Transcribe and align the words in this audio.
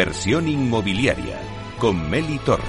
Inversión 0.00 0.48
inmobiliaria 0.48 1.38
con 1.78 2.08
Meli 2.08 2.38
Torres. 2.38 2.64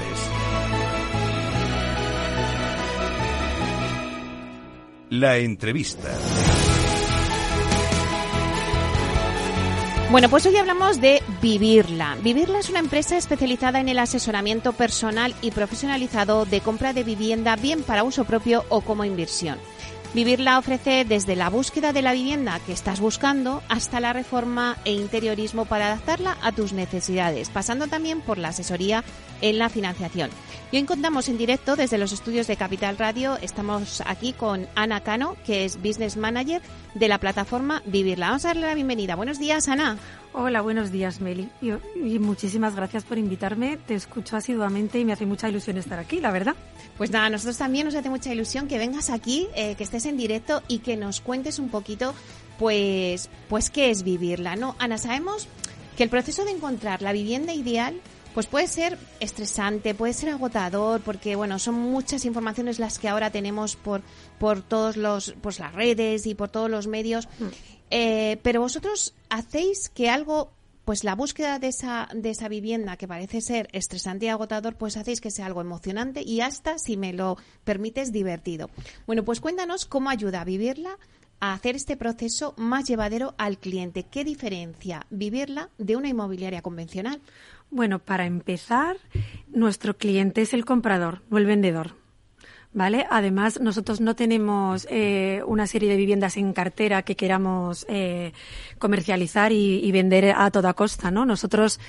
La 5.12 5.38
entrevista. 5.38 6.10
Bueno, 10.12 10.28
pues 10.28 10.46
hoy 10.46 10.58
hablamos 10.58 11.00
de 11.00 11.24
Vivirla. 11.42 12.18
Vivirla 12.22 12.60
es 12.60 12.70
una 12.70 12.80
empresa 12.80 13.16
especializada 13.16 13.80
en 13.80 13.88
el 13.88 14.00
asesoramiento 14.00 14.74
personal 14.74 15.34
y 15.42 15.52
profesionalizado 15.52 16.44
de 16.44 16.60
compra 16.60 16.92
de 16.92 17.06
vivienda, 17.06 17.56
bien 17.56 17.82
para 17.84 18.04
uso 18.04 18.26
propio 18.26 18.66
o 18.68 18.82
como 18.82 19.06
inversión. 19.06 19.58
Vivirla 20.14 20.60
ofrece 20.60 21.06
desde 21.06 21.38
la 21.38 21.50
búsqueda 21.50 21.94
de 21.94 22.02
la 22.02 22.12
vivienda 22.12 22.60
que 22.66 22.74
estás 22.74 23.00
buscando 23.00 23.64
hasta 23.70 24.02
la 24.02 24.12
reforma 24.12 24.78
e 24.84 24.92
interiorismo 24.92 25.64
para 25.64 25.88
adaptarla 25.88 26.38
a 26.42 26.52
tus 26.52 26.74
necesidades, 26.74 27.50
pasando 27.50 27.88
también 27.88 28.20
por 28.20 28.38
la 28.38 28.50
asesoría 28.50 29.06
en 29.40 29.58
la 29.58 29.70
financiación. 29.70 30.30
Y 30.72 30.78
hoy 30.78 30.84
contamos 30.84 31.30
en 31.30 31.38
directo 31.38 31.78
desde 31.78 31.98
los 31.98 32.12
estudios 32.12 32.48
de 32.48 32.58
Capital 32.58 32.98
Radio. 32.98 33.38
Estamos 33.42 34.02
aquí 34.06 34.34
con 34.34 34.68
Ana 34.76 35.00
Cano, 35.00 35.38
que 35.46 35.64
es 35.64 35.78
Business 35.78 36.18
Manager 36.18 36.62
de 36.94 37.08
la 37.08 37.18
plataforma 37.18 37.82
Vivirla. 37.86 38.28
Vamos 38.28 38.46
a 38.46 38.50
darle 38.50 38.68
la 38.68 38.76
bienvenida. 38.76 39.16
Buenos 39.16 39.40
días, 39.40 39.70
Ana. 39.70 39.98
Hola, 40.34 40.62
buenos 40.62 40.92
días, 40.92 41.20
Meli. 41.20 41.50
Y, 41.62 41.72
y, 41.96 42.20
muchísimas 42.20 42.74
gracias 42.74 43.04
por 43.04 43.18
invitarme. 43.18 43.78
Te 43.78 43.96
escucho 43.96 44.38
asiduamente 44.38 44.98
y 44.98 45.04
me 45.04 45.12
hace 45.12 45.26
mucha 45.26 45.50
ilusión 45.50 45.78
estar 45.78 46.00
aquí, 46.00 46.22
la 46.22 46.32
verdad. 46.32 46.56
Pues 46.98 47.12
nada, 47.12 47.26
a 47.26 47.30
nosotros 47.30 47.58
también 47.58 47.86
nos 47.86 47.96
hace 47.96 48.10
mucha 48.10 48.32
ilusión 48.32 48.68
que 48.68 48.78
vengas 48.78 49.10
aquí, 49.10 49.48
eh, 49.56 49.76
que 49.76 49.84
estés 49.84 50.01
en 50.06 50.18
directo 50.18 50.62
y 50.68 50.80
que 50.80 50.98
nos 50.98 51.22
cuentes 51.22 51.60
un 51.60 51.70
poquito, 51.70 52.14
pues, 52.60 53.30
pues 53.50 53.70
qué 53.70 53.90
es 53.90 54.04
vivirla, 54.04 54.56
¿no? 54.56 54.76
Ana, 54.80 54.98
sabemos 54.98 55.48
que 55.98 56.04
el 56.04 56.10
proceso 56.10 56.46
de 56.46 56.52
encontrar 56.52 57.02
la 57.02 57.14
vivienda 57.14 57.54
ideal 57.54 58.00
pues 58.34 58.48
puede 58.48 58.68
ser 58.68 58.98
estresante, 59.20 59.94
puede 59.94 60.14
ser 60.14 60.30
agotador, 60.30 61.02
porque 61.02 61.36
bueno, 61.36 61.60
son 61.60 61.76
muchas 61.76 62.26
informaciones 62.26 62.80
las 62.80 62.98
que 62.98 63.10
ahora 63.10 63.30
tenemos 63.30 63.76
por, 63.76 64.02
por 64.40 64.62
todos 64.62 64.96
los, 64.96 65.36
pues 65.42 65.60
las 65.60 65.74
redes 65.74 66.26
y 66.26 66.36
por 66.36 66.50
todos 66.50 66.70
los 66.70 66.88
medios. 66.88 67.28
Mm. 67.40 67.46
Eh, 67.90 68.38
pero 68.42 68.62
vosotros 68.62 69.14
hacéis 69.30 69.90
que 69.90 70.10
algo, 70.10 70.54
pues 70.92 71.06
la 71.06 71.16
búsqueda 71.16 71.58
de 71.58 71.70
esa, 71.70 72.10
de 72.14 72.32
esa 72.32 72.50
vivienda 72.50 72.98
que 72.98 73.08
parece 73.08 73.40
ser 73.40 73.70
estresante 73.72 74.26
y 74.26 74.28
agotador, 74.28 74.76
pues 74.76 74.98
hacéis 74.98 75.22
que 75.22 75.32
sea 75.32 75.46
algo 75.46 75.62
emocionante 75.62 76.22
y 76.22 76.42
hasta, 76.42 76.78
si 76.80 76.98
me 76.98 77.14
lo 77.14 77.38
permites, 77.64 78.12
divertido. 78.12 78.70
Bueno, 79.08 79.24
pues 79.24 79.40
cuéntanos 79.40 79.86
cómo 79.86 80.10
ayuda 80.10 80.42
a 80.42 80.44
vivirla 80.44 80.98
a 81.40 81.54
hacer 81.54 81.78
este 81.78 81.96
proceso 81.96 82.54
más 82.58 82.90
llevadero 82.90 83.36
al 83.38 83.58
cliente. 83.58 84.04
¿Qué 84.04 84.26
diferencia 84.26 85.08
vivirla 85.10 85.70
de 85.78 85.96
una 85.96 86.10
inmobiliaria 86.10 86.62
convencional? 86.62 87.22
Bueno, 87.70 88.00
para 88.00 88.26
empezar, 88.26 88.98
nuestro 89.48 89.98
cliente 89.98 90.42
es 90.42 90.54
el 90.54 90.66
comprador, 90.66 91.22
no 91.30 91.38
el 91.38 91.46
vendedor. 91.46 92.01
¿Vale? 92.74 93.06
Además, 93.10 93.60
nosotros 93.60 94.00
no 94.00 94.16
tenemos 94.16 94.88
eh, 94.90 95.42
una 95.46 95.68
serie 95.68 95.90
de 95.90 95.98
viviendas 95.98 96.38
en 96.38 96.54
cartera 96.54 97.02
que 97.02 97.18
queramos 97.18 97.86
eh, 97.90 98.32
comercializar 98.80 99.52
y, 99.52 99.92
vender 99.92 100.34
a 100.38 100.50
toda 100.52 100.74
costa, 100.74 101.12
¿no? 101.12 101.26
Nosotros, 101.26 101.82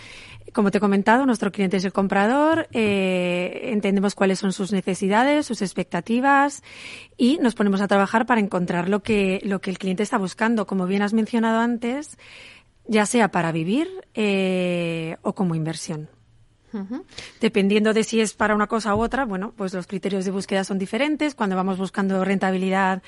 como 0.53 0.73
te 0.73 0.79
he 0.79 0.81
comentado, 0.81 1.25
nuestro 1.25 1.53
cliente 1.53 1.77
es 1.77 1.85
el 1.85 1.93
comprador, 1.93 2.67
eh, 2.73 3.71
entendemos 3.73 4.17
cuáles 4.17 4.41
son 4.41 4.53
sus 4.53 4.73
necesidades, 4.73 5.47
sus 5.47 5.63
expectativas 5.63 6.65
y 7.17 7.39
nos 7.39 7.55
ponemos 7.55 7.81
a 7.81 7.87
trabajar 7.87 8.27
para 8.27 8.41
encontrar 8.41 8.89
lo 8.89 9.05
que, 9.05 9.41
lo 9.45 9.61
que 9.61 9.71
el 9.71 9.79
cliente 9.79 10.03
está 10.03 10.19
buscando. 10.19 10.67
Como 10.67 10.87
bien 10.87 11.03
has 11.03 11.13
mencionado 11.13 11.61
antes, 11.61 12.19
ya 12.89 13.07
sea 13.07 13.31
para 13.31 13.53
vivir 13.53 13.89
eh, 14.15 15.17
o 15.23 15.33
como 15.35 15.55
inversión. 15.55 16.09
Dependiendo 17.41 17.93
de 17.93 18.05
si 18.05 18.21
es 18.21 18.35
para 18.35 18.55
una 18.55 18.67
cosa 18.67 18.95
u 18.95 19.01
otra, 19.03 19.25
bueno, 19.25 19.53
pues 19.57 19.75
los 19.75 19.87
criterios 19.87 20.25
de 20.25 20.31
búsqueda 20.31 20.65
son 20.65 20.79
diferentes. 20.79 21.35
Cuando 21.35 21.57
vamos 21.57 21.79
buscando 21.79 22.25
rentabilidad, 22.25 23.03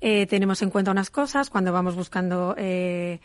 eh, 0.00 0.26
tenemos 0.26 0.62
en 0.62 0.70
cuenta 0.70 0.90
unas 0.90 1.10
cosas. 1.10 1.50
Cuando 1.50 1.72
vamos 1.72 1.96
buscando 1.96 2.54
eh, 2.56 3.20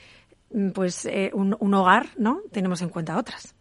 pues 0.73 1.05
eh, 1.05 1.31
un, 1.33 1.55
un, 1.59 1.73
hogar, 1.73 2.07
¿no? 2.17 2.41
Tenemos 2.51 2.81
en 2.81 2.89
cuenta 2.89 3.17
otras. 3.17 3.55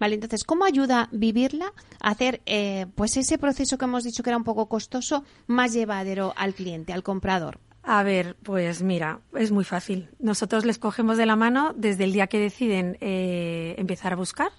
Vale, 0.00 0.14
entonces, 0.14 0.44
¿cómo 0.44 0.64
ayuda 0.64 1.08
vivirla 1.12 1.72
a 2.00 2.10
hacer 2.10 2.40
eh, 2.46 2.86
pues 2.94 3.16
ese 3.16 3.38
proceso 3.38 3.78
que 3.78 3.84
hemos 3.84 4.02
dicho 4.02 4.22
que 4.22 4.30
era 4.30 4.36
un 4.36 4.44
poco 4.44 4.66
costoso 4.66 5.24
más 5.46 5.72
llevadero 5.72 6.32
al 6.36 6.54
cliente, 6.54 6.92
al 6.92 7.02
comprador? 7.02 7.60
A 7.82 8.02
ver, 8.02 8.36
pues 8.42 8.82
mira, 8.82 9.20
es 9.34 9.52
muy 9.52 9.64
fácil. 9.64 10.08
Nosotros 10.18 10.64
les 10.64 10.78
cogemos 10.78 11.18
de 11.18 11.26
la 11.26 11.36
mano 11.36 11.72
desde 11.76 12.04
el 12.04 12.12
día 12.12 12.26
que 12.26 12.40
deciden 12.40 12.96
eh, 13.00 13.76
empezar 13.78 14.14
a 14.14 14.16
buscar 14.16 14.50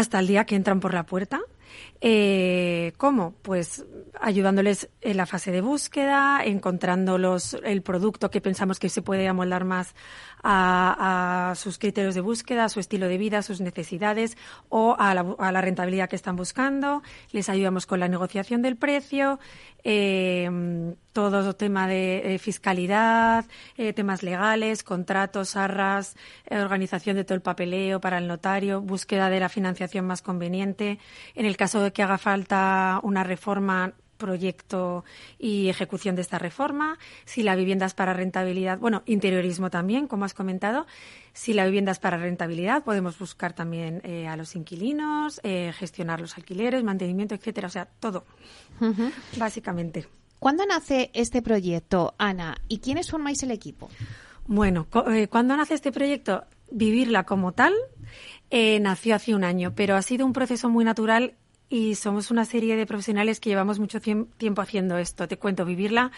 hasta 0.00 0.18
el 0.18 0.26
día 0.26 0.44
que 0.44 0.56
entran 0.56 0.80
por 0.80 0.94
la 0.94 1.04
puerta. 1.04 1.40
Eh, 2.00 2.92
¿Cómo? 2.96 3.34
Pues 3.42 3.84
ayudándoles 4.20 4.88
en 5.00 5.16
la 5.16 5.26
fase 5.26 5.50
de 5.50 5.60
búsqueda, 5.60 6.42
encontrando 6.44 7.18
los, 7.18 7.54
el 7.64 7.82
producto 7.82 8.30
que 8.30 8.40
pensamos 8.40 8.78
que 8.78 8.88
se 8.88 9.02
puede 9.02 9.26
amoldar 9.28 9.64
más 9.64 9.94
a, 10.42 11.54
sus 11.56 11.78
criterios 11.78 12.14
de 12.14 12.20
búsqueda, 12.20 12.64
a 12.64 12.68
su 12.68 12.80
estilo 12.80 13.08
de 13.08 13.18
vida, 13.18 13.42
sus 13.42 13.60
necesidades 13.60 14.36
o 14.68 14.96
a 14.98 15.14
la, 15.14 15.34
a 15.38 15.52
la 15.52 15.60
rentabilidad 15.60 16.08
que 16.08 16.16
están 16.16 16.36
buscando. 16.36 17.02
Les 17.32 17.48
ayudamos 17.48 17.86
con 17.86 18.00
la 18.00 18.08
negociación 18.08 18.62
del 18.62 18.76
precio, 18.76 19.38
eh, 19.84 20.94
todo 21.12 21.54
tema 21.54 21.88
de 21.88 22.34
eh, 22.34 22.38
fiscalidad, 22.38 23.44
eh, 23.76 23.92
temas 23.92 24.22
legales, 24.22 24.82
contratos, 24.82 25.56
arras, 25.56 26.16
eh, 26.46 26.58
organización 26.58 27.16
de 27.16 27.24
todo 27.24 27.34
el 27.34 27.42
papeleo 27.42 28.00
para 28.00 28.18
el 28.18 28.28
notario, 28.28 28.80
búsqueda 28.80 29.28
de 29.30 29.40
la 29.40 29.48
financiación 29.48 30.06
más 30.06 30.22
conveniente. 30.22 30.98
En 31.34 31.46
el 31.46 31.56
caso 31.56 31.82
de 31.82 31.92
que 31.92 32.02
haga 32.02 32.18
falta 32.18 33.00
una 33.02 33.24
reforma, 33.24 33.92
proyecto 34.20 35.04
y 35.38 35.68
ejecución 35.68 36.14
de 36.14 36.22
esta 36.22 36.38
reforma, 36.38 36.98
si 37.24 37.42
la 37.42 37.56
vivienda 37.56 37.86
es 37.86 37.94
para 37.94 38.12
rentabilidad, 38.12 38.78
bueno, 38.78 39.02
interiorismo 39.06 39.70
también, 39.70 40.06
como 40.06 40.24
has 40.24 40.34
comentado, 40.34 40.86
si 41.32 41.52
la 41.52 41.64
vivienda 41.64 41.90
es 41.90 41.98
para 41.98 42.18
rentabilidad, 42.18 42.84
podemos 42.84 43.18
buscar 43.18 43.52
también 43.52 44.00
eh, 44.04 44.28
a 44.28 44.36
los 44.36 44.54
inquilinos, 44.54 45.40
eh, 45.42 45.72
gestionar 45.76 46.20
los 46.20 46.36
alquileres, 46.36 46.84
mantenimiento, 46.84 47.34
etcétera, 47.34 47.66
o 47.66 47.70
sea, 47.70 47.86
todo, 47.86 48.24
básicamente. 49.36 50.06
¿Cuándo 50.38 50.64
nace 50.64 51.10
este 51.12 51.42
proyecto, 51.42 52.14
Ana, 52.18 52.56
y 52.68 52.78
quiénes 52.78 53.10
formáis 53.10 53.42
el 53.42 53.50
equipo? 53.50 53.90
Bueno, 54.46 54.86
eh, 55.08 55.28
¿cuándo 55.28 55.56
nace 55.56 55.74
este 55.74 55.92
proyecto? 55.92 56.44
Vivirla 56.70 57.24
como 57.24 57.52
tal 57.52 57.74
nació 58.80 59.14
hace 59.14 59.34
un 59.34 59.44
año, 59.44 59.74
pero 59.74 59.96
ha 59.96 60.02
sido 60.02 60.26
un 60.26 60.32
proceso 60.32 60.68
muy 60.68 60.84
natural 60.84 61.34
y 61.70 61.94
somos 61.94 62.32
una 62.32 62.44
serie 62.44 62.76
de 62.76 62.84
profesionales 62.84 63.38
que 63.38 63.48
llevamos 63.48 63.78
mucho 63.78 64.00
tiempo 64.00 64.60
haciendo 64.60 64.98
esto. 64.98 65.28
Te 65.28 65.38
cuento, 65.38 65.64
Vivirla 65.64 66.10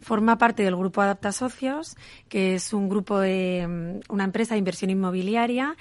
forma 0.00 0.36
parte 0.36 0.62
del 0.62 0.76
grupo 0.76 1.00
Adapta 1.00 1.32
Socios, 1.32 1.96
que 2.28 2.54
es 2.54 2.74
un 2.74 2.90
grupo 2.90 3.18
de 3.18 3.66
mm, 3.66 4.12
una 4.12 4.24
empresa 4.24 4.54
de 4.54 4.58
inversión 4.58 4.90
inmobiliaria 4.90 5.76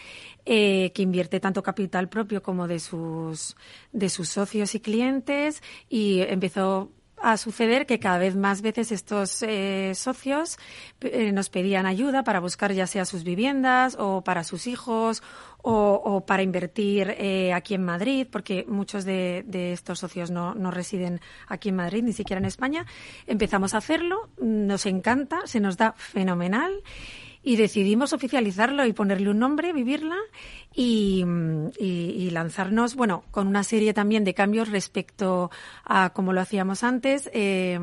eh, 0.45 0.91
que 0.95 1.01
invierte 1.01 1.41
tanto 1.41 1.62
capital 1.62 2.07
propio 2.07 2.41
como 2.41 2.68
de 2.68 2.79
sus 2.79 3.57
de 3.91 4.09
sus 4.09 4.29
socios 4.29 4.74
y 4.75 4.79
clientes 4.79 5.62
y 5.89 6.21
empezó 6.21 6.89
a 7.21 7.37
suceder 7.37 7.85
que 7.85 7.99
cada 7.99 8.17
vez 8.17 8.35
más 8.35 8.61
veces 8.61 8.91
estos 8.91 9.41
eh, 9.43 9.93
socios 9.95 10.57
eh, 11.01 11.31
nos 11.31 11.49
pedían 11.49 11.85
ayuda 11.85 12.23
para 12.23 12.39
buscar 12.39 12.73
ya 12.73 12.87
sea 12.87 13.05
sus 13.05 13.23
viviendas 13.23 13.95
o 13.99 14.23
para 14.23 14.43
sus 14.43 14.67
hijos 14.67 15.23
o, 15.69 16.23
para 16.25 16.43
invertir 16.43 17.13
eh, 17.17 17.51
aquí 17.51 17.73
en 17.73 17.83
Madrid, 17.83 18.25
porque 18.31 18.65
muchos 18.69 19.03
de, 19.03 19.43
de 19.45 19.73
estos 19.73 19.99
socios 19.99 20.31
no, 20.31 20.55
no, 20.55 20.71
residen 20.71 21.19
aquí 21.47 21.69
en 21.69 21.75
Madrid, 21.75 22.03
ni 22.03 22.13
siquiera 22.13 22.39
en 22.39 22.45
España. 22.45 22.85
Empezamos 23.25 23.73
a 23.73 23.79
hacerlo, 23.79 24.29
nos 24.39 24.85
encanta, 24.85 25.41
se 25.45 25.59
nos 25.59 25.75
da 25.75 25.91
fenomenal 25.97 26.71
y 27.47 27.55
decidimos 27.55 28.11
oficializarlo 28.11 28.85
y 28.85 28.91
ponerle 28.91 29.29
un 29.29 29.39
nombre, 29.39 29.71
vivirla 29.71 30.17
y, 30.75 31.23
y, 31.79 31.85
y, 31.85 32.29
lanzarnos, 32.29 32.95
bueno, 32.95 33.23
con 33.31 33.47
una 33.47 33.63
serie 33.63 33.94
también 33.94 34.25
de 34.25 34.33
cambios 34.33 34.69
respecto 34.69 35.49
a 35.85 36.09
como 36.09 36.33
lo 36.33 36.41
hacíamos 36.41 36.83
antes. 36.83 37.29
Eh, 37.33 37.79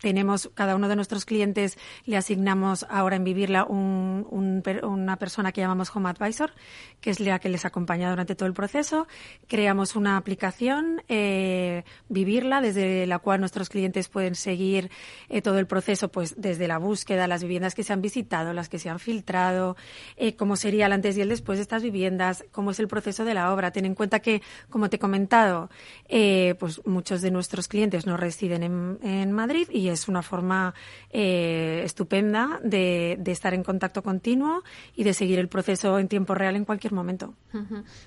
tenemos, 0.00 0.50
cada 0.54 0.76
uno 0.76 0.88
de 0.88 0.96
nuestros 0.96 1.24
clientes 1.24 1.78
le 2.04 2.16
asignamos 2.16 2.86
ahora 2.88 3.16
en 3.16 3.24
Vivirla 3.24 3.64
un, 3.64 4.26
un, 4.30 4.62
una 4.82 5.16
persona 5.16 5.52
que 5.52 5.60
llamamos 5.60 5.94
Home 5.94 6.08
Advisor, 6.08 6.52
que 7.00 7.10
es 7.10 7.20
la 7.20 7.38
que 7.38 7.48
les 7.48 7.64
acompaña 7.64 8.10
durante 8.10 8.34
todo 8.34 8.46
el 8.46 8.54
proceso. 8.54 9.06
Creamos 9.46 9.96
una 9.96 10.16
aplicación, 10.16 11.02
eh, 11.08 11.84
Vivirla, 12.08 12.60
desde 12.60 13.06
la 13.06 13.18
cual 13.18 13.40
nuestros 13.40 13.68
clientes 13.68 14.08
pueden 14.08 14.34
seguir 14.34 14.90
eh, 15.28 15.42
todo 15.42 15.58
el 15.58 15.66
proceso, 15.66 16.08
pues 16.08 16.34
desde 16.40 16.66
la 16.66 16.78
búsqueda, 16.78 17.26
las 17.26 17.42
viviendas 17.42 17.74
que 17.74 17.82
se 17.82 17.92
han 17.92 18.00
visitado, 18.00 18.52
las 18.52 18.68
que 18.68 18.78
se 18.78 18.88
han 18.88 18.98
filtrado, 18.98 19.76
eh, 20.16 20.34
cómo 20.34 20.56
sería 20.56 20.86
el 20.86 20.92
antes 20.92 21.16
y 21.16 21.20
el 21.20 21.28
después 21.28 21.58
de 21.58 21.62
estas 21.62 21.82
viviendas, 21.82 22.44
cómo 22.52 22.70
es 22.70 22.80
el 22.80 22.88
proceso 22.88 23.24
de 23.24 23.34
la 23.34 23.52
obra. 23.52 23.70
Ten 23.70 23.84
en 23.84 23.94
cuenta 23.94 24.20
que, 24.20 24.42
como 24.70 24.88
te 24.88 24.96
he 24.96 24.98
comentado, 24.98 25.70
eh, 26.08 26.54
pues 26.58 26.80
muchos 26.86 27.20
de 27.20 27.30
nuestros 27.30 27.68
clientes 27.68 28.06
no 28.06 28.16
residen 28.16 28.62
en, 28.62 28.98
en 29.02 29.32
Madrid 29.32 29.68
y 29.70 29.89
es 29.92 30.08
una 30.08 30.22
forma 30.22 30.74
eh, 31.10 31.82
estupenda 31.84 32.60
de, 32.62 33.16
de, 33.18 33.32
estar 33.32 33.54
en 33.54 33.62
contacto 33.62 34.02
continuo 34.02 34.62
y 34.96 35.04
de 35.04 35.14
seguir 35.14 35.38
el 35.38 35.48
proceso 35.48 35.98
en 35.98 36.08
tiempo 36.08 36.34
real 36.34 36.56
en 36.56 36.64
cualquier 36.64 36.92
momento. 36.92 37.34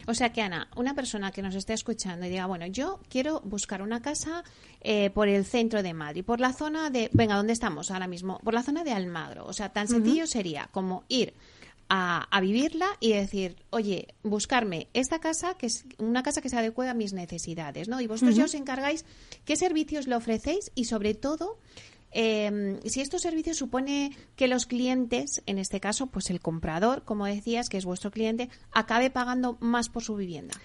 O 0.07 0.13
sea 0.13 0.31
que, 0.31 0.41
Ana, 0.41 0.69
una 0.75 0.93
persona 0.93 1.31
que 1.31 1.41
nos 1.41 1.55
esté 1.55 1.73
escuchando 1.73 2.25
y 2.25 2.29
diga, 2.29 2.45
bueno, 2.45 2.65
yo 2.67 2.99
quiero 3.09 3.41
buscar 3.41 3.81
una 3.81 4.01
casa 4.01 4.43
eh, 4.81 5.09
por 5.11 5.27
el 5.27 5.45
centro 5.45 5.83
de 5.83 5.93
Madrid, 5.93 6.23
por 6.23 6.39
la 6.39 6.53
zona 6.53 6.89
de, 6.89 7.09
venga, 7.13 7.35
¿dónde 7.35 7.53
estamos 7.53 7.91
ahora 7.91 8.07
mismo? 8.07 8.39
Por 8.39 8.53
la 8.53 8.63
zona 8.63 8.83
de 8.83 8.91
Almagro. 8.91 9.45
O 9.45 9.53
sea, 9.53 9.69
tan 9.69 9.87
sencillo 9.87 10.27
sería 10.27 10.69
como 10.71 11.03
ir 11.07 11.33
a, 11.89 12.39
vivirla 12.41 12.87
y 12.99 13.13
decir, 13.13 13.55
oye, 13.69 14.07
buscarme 14.23 14.87
esta 14.93 15.19
casa, 15.19 15.55
que 15.55 15.67
es 15.67 15.85
una 15.97 16.23
casa 16.23 16.41
que 16.41 16.49
se 16.49 16.57
adecue 16.57 16.89
a 16.89 16.93
mis 16.93 17.13
necesidades, 17.13 17.87
¿no? 17.87 18.01
Y 18.01 18.07
vosotros 18.07 18.35
ya 18.35 18.45
os 18.45 18.53
encargáis 18.55 19.05
qué 19.45 19.55
servicios 19.55 20.07
le 20.07 20.15
ofrecéis 20.15 20.71
y 20.75 20.85
sobre 20.85 21.13
todo 21.13 21.59
em, 22.11 22.79
si 22.85 23.01
estos 23.01 23.21
servicios 23.21 23.57
supone 23.57 24.11
que 24.35 24.47
los 24.47 24.65
clientes, 24.65 25.43
en 25.45 25.57
este 25.57 25.79
caso, 25.79 26.07
pues 26.07 26.29
el 26.29 26.39
comprador, 26.39 27.03
como 27.03 27.25
decías, 27.25 27.69
que 27.69 27.77
es 27.77 27.85
vuestro 27.85 28.11
cliente, 28.11 28.49
acabe 28.71 29.09
pagando 29.09 29.57
más 29.59 29.89
por 29.89 30.03
su 30.03 30.15
vivienda. 30.15 30.55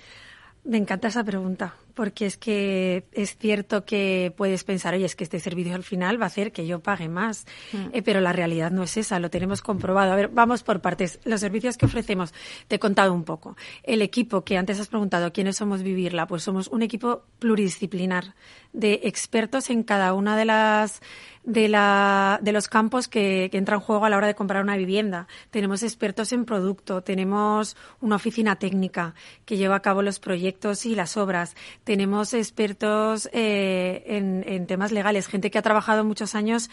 Me 0.64 0.76
encanta 0.76 1.08
esa 1.08 1.24
pregunta, 1.24 1.74
porque 1.94 2.26
es 2.26 2.36
que 2.36 3.04
es 3.12 3.38
cierto 3.38 3.84
que 3.84 4.34
puedes 4.36 4.64
pensar, 4.64 4.94
oye, 4.94 5.06
es 5.06 5.16
que 5.16 5.24
este 5.24 5.40
servicio 5.40 5.74
al 5.74 5.82
final 5.82 6.20
va 6.20 6.24
a 6.24 6.26
hacer 6.26 6.52
que 6.52 6.66
yo 6.66 6.80
pague 6.80 7.08
más, 7.08 7.46
mm. 7.72 7.86
eh, 7.92 8.02
pero 8.02 8.20
la 8.20 8.32
realidad 8.32 8.70
no 8.70 8.82
es 8.82 8.96
esa, 8.96 9.18
lo 9.18 9.30
tenemos 9.30 9.62
comprobado. 9.62 10.12
A 10.12 10.16
ver, 10.16 10.28
vamos 10.28 10.62
por 10.62 10.80
partes. 10.80 11.20
Los 11.24 11.40
servicios 11.40 11.76
que 11.76 11.86
ofrecemos, 11.86 12.34
te 12.66 12.76
he 12.76 12.78
contado 12.78 13.14
un 13.14 13.24
poco. 13.24 13.56
El 13.82 14.02
equipo 14.02 14.44
que 14.44 14.58
antes 14.58 14.78
has 14.78 14.88
preguntado, 14.88 15.32
¿quiénes 15.32 15.56
somos 15.56 15.82
Vivirla? 15.82 16.26
Pues 16.26 16.42
somos 16.42 16.68
un 16.68 16.82
equipo 16.82 17.22
pluridisciplinar 17.38 18.34
de 18.72 19.00
expertos 19.04 19.70
en 19.70 19.82
cada 19.82 20.12
una 20.12 20.36
de 20.36 20.44
las 20.44 21.00
de, 21.48 21.66
la, 21.68 22.38
de 22.42 22.52
los 22.52 22.68
campos 22.68 23.08
que, 23.08 23.48
que 23.50 23.56
entran 23.56 23.80
en 23.80 23.84
juego 23.84 24.04
a 24.04 24.10
la 24.10 24.18
hora 24.18 24.26
de 24.26 24.34
comprar 24.34 24.62
una 24.62 24.76
vivienda. 24.76 25.26
Tenemos 25.50 25.82
expertos 25.82 26.32
en 26.32 26.44
producto, 26.44 27.02
tenemos 27.02 27.74
una 28.02 28.16
oficina 28.16 28.56
técnica 28.56 29.14
que 29.46 29.56
lleva 29.56 29.76
a 29.76 29.80
cabo 29.80 30.02
los 30.02 30.20
proyectos 30.20 30.84
y 30.84 30.94
las 30.94 31.16
obras, 31.16 31.56
tenemos 31.84 32.34
expertos 32.34 33.30
eh, 33.32 34.04
en, 34.06 34.44
en, 34.46 34.66
temas 34.66 34.92
legales, 34.92 35.26
gente 35.26 35.50
que 35.50 35.58
ha 35.58 35.62
trabajado 35.62 36.04
muchos 36.04 36.34
años 36.34 36.68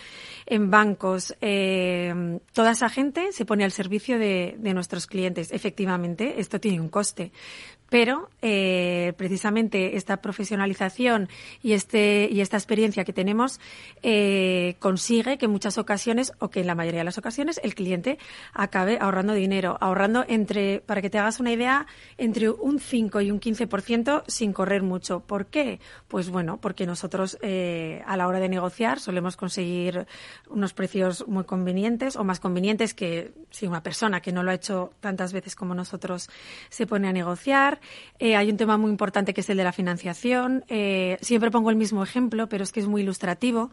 en 0.45 0.69
bancos. 0.69 1.33
Eh, 1.39 2.39
toda 2.51 2.71
esa 2.71 2.89
gente 2.89 3.31
se 3.31 3.45
pone 3.45 3.63
al 3.63 3.71
servicio 3.71 4.19
de, 4.19 4.55
de 4.59 4.73
nuestros 4.73 5.07
clientes. 5.07 5.53
Efectivamente, 5.53 6.41
esto 6.41 6.59
tiene 6.59 6.81
un 6.81 6.89
coste, 6.89 7.31
pero 7.89 8.29
eh, 8.41 9.13
precisamente 9.17 9.95
esta 9.95 10.17
profesionalización 10.17 11.29
y 11.61 11.73
este 11.73 12.27
y 12.31 12.41
esta 12.41 12.57
experiencia 12.57 13.05
que 13.05 13.13
tenemos 13.13 13.59
eh, 14.01 14.75
consigue 14.79 15.37
que 15.37 15.45
en 15.45 15.51
muchas 15.51 15.77
ocasiones 15.77 16.33
o 16.39 16.49
que 16.49 16.61
en 16.61 16.67
la 16.67 16.75
mayoría 16.75 17.01
de 17.01 17.05
las 17.05 17.17
ocasiones 17.17 17.59
el 17.63 17.75
cliente 17.75 18.17
acabe 18.53 18.97
ahorrando 18.99 19.33
dinero 19.33 19.77
ahorrando 19.81 20.25
entre 20.27 20.81
para 20.81 21.01
que 21.01 21.09
te 21.09 21.19
hagas 21.19 21.39
una 21.39 21.51
idea 21.51 21.85
entre 22.17 22.49
un 22.49 22.79
5 22.79 23.21
y 23.21 23.31
un 23.31 23.39
15% 23.39 24.23
sin 24.27 24.53
correr 24.53 24.81
mucho 24.81 25.19
¿por 25.19 25.47
qué? 25.47 25.79
pues 26.07 26.29
bueno 26.29 26.59
porque 26.59 26.85
nosotros 26.85 27.37
eh, 27.41 28.01
a 28.07 28.17
la 28.17 28.27
hora 28.27 28.39
de 28.39 28.49
negociar 28.49 28.99
solemos 28.99 29.37
conseguir 29.37 30.07
unos 30.49 30.73
precios 30.73 31.27
muy 31.27 31.43
convenientes 31.43 32.15
o 32.15 32.23
más 32.23 32.39
convenientes 32.39 32.93
que 32.93 33.33
si 33.51 33.67
una 33.67 33.83
persona 33.83 34.21
que 34.21 34.31
no 34.31 34.43
lo 34.43 34.51
ha 34.51 34.55
hecho 34.55 34.91
tantas 34.99 35.33
veces 35.33 35.55
como 35.55 35.75
nosotros 35.75 36.29
se 36.69 36.87
pone 36.87 37.07
a 37.07 37.13
negociar 37.13 37.74
eh, 38.19 38.35
hay 38.35 38.49
un 38.49 38.57
tema 38.57 38.77
muy 38.77 38.91
importante 38.91 39.33
que 39.33 39.41
es 39.41 39.49
el 39.49 39.57
de 39.57 39.63
la 39.63 39.73
financiación. 39.73 40.63
Eh, 40.67 41.17
siempre 41.21 41.51
pongo 41.51 41.69
el 41.69 41.75
mismo 41.75 42.03
ejemplo, 42.03 42.47
pero 42.49 42.63
es 42.63 42.71
que 42.71 42.79
es 42.79 42.87
muy 42.87 43.01
ilustrativo. 43.01 43.71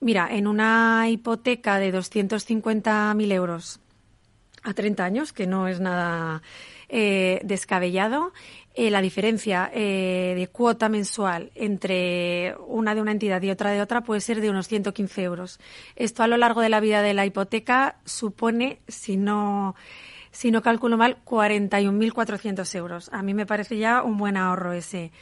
Mira, 0.00 0.28
en 0.30 0.46
una 0.46 1.08
hipoteca 1.08 1.78
de 1.78 1.92
250.000 1.92 3.32
euros 3.32 3.80
a 4.62 4.74
30 4.74 5.04
años, 5.04 5.32
que 5.32 5.46
no 5.46 5.68
es 5.68 5.80
nada 5.80 6.42
eh, 6.88 7.40
descabellado, 7.44 8.32
la 8.76 9.02
diferencia 9.02 9.70
de 9.74 10.48
cuota 10.50 10.88
mensual 10.88 11.50
entre 11.54 12.54
una 12.66 12.94
de 12.94 13.02
una 13.02 13.12
entidad 13.12 13.42
y 13.42 13.50
otra 13.50 13.72
de 13.72 13.82
otra 13.82 14.02
puede 14.02 14.22
ser 14.22 14.40
de 14.40 14.48
unos 14.48 14.68
115 14.68 15.22
euros. 15.22 15.60
Esto 15.96 16.22
a 16.22 16.26
lo 16.26 16.38
largo 16.38 16.62
de 16.62 16.70
la 16.70 16.80
vida 16.80 17.02
de 17.02 17.12
la 17.12 17.26
hipoteca 17.26 17.96
supone, 18.06 18.78
si 18.88 19.18
no 19.18 19.74
si 20.30 20.50
no 20.50 20.62
calculo 20.62 20.96
mal, 20.96 21.18
41.400 21.24 22.74
euros. 22.76 23.10
A 23.12 23.22
mí 23.22 23.34
me 23.34 23.46
parece 23.46 23.78
ya 23.78 24.02
un 24.02 24.16
buen 24.16 24.36
ahorro 24.36 24.72
ese. 24.72 25.12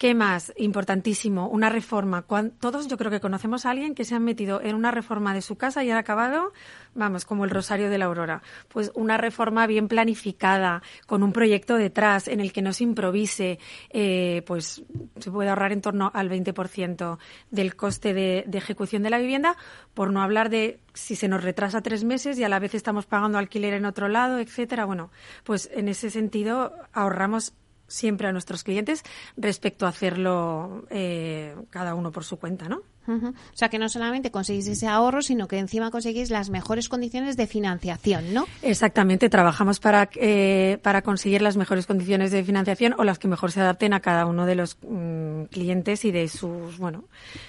¿Qué 0.00 0.14
más? 0.14 0.54
Importantísimo, 0.56 1.50
una 1.50 1.68
reforma. 1.68 2.24
Todos 2.58 2.88
yo 2.88 2.96
creo 2.96 3.10
que 3.10 3.20
conocemos 3.20 3.66
a 3.66 3.70
alguien 3.70 3.94
que 3.94 4.06
se 4.06 4.14
ha 4.14 4.18
metido 4.18 4.62
en 4.62 4.74
una 4.74 4.90
reforma 4.90 5.34
de 5.34 5.42
su 5.42 5.56
casa 5.56 5.84
y 5.84 5.90
ha 5.90 5.98
acabado, 5.98 6.54
vamos, 6.94 7.26
como 7.26 7.44
el 7.44 7.50
Rosario 7.50 7.90
de 7.90 7.98
la 7.98 8.06
Aurora. 8.06 8.40
Pues 8.68 8.92
una 8.94 9.18
reforma 9.18 9.66
bien 9.66 9.88
planificada, 9.88 10.82
con 11.06 11.22
un 11.22 11.34
proyecto 11.34 11.76
detrás 11.76 12.28
en 12.28 12.40
el 12.40 12.50
que 12.50 12.62
no 12.62 12.72
se 12.72 12.84
improvise, 12.84 13.58
eh, 13.90 14.42
pues 14.46 14.82
se 15.18 15.30
puede 15.30 15.50
ahorrar 15.50 15.72
en 15.72 15.82
torno 15.82 16.10
al 16.14 16.30
20% 16.30 17.18
del 17.50 17.76
coste 17.76 18.14
de, 18.14 18.44
de 18.46 18.56
ejecución 18.56 19.02
de 19.02 19.10
la 19.10 19.18
vivienda, 19.18 19.58
por 19.92 20.10
no 20.10 20.22
hablar 20.22 20.48
de 20.48 20.80
si 20.94 21.14
se 21.14 21.28
nos 21.28 21.44
retrasa 21.44 21.82
tres 21.82 22.04
meses 22.04 22.38
y 22.38 22.44
a 22.44 22.48
la 22.48 22.58
vez 22.58 22.74
estamos 22.74 23.04
pagando 23.04 23.36
alquiler 23.36 23.74
en 23.74 23.84
otro 23.84 24.08
lado, 24.08 24.38
etcétera. 24.38 24.86
Bueno, 24.86 25.10
pues 25.44 25.68
en 25.74 25.88
ese 25.88 26.08
sentido 26.08 26.72
ahorramos 26.94 27.52
siempre 27.90 28.28
a 28.28 28.32
nuestros 28.32 28.64
clientes 28.64 29.02
respecto 29.36 29.86
a 29.86 29.90
hacerlo 29.90 30.86
eh, 30.90 31.54
cada 31.70 31.94
uno 31.94 32.12
por 32.12 32.24
su 32.24 32.38
cuenta, 32.38 32.68
¿no? 32.68 32.82
O 33.08 33.32
sea, 33.54 33.68
que 33.68 33.78
no 33.78 33.88
solamente 33.88 34.30
conseguís 34.30 34.68
ese 34.68 34.86
ahorro, 34.86 35.20
sino 35.20 35.48
que 35.48 35.58
encima 35.58 35.90
conseguís 35.90 36.30
las 36.30 36.48
mejores 36.48 36.88
condiciones 36.88 37.36
de 37.36 37.48
financiación, 37.48 38.32
¿no? 38.32 38.46
Exactamente, 38.62 39.28
trabajamos 39.28 39.80
para, 39.80 40.08
eh, 40.14 40.78
para 40.82 41.02
conseguir 41.02 41.42
las 41.42 41.56
mejores 41.56 41.86
condiciones 41.86 42.30
de 42.30 42.44
financiación 42.44 42.94
o 42.98 43.04
las 43.04 43.18
que 43.18 43.26
mejor 43.26 43.50
se 43.50 43.60
adapten 43.62 43.94
a 43.94 44.00
cada 44.00 44.26
uno 44.26 44.46
de 44.46 44.54
los 44.54 44.78
mm, 44.88 45.44
clientes 45.44 46.04
y 46.04 46.12
de 46.12 46.28
sus, 46.28 46.78
bueno, 46.78 47.04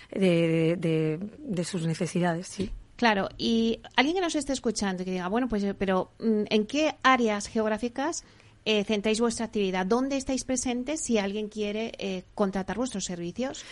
de, 0.09 0.77
de, 0.77 1.19
de 1.37 1.63
sus 1.63 1.85
necesidades, 1.85 2.47
sí. 2.47 2.71
Claro, 2.95 3.29
y 3.37 3.81
alguien 3.95 4.15
que 4.15 4.21
nos 4.21 4.35
esté 4.35 4.53
escuchando 4.53 5.01
y 5.01 5.05
que 5.05 5.11
diga, 5.13 5.27
bueno, 5.27 5.47
pues, 5.47 5.65
pero 5.77 6.11
mm, 6.19 6.43
¿en 6.49 6.67
qué 6.67 6.95
áreas 7.01 7.47
geográficas 7.47 8.23
eh, 8.65 8.85
vuestra 9.19 9.45
actividad? 9.45 9.85
¿Dónde 9.85 10.17
estáis 10.17 10.43
presentes 10.43 11.01
si 11.01 11.17
alguien 11.17 11.47
quiere 11.47 11.93
eh, 11.97 12.23
contratar 12.35 12.77
vuestros 12.77 13.05
servicios? 13.05 13.63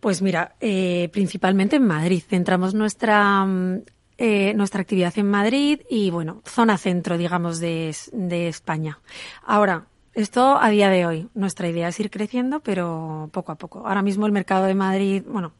Pues 0.00 0.20
mira, 0.20 0.56
eh, 0.60 1.08
principalmente 1.12 1.76
en 1.76 1.86
Madrid. 1.86 2.22
Centramos 2.28 2.74
nuestra, 2.74 3.44
mm, 3.44 3.82
eh, 4.18 4.52
nuestra 4.54 4.80
actividad 4.80 5.16
en 5.16 5.30
Madrid 5.30 5.80
y, 5.88 6.10
bueno, 6.10 6.42
zona 6.44 6.76
centro, 6.76 7.16
digamos, 7.16 7.60
de, 7.60 7.94
de 8.12 8.48
España. 8.48 8.98
Ahora, 9.44 9.86
esto 10.14 10.58
a 10.60 10.68
día 10.70 10.90
de 10.90 11.06
hoy. 11.06 11.28
Nuestra 11.34 11.68
idea 11.68 11.88
es 11.88 12.00
ir 12.00 12.10
creciendo, 12.10 12.60
pero 12.60 13.30
poco 13.32 13.52
a 13.52 13.54
poco. 13.54 13.86
Ahora 13.86 14.02
mismo 14.02 14.26
el 14.26 14.32
mercado 14.32 14.66
de 14.66 14.74
Madrid, 14.74 15.22
bueno, 15.26 15.52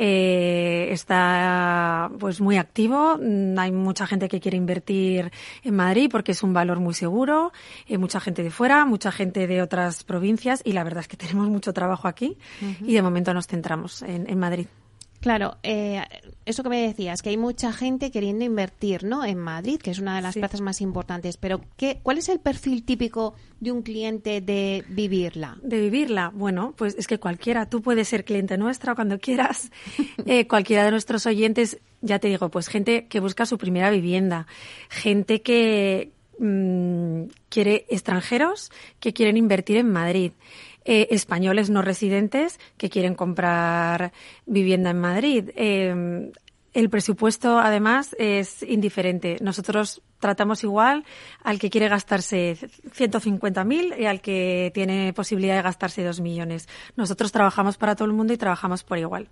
eh, 0.00 0.88
está 0.92 2.10
pues 2.20 2.40
muy 2.40 2.56
activo. 2.56 3.18
Mm, 3.20 3.58
hay 3.58 3.72
mucha 3.72 4.06
gente 4.06 4.28
que 4.28 4.40
quiere 4.40 4.56
invertir 4.56 5.32
en 5.64 5.74
Madrid 5.74 6.08
porque 6.10 6.32
es 6.32 6.42
un 6.44 6.52
valor 6.52 6.78
muy 6.78 6.94
seguro. 6.94 7.52
Eh, 7.88 7.98
mucha 7.98 8.20
gente 8.20 8.44
de 8.44 8.50
fuera, 8.50 8.84
mucha 8.84 9.10
gente 9.10 9.48
de 9.48 9.60
otras 9.60 10.04
provincias 10.04 10.62
y 10.64 10.72
la 10.72 10.84
verdad 10.84 11.00
es 11.00 11.08
que 11.08 11.16
tenemos 11.26 11.48
mucho 11.48 11.72
trabajo 11.72 12.06
aquí 12.06 12.38
y 12.80 12.94
de 12.94 13.02
momento 13.02 13.34
nos 13.34 13.48
centramos 13.48 14.02
en, 14.02 14.30
en 14.30 14.38
Madrid. 14.38 14.68
Claro, 15.20 15.56
eh, 15.64 16.02
eso 16.46 16.62
que 16.62 16.68
me 16.68 16.80
decías, 16.80 17.22
que 17.22 17.30
hay 17.30 17.36
mucha 17.36 17.72
gente 17.72 18.12
queriendo 18.12 18.44
invertir 18.44 19.02
¿no? 19.02 19.24
en 19.24 19.38
Madrid, 19.38 19.80
que 19.80 19.90
es 19.90 19.98
una 19.98 20.14
de 20.14 20.22
las 20.22 20.36
plazas 20.36 20.60
más 20.60 20.80
importantes, 20.80 21.36
pero 21.36 21.60
¿qué, 21.76 21.98
¿cuál 22.02 22.18
es 22.18 22.28
el 22.28 22.38
perfil 22.38 22.84
típico 22.84 23.34
de 23.58 23.72
un 23.72 23.82
cliente 23.82 24.40
de 24.40 24.84
vivirla? 24.88 25.58
De 25.62 25.80
vivirla, 25.80 26.30
bueno, 26.32 26.72
pues 26.76 26.94
es 26.96 27.08
que 27.08 27.18
cualquiera, 27.18 27.68
tú 27.68 27.82
puedes 27.82 28.06
ser 28.06 28.24
cliente 28.24 28.56
nuestra 28.56 28.94
cuando 28.94 29.18
quieras, 29.18 29.72
eh, 30.26 30.46
cualquiera 30.46 30.84
de 30.84 30.92
nuestros 30.92 31.26
oyentes, 31.26 31.78
ya 32.00 32.20
te 32.20 32.28
digo, 32.28 32.48
pues 32.48 32.68
gente 32.68 33.08
que 33.08 33.18
busca 33.18 33.44
su 33.44 33.58
primera 33.58 33.90
vivienda, 33.90 34.46
gente 34.88 35.42
que 35.42 36.12
mm, 36.38 37.24
quiere 37.48 37.86
extranjeros 37.88 38.70
que 39.00 39.12
quieren 39.12 39.36
invertir 39.36 39.78
en 39.78 39.90
Madrid. 39.90 40.32
Eh, 40.90 41.08
españoles 41.10 41.68
no 41.68 41.82
residentes 41.82 42.58
que 42.78 42.88
quieren 42.88 43.14
comprar 43.14 44.10
vivienda 44.46 44.88
en 44.88 44.98
Madrid. 44.98 45.50
Eh, 45.54 46.32
el 46.72 46.88
presupuesto, 46.88 47.58
además, 47.58 48.16
es 48.18 48.62
indiferente. 48.62 49.36
Nosotros 49.42 50.00
tratamos 50.18 50.64
igual 50.64 51.04
al 51.42 51.58
que 51.58 51.68
quiere 51.68 51.88
gastarse 51.88 52.56
150.000 52.96 54.00
y 54.00 54.06
al 54.06 54.22
que 54.22 54.70
tiene 54.72 55.12
posibilidad 55.12 55.56
de 55.56 55.62
gastarse 55.62 56.02
2 56.02 56.22
millones. 56.22 56.70
Nosotros 56.96 57.32
trabajamos 57.32 57.76
para 57.76 57.94
todo 57.94 58.06
el 58.06 58.14
mundo 58.14 58.32
y 58.32 58.38
trabajamos 58.38 58.82
por 58.82 58.96
igual. 58.96 59.28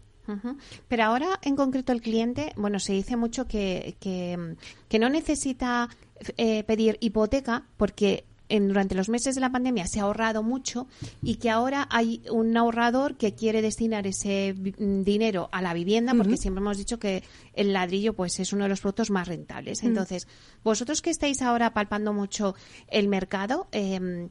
Pero 0.89 1.05
ahora, 1.05 1.41
en 1.41 1.57
concreto, 1.57 1.93
el 1.93 2.03
cliente, 2.03 2.53
bueno, 2.57 2.81
se 2.81 2.93
dice 2.93 3.17
mucho 3.17 3.47
que, 3.47 3.97
que, 3.99 4.99
no 4.99 5.09
necesita 5.09 5.89
eh, 6.37 6.65
pedir 6.65 6.99
hipoteca 7.01 7.65
porque 7.79 8.25
en, 8.49 8.69
durante 8.69 8.95
los 8.95 9.09
meses 9.09 9.35
de 9.35 9.41
la 9.41 9.51
pandemia 9.51 9.87
se 9.87 10.01
ha 10.01 10.05
ahorrado 10.05 10.43
mucho 10.43 10.87
y 11.23 11.37
que 11.37 11.51
ahora 11.51 11.87
hay 11.91 12.23
un 12.31 12.57
ahorrador 12.57 13.17
que 13.17 13.35
quiere 13.35 13.63
destinar 13.63 14.07
ese 14.07 14.55
mm, 14.55 15.03
dinero 15.03 15.49
a 15.53 15.63
la 15.63 15.75
vivienda 15.75 16.15
porque 16.15 16.37
siempre 16.37 16.61
hemos 16.61 16.79
dicho 16.79 16.99
que 16.99 17.23
el 17.55 17.73
ladrillo 17.73 18.15
pues 18.15 18.39
es 18.41 18.53
uno 18.53 18.65
de 18.65 18.71
los 18.71 18.81
productos 18.81 19.11
más 19.11 19.29
rentables. 19.29 19.83
Mm. 19.83 19.87
Entonces, 19.87 20.29
vosotros 20.65 21.03
que 21.03 21.11
estáis 21.11 21.43
ahora 21.43 21.73
palpando 21.73 22.13
mucho 22.13 22.55
el 22.89 23.09
mercado, 23.09 23.69
eh, 23.73 24.29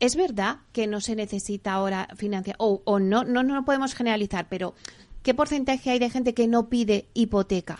¿Es 0.00 0.16
verdad 0.16 0.58
que 0.72 0.86
no 0.86 1.00
se 1.00 1.14
necesita 1.14 1.72
ahora 1.72 2.08
financiar 2.16 2.56
o, 2.58 2.82
o 2.84 2.98
no, 2.98 3.24
no, 3.24 3.42
no 3.42 3.64
podemos 3.64 3.94
generalizar, 3.94 4.48
pero 4.48 4.74
¿qué 5.22 5.34
porcentaje 5.34 5.90
hay 5.90 5.98
de 5.98 6.10
gente 6.10 6.34
que 6.34 6.48
no 6.48 6.68
pide 6.68 7.08
hipoteca? 7.14 7.78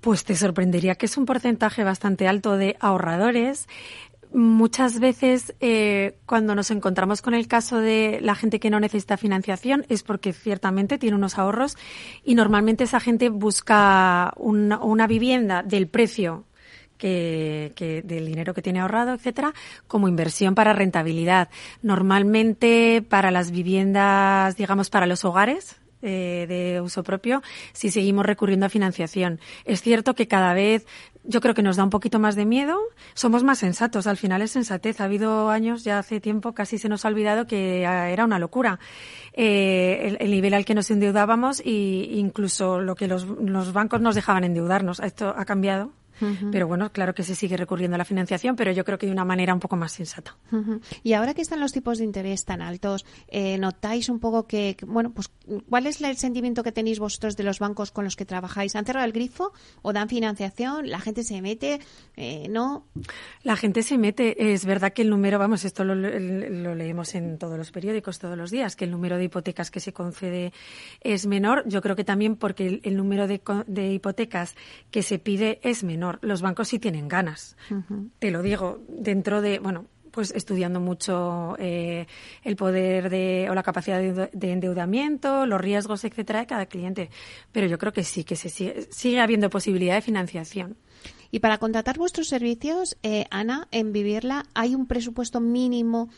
Pues 0.00 0.24
te 0.24 0.36
sorprendería 0.36 0.96
que 0.96 1.06
es 1.06 1.16
un 1.16 1.24
porcentaje 1.24 1.84
bastante 1.84 2.28
alto 2.28 2.56
de 2.56 2.76
ahorradores. 2.80 3.68
Muchas 4.32 5.00
veces 5.00 5.54
eh, 5.60 6.18
cuando 6.26 6.54
nos 6.54 6.70
encontramos 6.70 7.22
con 7.22 7.34
el 7.34 7.48
caso 7.48 7.78
de 7.80 8.18
la 8.22 8.34
gente 8.34 8.60
que 8.60 8.70
no 8.70 8.80
necesita 8.80 9.16
financiación 9.16 9.86
es 9.88 10.02
porque 10.02 10.32
ciertamente 10.32 10.98
tiene 10.98 11.16
unos 11.16 11.38
ahorros 11.38 11.76
y 12.24 12.34
normalmente 12.34 12.84
esa 12.84 13.00
gente 13.00 13.28
busca 13.28 14.32
una, 14.36 14.78
una 14.78 15.06
vivienda 15.06 15.62
del 15.62 15.88
precio 15.88 16.44
que, 16.96 18.02
del 18.04 18.26
dinero 18.26 18.54
que 18.54 18.62
tiene 18.62 18.80
ahorrado, 18.80 19.14
etcétera, 19.14 19.54
como 19.86 20.08
inversión 20.08 20.54
para 20.54 20.72
rentabilidad. 20.72 21.48
Normalmente 21.82 23.04
para 23.08 23.30
las 23.30 23.50
viviendas, 23.50 24.56
digamos, 24.56 24.90
para 24.90 25.06
los 25.06 25.24
hogares, 25.24 25.76
eh, 26.02 26.46
de 26.48 26.80
uso 26.80 27.02
propio 27.02 27.42
si 27.72 27.90
seguimos 27.90 28.26
recurriendo 28.26 28.66
a 28.66 28.68
financiación. 28.68 29.40
Es 29.64 29.82
cierto 29.82 30.14
que 30.14 30.28
cada 30.28 30.54
vez 30.54 30.86
yo 31.24 31.40
creo 31.40 31.54
que 31.54 31.62
nos 31.62 31.76
da 31.76 31.84
un 31.84 31.90
poquito 31.90 32.18
más 32.18 32.36
de 32.36 32.46
miedo. 32.46 32.78
Somos 33.14 33.42
más 33.42 33.58
sensatos. 33.58 34.06
Al 34.06 34.16
final 34.16 34.42
es 34.42 34.52
sensatez. 34.52 35.00
Ha 35.00 35.04
habido 35.04 35.50
años, 35.50 35.84
ya 35.84 35.98
hace 35.98 36.20
tiempo, 36.20 36.52
casi 36.52 36.78
se 36.78 36.88
nos 36.88 37.04
ha 37.04 37.08
olvidado 37.08 37.46
que 37.46 37.82
era 37.82 38.24
una 38.24 38.38
locura 38.38 38.78
eh, 39.32 40.16
el, 40.20 40.30
nivel 40.30 40.54
al 40.54 40.64
que 40.64 40.74
nos 40.74 40.90
endeudábamos 40.90 41.60
e 41.60 41.70
incluso 41.70 42.80
lo 42.80 42.94
que 42.94 43.08
los, 43.08 43.26
los 43.26 43.72
bancos 43.72 44.00
nos 44.00 44.14
dejaban 44.14 44.44
endeudarnos. 44.44 45.00
Esto 45.00 45.34
ha 45.36 45.44
cambiado 45.44 45.92
pero 46.50 46.66
bueno, 46.66 46.90
claro 46.92 47.14
que 47.14 47.22
se 47.22 47.34
sigue 47.34 47.56
recurriendo 47.56 47.94
a 47.94 47.98
la 47.98 48.04
financiación, 48.04 48.56
pero 48.56 48.72
yo 48.72 48.84
creo 48.84 48.98
que 48.98 49.06
de 49.06 49.12
una 49.12 49.24
manera 49.24 49.54
un 49.54 49.60
poco 49.60 49.76
más 49.76 49.92
sensata. 49.92 50.36
Y 51.02 51.12
ahora 51.12 51.34
que 51.34 51.42
están 51.42 51.60
los 51.60 51.72
tipos 51.72 51.98
de 51.98 52.04
interés 52.04 52.44
tan 52.44 52.62
altos, 52.62 53.04
eh, 53.28 53.58
¿notáis 53.58 54.08
un 54.08 54.20
poco 54.20 54.46
que, 54.46 54.76
bueno, 54.86 55.12
pues, 55.12 55.30
cuál 55.68 55.86
es 55.86 56.00
el 56.00 56.16
sentimiento 56.16 56.62
que 56.62 56.72
tenéis 56.72 56.98
vosotros 56.98 57.36
de 57.36 57.44
los 57.44 57.58
bancos 57.58 57.90
con 57.90 58.04
los 58.04 58.16
que 58.16 58.24
trabajáis? 58.24 58.76
¿Han 58.76 58.84
cerrado 58.84 59.06
el 59.06 59.12
grifo 59.12 59.52
o 59.82 59.92
dan 59.92 60.08
financiación? 60.08 60.88
¿La 60.88 61.00
gente 61.00 61.22
se 61.22 61.40
mete? 61.42 61.80
Eh, 62.16 62.48
¿No? 62.48 62.86
La 63.42 63.56
gente 63.56 63.82
se 63.82 63.98
mete. 63.98 64.52
Es 64.52 64.64
verdad 64.64 64.92
que 64.92 65.02
el 65.02 65.10
número, 65.10 65.38
vamos, 65.38 65.64
esto 65.64 65.84
lo, 65.84 65.94
leemos 65.94 67.14
en 67.14 67.38
todos 67.38 67.58
los 67.58 67.70
periódicos 67.72 68.18
todos 68.18 68.36
los 68.36 68.50
días, 68.50 68.76
que 68.76 68.84
el 68.84 68.90
número 68.90 69.18
de 69.18 69.24
hipotecas 69.24 69.70
que 69.70 69.80
se 69.80 69.92
concede 69.92 70.52
es 71.00 71.26
menor. 71.26 71.64
Yo 71.66 71.82
creo 71.82 71.96
que 71.96 72.04
también 72.04 72.36
porque 72.36 72.80
el, 72.82 72.96
número 72.96 73.26
de 73.26 73.92
hipotecas 73.92 74.56
que 74.90 75.02
se 75.02 75.18
pide 75.18 75.60
es 75.62 75.84
menor 75.84 76.05
los 76.20 76.42
bancos 76.42 76.68
sí 76.68 76.78
tienen 76.78 77.08
ganas. 77.08 77.56
Te 78.18 78.30
lo 78.30 78.42
digo, 78.42 78.80
dentro 78.88 79.40
de, 79.40 79.58
bueno, 79.58 79.86
pues 80.16 80.32
estudiando 80.34 80.80
mucho 80.80 81.56
eh, 81.58 82.06
el 82.42 82.56
poder 82.56 83.10
de, 83.10 83.48
o 83.50 83.54
la 83.54 83.62
capacidad 83.62 84.00
de, 84.00 84.50
endeudamiento, 84.50 85.44
los 85.44 85.60
riesgos, 85.60 86.04
etcétera, 86.04 86.40
de 86.40 86.46
cada 86.46 86.64
cliente. 86.64 87.10
Pero 87.52 87.66
yo 87.66 87.76
creo 87.76 87.92
que 87.92 88.02
sí, 88.02 88.24
que 88.24 88.34
se 88.34 88.48
sigue, 88.48 89.20
habiendo 89.20 89.50
posibilidad 89.50 89.94
de 89.94 90.00
financiación. 90.00 90.78
Y 91.30 91.40
para 91.40 91.58
contratar 91.58 91.98
vuestros 91.98 92.28
servicios, 92.28 92.96
eh, 93.02 93.26
Ana, 93.30 93.68
en 93.72 93.92
Vivirla, 93.92 94.46
¿hay 94.54 94.74
un 94.74 94.86
presupuesto 94.86 95.40
mínimo 95.40 96.08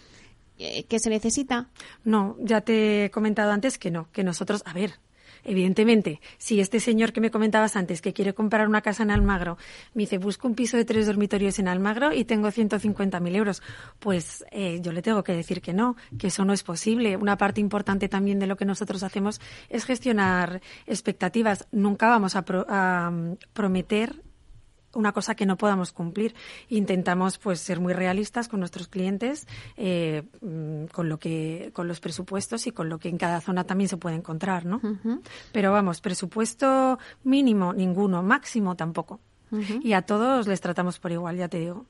eh, 0.58 0.84
que 0.84 1.00
se 1.00 1.10
necesita? 1.10 1.68
No, 2.04 2.36
ya 2.38 2.60
te 2.60 3.06
he 3.06 3.10
comentado 3.10 3.50
antes 3.50 3.78
que 3.78 3.90
no, 3.90 4.08
que 4.12 4.22
nosotros, 4.22 4.62
a 4.64 4.74
ver, 4.74 5.00
Evidentemente, 5.48 6.20
si 6.36 6.60
este 6.60 6.78
señor 6.78 7.14
que 7.14 7.22
me 7.22 7.30
comentabas 7.30 7.74
antes, 7.74 8.02
que 8.02 8.12
quiere 8.12 8.34
comprar 8.34 8.68
una 8.68 8.82
casa 8.82 9.02
en 9.02 9.10
Almagro, 9.10 9.56
me 9.94 10.02
dice, 10.02 10.18
busco 10.18 10.46
un 10.46 10.54
piso 10.54 10.76
de 10.76 10.84
tres 10.84 11.06
dormitorios 11.06 11.58
en 11.58 11.68
Almagro 11.68 12.12
y 12.12 12.26
tengo 12.26 12.48
150.000 12.48 13.34
euros, 13.34 13.62
pues 13.98 14.44
eh, 14.50 14.80
yo 14.82 14.92
le 14.92 15.00
tengo 15.00 15.24
que 15.24 15.32
decir 15.32 15.62
que 15.62 15.72
no, 15.72 15.96
que 16.18 16.26
eso 16.26 16.44
no 16.44 16.52
es 16.52 16.62
posible. 16.62 17.16
Una 17.16 17.38
parte 17.38 17.62
importante 17.62 18.10
también 18.10 18.38
de 18.38 18.46
lo 18.46 18.56
que 18.58 18.66
nosotros 18.66 19.02
hacemos 19.02 19.40
es 19.70 19.86
gestionar 19.86 20.60
expectativas. 20.86 21.66
Nunca 21.72 22.08
vamos 22.08 22.36
a, 22.36 22.44
a 22.68 23.10
mm, 23.10 23.36
prometer 23.54 24.27
una 24.98 25.12
cosa 25.12 25.34
que 25.34 25.46
no 25.46 25.56
podamos 25.56 25.92
cumplir. 25.92 26.34
Intentamos 26.68 27.38
pues 27.38 27.60
ser 27.60 27.80
muy 27.80 27.92
realistas 27.92 28.48
con 28.48 28.60
nuestros 28.60 28.88
clientes, 28.88 29.46
eh, 29.76 30.24
mm, 30.40 30.86
con 30.86 31.08
lo 31.08 31.18
que, 31.18 31.70
con 31.72 31.86
los 31.86 32.00
presupuestos 32.00 32.66
y 32.66 32.72
con 32.72 32.88
lo 32.88 32.98
que 32.98 33.08
en 33.08 33.16
cada 33.16 33.40
zona 33.40 33.64
también 33.64 33.88
se 33.88 33.96
puede 33.96 34.16
encontrar, 34.16 34.66
¿no? 34.66 34.80
Pero 35.52 35.72
vamos, 35.72 36.00
presupuesto 36.00 36.98
mínimo 37.22 37.72
ninguno, 37.72 38.22
máximo 38.22 38.74
tampoco. 38.74 39.20
Y 39.82 39.94
a 39.94 40.02
todos 40.02 40.46
les 40.46 40.60
tratamos 40.60 40.98
por 40.98 41.10
igual, 41.10 41.38
ya 41.38 41.48
te 41.48 41.58
digo. 41.58 41.86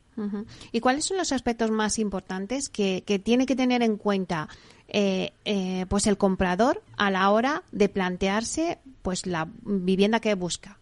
¿Y 0.70 0.80
cuáles 0.80 1.06
son 1.06 1.16
los 1.16 1.32
aspectos 1.32 1.70
más 1.72 1.98
importantes 1.98 2.68
que, 2.68 3.02
que 3.04 3.18
tiene 3.18 3.46
que 3.46 3.56
tener 3.56 3.82
en 3.82 3.96
cuenta 3.96 4.48
eh, 4.86 5.32
eh, 5.44 5.86
pues 5.88 6.06
el 6.06 6.16
comprador 6.16 6.82
a 6.96 7.10
la 7.10 7.30
hora 7.30 7.62
de 7.72 7.88
plantearse 7.88 8.78
pues 9.02 9.26
la 9.26 9.48
vivienda 9.62 10.20
que 10.20 10.34
busca? 10.34 10.78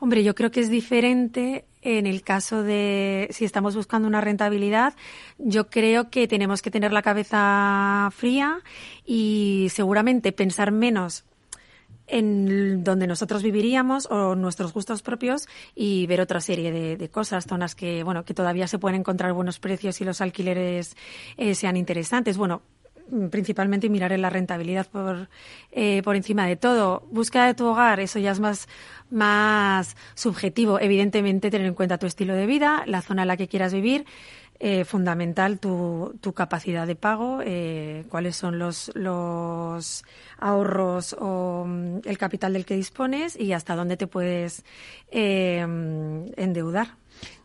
Hombre, 0.00 0.24
yo 0.24 0.34
creo 0.34 0.50
que 0.50 0.60
es 0.60 0.70
diferente 0.70 1.66
en 1.82 2.06
el 2.06 2.22
caso 2.22 2.62
de 2.62 3.28
si 3.32 3.44
estamos 3.44 3.76
buscando 3.76 4.08
una 4.08 4.22
rentabilidad. 4.22 4.94
Yo 5.38 5.68
creo 5.68 6.08
que 6.08 6.26
tenemos 6.26 6.62
que 6.62 6.70
tener 6.70 6.90
la 6.90 7.02
cabeza 7.02 8.10
fría 8.16 8.60
y 9.04 9.68
seguramente 9.70 10.32
pensar 10.32 10.72
menos 10.72 11.24
en 12.06 12.82
donde 12.82 13.06
nosotros 13.06 13.42
viviríamos 13.42 14.06
o 14.10 14.34
nuestros 14.34 14.72
gustos 14.72 15.02
propios 15.02 15.46
y 15.74 16.06
ver 16.06 16.22
otra 16.22 16.40
serie 16.40 16.72
de, 16.72 17.08
cosas, 17.10 17.46
zonas 17.46 17.74
que, 17.74 18.02
bueno, 18.02 18.24
que 18.24 18.34
todavía 18.34 18.66
se 18.66 18.78
pueden 18.78 19.00
encontrar 19.00 19.34
buenos 19.34 19.60
precios 19.60 20.00
y 20.00 20.04
los 20.04 20.22
alquileres 20.22 20.96
eh, 21.36 21.54
sean 21.54 21.76
interesantes. 21.76 22.38
Bueno, 22.38 22.62
principalmente 23.30 23.88
mirar 23.88 24.12
en 24.12 24.22
la 24.22 24.30
rentabilidad 24.30 24.86
por, 24.86 25.28
eh, 25.72 26.02
por 26.02 26.16
encima 26.16 26.46
de 26.46 26.56
todo. 26.56 27.06
Búsqueda 27.10 27.46
de 27.46 27.54
tu 27.54 27.66
hogar, 27.66 28.00
eso 28.00 28.18
ya 28.18 28.32
es 28.32 28.40
más, 28.40 28.68
más 29.10 29.96
subjetivo. 30.14 30.80
Evidentemente, 30.80 31.50
tener 31.50 31.66
en 31.66 31.74
cuenta 31.74 31.98
tu 31.98 32.06
estilo 32.06 32.34
de 32.34 32.46
vida, 32.46 32.84
la 32.86 33.02
zona 33.02 33.22
en 33.22 33.28
la 33.28 33.36
que 33.36 33.48
quieras 33.48 33.72
vivir. 33.72 34.04
Eh, 34.62 34.84
fundamental 34.84 35.58
tu, 35.58 36.18
tu, 36.20 36.34
capacidad 36.34 36.86
de 36.86 36.94
pago, 36.94 37.40
eh, 37.42 38.04
cuáles 38.10 38.36
son 38.36 38.58
los, 38.58 38.92
los 38.94 40.04
ahorros 40.36 41.16
o 41.18 41.64
mm, 41.66 42.00
el 42.04 42.18
capital 42.18 42.52
del 42.52 42.66
que 42.66 42.76
dispones 42.76 43.40
y 43.40 43.54
hasta 43.54 43.74
dónde 43.74 43.96
te 43.96 44.06
puedes 44.06 44.62
eh, 45.10 45.60
endeudar. 46.36 46.99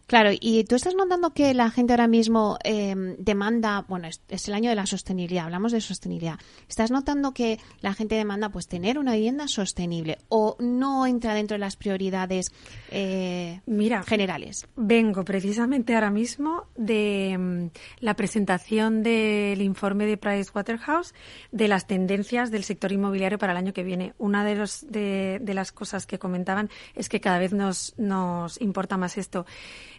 Claro, 0.07 0.29
y 0.39 0.63
tú 0.65 0.75
estás 0.75 0.93
notando 0.93 1.33
que 1.33 1.55
la 1.55 1.71
gente 1.71 1.93
ahora 1.93 2.07
mismo 2.07 2.59
em, 2.63 3.15
demanda, 3.17 3.85
bueno, 3.87 4.07
es, 4.07 4.47
el 4.47 4.53
año 4.53 4.69
de 4.69 4.75
la 4.75 4.85
sostenibilidad, 4.85 5.45
hablamos 5.45 5.71
de 5.71 5.81
sostenibilidad. 5.81 6.37
¿Estás 6.69 6.91
notando 6.91 7.33
que 7.33 7.59
la 7.81 7.95
gente 7.95 8.13
demanda 8.13 8.49
pues 8.49 8.67
tener 8.67 8.99
una 8.99 9.13
vivienda 9.13 9.47
sostenible 9.47 10.19
o 10.29 10.57
no 10.59 11.07
entra 11.07 11.33
dentro 11.33 11.55
de 11.55 11.59
las 11.59 11.75
prioridades 11.75 12.51
eh, 12.91 13.61
Mira, 13.65 14.03
generales? 14.03 14.67
Vengo 14.75 15.25
precisamente 15.25 15.95
ahora 15.95 16.11
mismo 16.11 16.67
de 16.75 17.31
em, 17.31 17.69
la 17.99 18.15
presentación 18.15 19.01
del 19.01 19.59
informe 19.63 20.05
de 20.05 20.17
Pricewaterhouse 20.17 21.15
de 21.51 21.67
las 21.67 21.87
tendencias 21.87 22.51
del 22.51 22.63
sector 22.63 22.91
inmobiliario 22.91 23.39
para 23.39 23.53
el 23.53 23.57
año 23.57 23.73
que 23.73 23.83
viene. 23.83 24.13
Una 24.19 24.45
de, 24.45 24.53
los, 24.53 24.85
de, 24.87 25.39
de 25.41 25.53
las 25.55 25.71
cosas 25.71 26.05
que 26.05 26.19
comentaban 26.19 26.69
es 26.93 27.09
que 27.09 27.19
cada 27.19 27.39
vez 27.39 27.53
nos, 27.53 27.95
nos 27.97 28.61
importa 28.61 28.97
más 28.97 29.17
esto. 29.17 29.47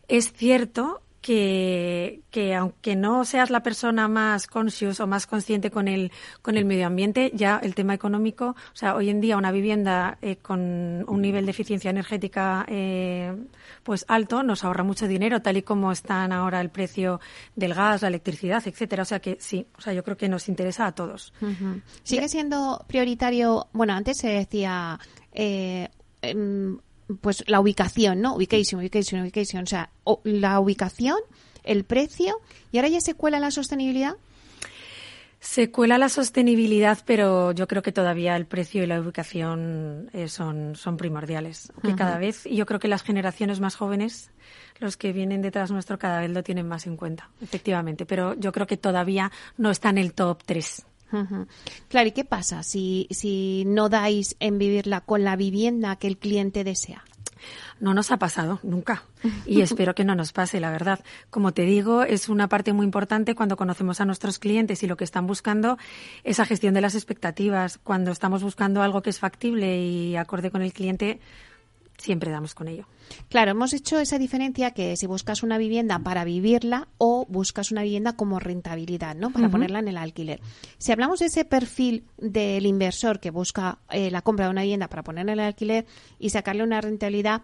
Es 0.08 0.32
cierto 0.32 1.02
que, 1.26 2.20
que, 2.30 2.54
aunque 2.54 2.94
no 2.94 3.24
seas 3.24 3.50
la 3.50 3.64
persona 3.64 4.06
más 4.06 4.46
conscious 4.46 5.00
o 5.00 5.08
más 5.08 5.26
consciente 5.26 5.72
con 5.72 5.88
el, 5.88 6.12
con 6.40 6.56
el 6.56 6.64
medio 6.64 6.86
ambiente, 6.86 7.32
ya 7.34 7.58
el 7.60 7.74
tema 7.74 7.94
económico, 7.94 8.50
o 8.50 8.76
sea, 8.76 8.94
hoy 8.94 9.10
en 9.10 9.20
día 9.20 9.36
una 9.36 9.50
vivienda 9.50 10.18
eh, 10.22 10.36
con 10.36 11.04
un 11.08 11.20
nivel 11.20 11.44
de 11.44 11.50
eficiencia 11.50 11.90
energética 11.90 12.64
eh, 12.68 13.34
pues 13.82 14.04
alto 14.06 14.44
nos 14.44 14.62
ahorra 14.62 14.84
mucho 14.84 15.08
dinero, 15.08 15.42
tal 15.42 15.56
y 15.56 15.62
como 15.62 15.90
están 15.90 16.30
ahora 16.30 16.60
el 16.60 16.70
precio 16.70 17.20
del 17.56 17.74
gas, 17.74 18.02
la 18.02 18.08
electricidad, 18.08 18.62
etcétera. 18.64 19.02
O 19.02 19.06
sea 19.06 19.18
que 19.18 19.36
sí, 19.40 19.66
o 19.76 19.80
sea, 19.80 19.92
yo 19.92 20.04
creo 20.04 20.16
que 20.16 20.28
nos 20.28 20.48
interesa 20.48 20.86
a 20.86 20.92
todos. 20.92 21.32
Sigue 22.04 22.28
siendo 22.28 22.84
prioritario, 22.86 23.66
bueno, 23.72 23.94
antes 23.94 24.18
se 24.18 24.28
decía 24.28 25.00
eh, 25.32 25.88
pues 27.20 27.44
la 27.46 27.60
ubicación, 27.60 28.20
¿no? 28.20 28.34
Ubication, 28.34 28.80
ubication, 28.80 29.22
ubication. 29.22 29.62
O 29.62 29.66
sea, 29.66 29.90
la 30.24 30.60
ubicación, 30.60 31.16
el 31.64 31.84
precio, 31.84 32.40
y 32.72 32.78
ahora 32.78 32.88
ya 32.88 33.00
se 33.00 33.14
cuela 33.14 33.40
la 33.40 33.50
sostenibilidad. 33.50 34.16
Se 35.38 35.70
cuela 35.70 35.98
la 35.98 36.08
sostenibilidad, 36.08 36.98
pero 37.04 37.52
yo 37.52 37.68
creo 37.68 37.82
que 37.82 37.92
todavía 37.92 38.34
el 38.36 38.46
precio 38.46 38.82
y 38.82 38.86
la 38.86 39.00
ubicación 39.00 40.10
eh, 40.12 40.28
son, 40.28 40.74
son 40.74 40.96
primordiales. 40.96 41.72
Que 41.82 41.94
cada 41.94 42.18
vez, 42.18 42.46
y 42.46 42.56
yo 42.56 42.66
creo 42.66 42.80
que 42.80 42.88
las 42.88 43.02
generaciones 43.02 43.60
más 43.60 43.76
jóvenes, 43.76 44.30
los 44.80 44.96
que 44.96 45.12
vienen 45.12 45.42
detrás 45.42 45.70
nuestro, 45.70 45.98
cada 45.98 46.20
vez 46.20 46.30
lo 46.30 46.42
tienen 46.42 46.66
más 46.66 46.86
en 46.86 46.96
cuenta, 46.96 47.30
efectivamente. 47.40 48.06
Pero 48.06 48.34
yo 48.34 48.50
creo 48.50 48.66
que 48.66 48.76
todavía 48.76 49.30
no 49.56 49.70
está 49.70 49.90
en 49.90 49.98
el 49.98 50.14
top 50.14 50.42
3. 50.44 50.84
Claro, 51.88 52.08
¿y 52.08 52.12
qué 52.12 52.24
pasa 52.24 52.62
si, 52.62 53.06
si 53.10 53.64
no 53.66 53.88
dais 53.88 54.36
en 54.40 54.58
vivirla 54.58 55.00
con 55.00 55.24
la 55.24 55.36
vivienda 55.36 55.96
que 55.96 56.06
el 56.06 56.18
cliente 56.18 56.64
desea? 56.64 57.04
No 57.78 57.92
nos 57.92 58.10
ha 58.10 58.18
pasado 58.18 58.58
nunca 58.62 59.04
y 59.46 59.60
espero 59.60 59.94
que 59.94 60.04
no 60.04 60.14
nos 60.14 60.32
pase, 60.32 60.60
la 60.60 60.70
verdad. 60.70 61.00
Como 61.30 61.52
te 61.52 61.62
digo, 61.62 62.02
es 62.02 62.28
una 62.28 62.48
parte 62.48 62.72
muy 62.72 62.84
importante 62.84 63.34
cuando 63.34 63.56
conocemos 63.56 64.00
a 64.00 64.04
nuestros 64.04 64.38
clientes 64.38 64.82
y 64.82 64.86
lo 64.86 64.96
que 64.96 65.04
están 65.04 65.26
buscando, 65.26 65.78
esa 66.24 66.46
gestión 66.46 66.74
de 66.74 66.80
las 66.80 66.94
expectativas. 66.94 67.78
Cuando 67.78 68.10
estamos 68.10 68.42
buscando 68.42 68.82
algo 68.82 69.02
que 69.02 69.10
es 69.10 69.18
factible 69.18 69.82
y 69.82 70.16
acorde 70.16 70.50
con 70.50 70.62
el 70.62 70.72
cliente, 70.72 71.20
siempre 71.98 72.30
damos 72.30 72.54
con 72.54 72.68
ello. 72.68 72.86
Claro, 73.28 73.52
hemos 73.52 73.72
hecho 73.72 73.98
esa 73.98 74.18
diferencia 74.18 74.72
que 74.72 74.96
si 74.96 75.06
buscas 75.06 75.42
una 75.42 75.58
vivienda 75.58 75.98
para 75.98 76.24
vivirla 76.24 76.88
o 76.98 77.26
buscas 77.28 77.70
una 77.70 77.82
vivienda 77.82 78.14
como 78.14 78.38
rentabilidad, 78.38 79.14
¿no? 79.14 79.30
Para 79.30 79.48
ponerla 79.48 79.78
en 79.78 79.88
el 79.88 79.96
alquiler. 79.96 80.40
Si 80.78 80.92
hablamos 80.92 81.20
de 81.20 81.26
ese 81.26 81.44
perfil 81.44 82.04
del 82.18 82.66
inversor 82.66 83.20
que 83.20 83.30
busca 83.30 83.78
eh, 83.90 84.10
la 84.10 84.22
compra 84.22 84.46
de 84.46 84.50
una 84.50 84.62
vivienda 84.62 84.88
para 84.88 85.02
ponerla 85.02 85.32
en 85.32 85.38
el 85.40 85.46
alquiler 85.46 85.86
y 86.18 86.30
sacarle 86.30 86.62
una 86.62 86.80
rentabilidad, 86.80 87.42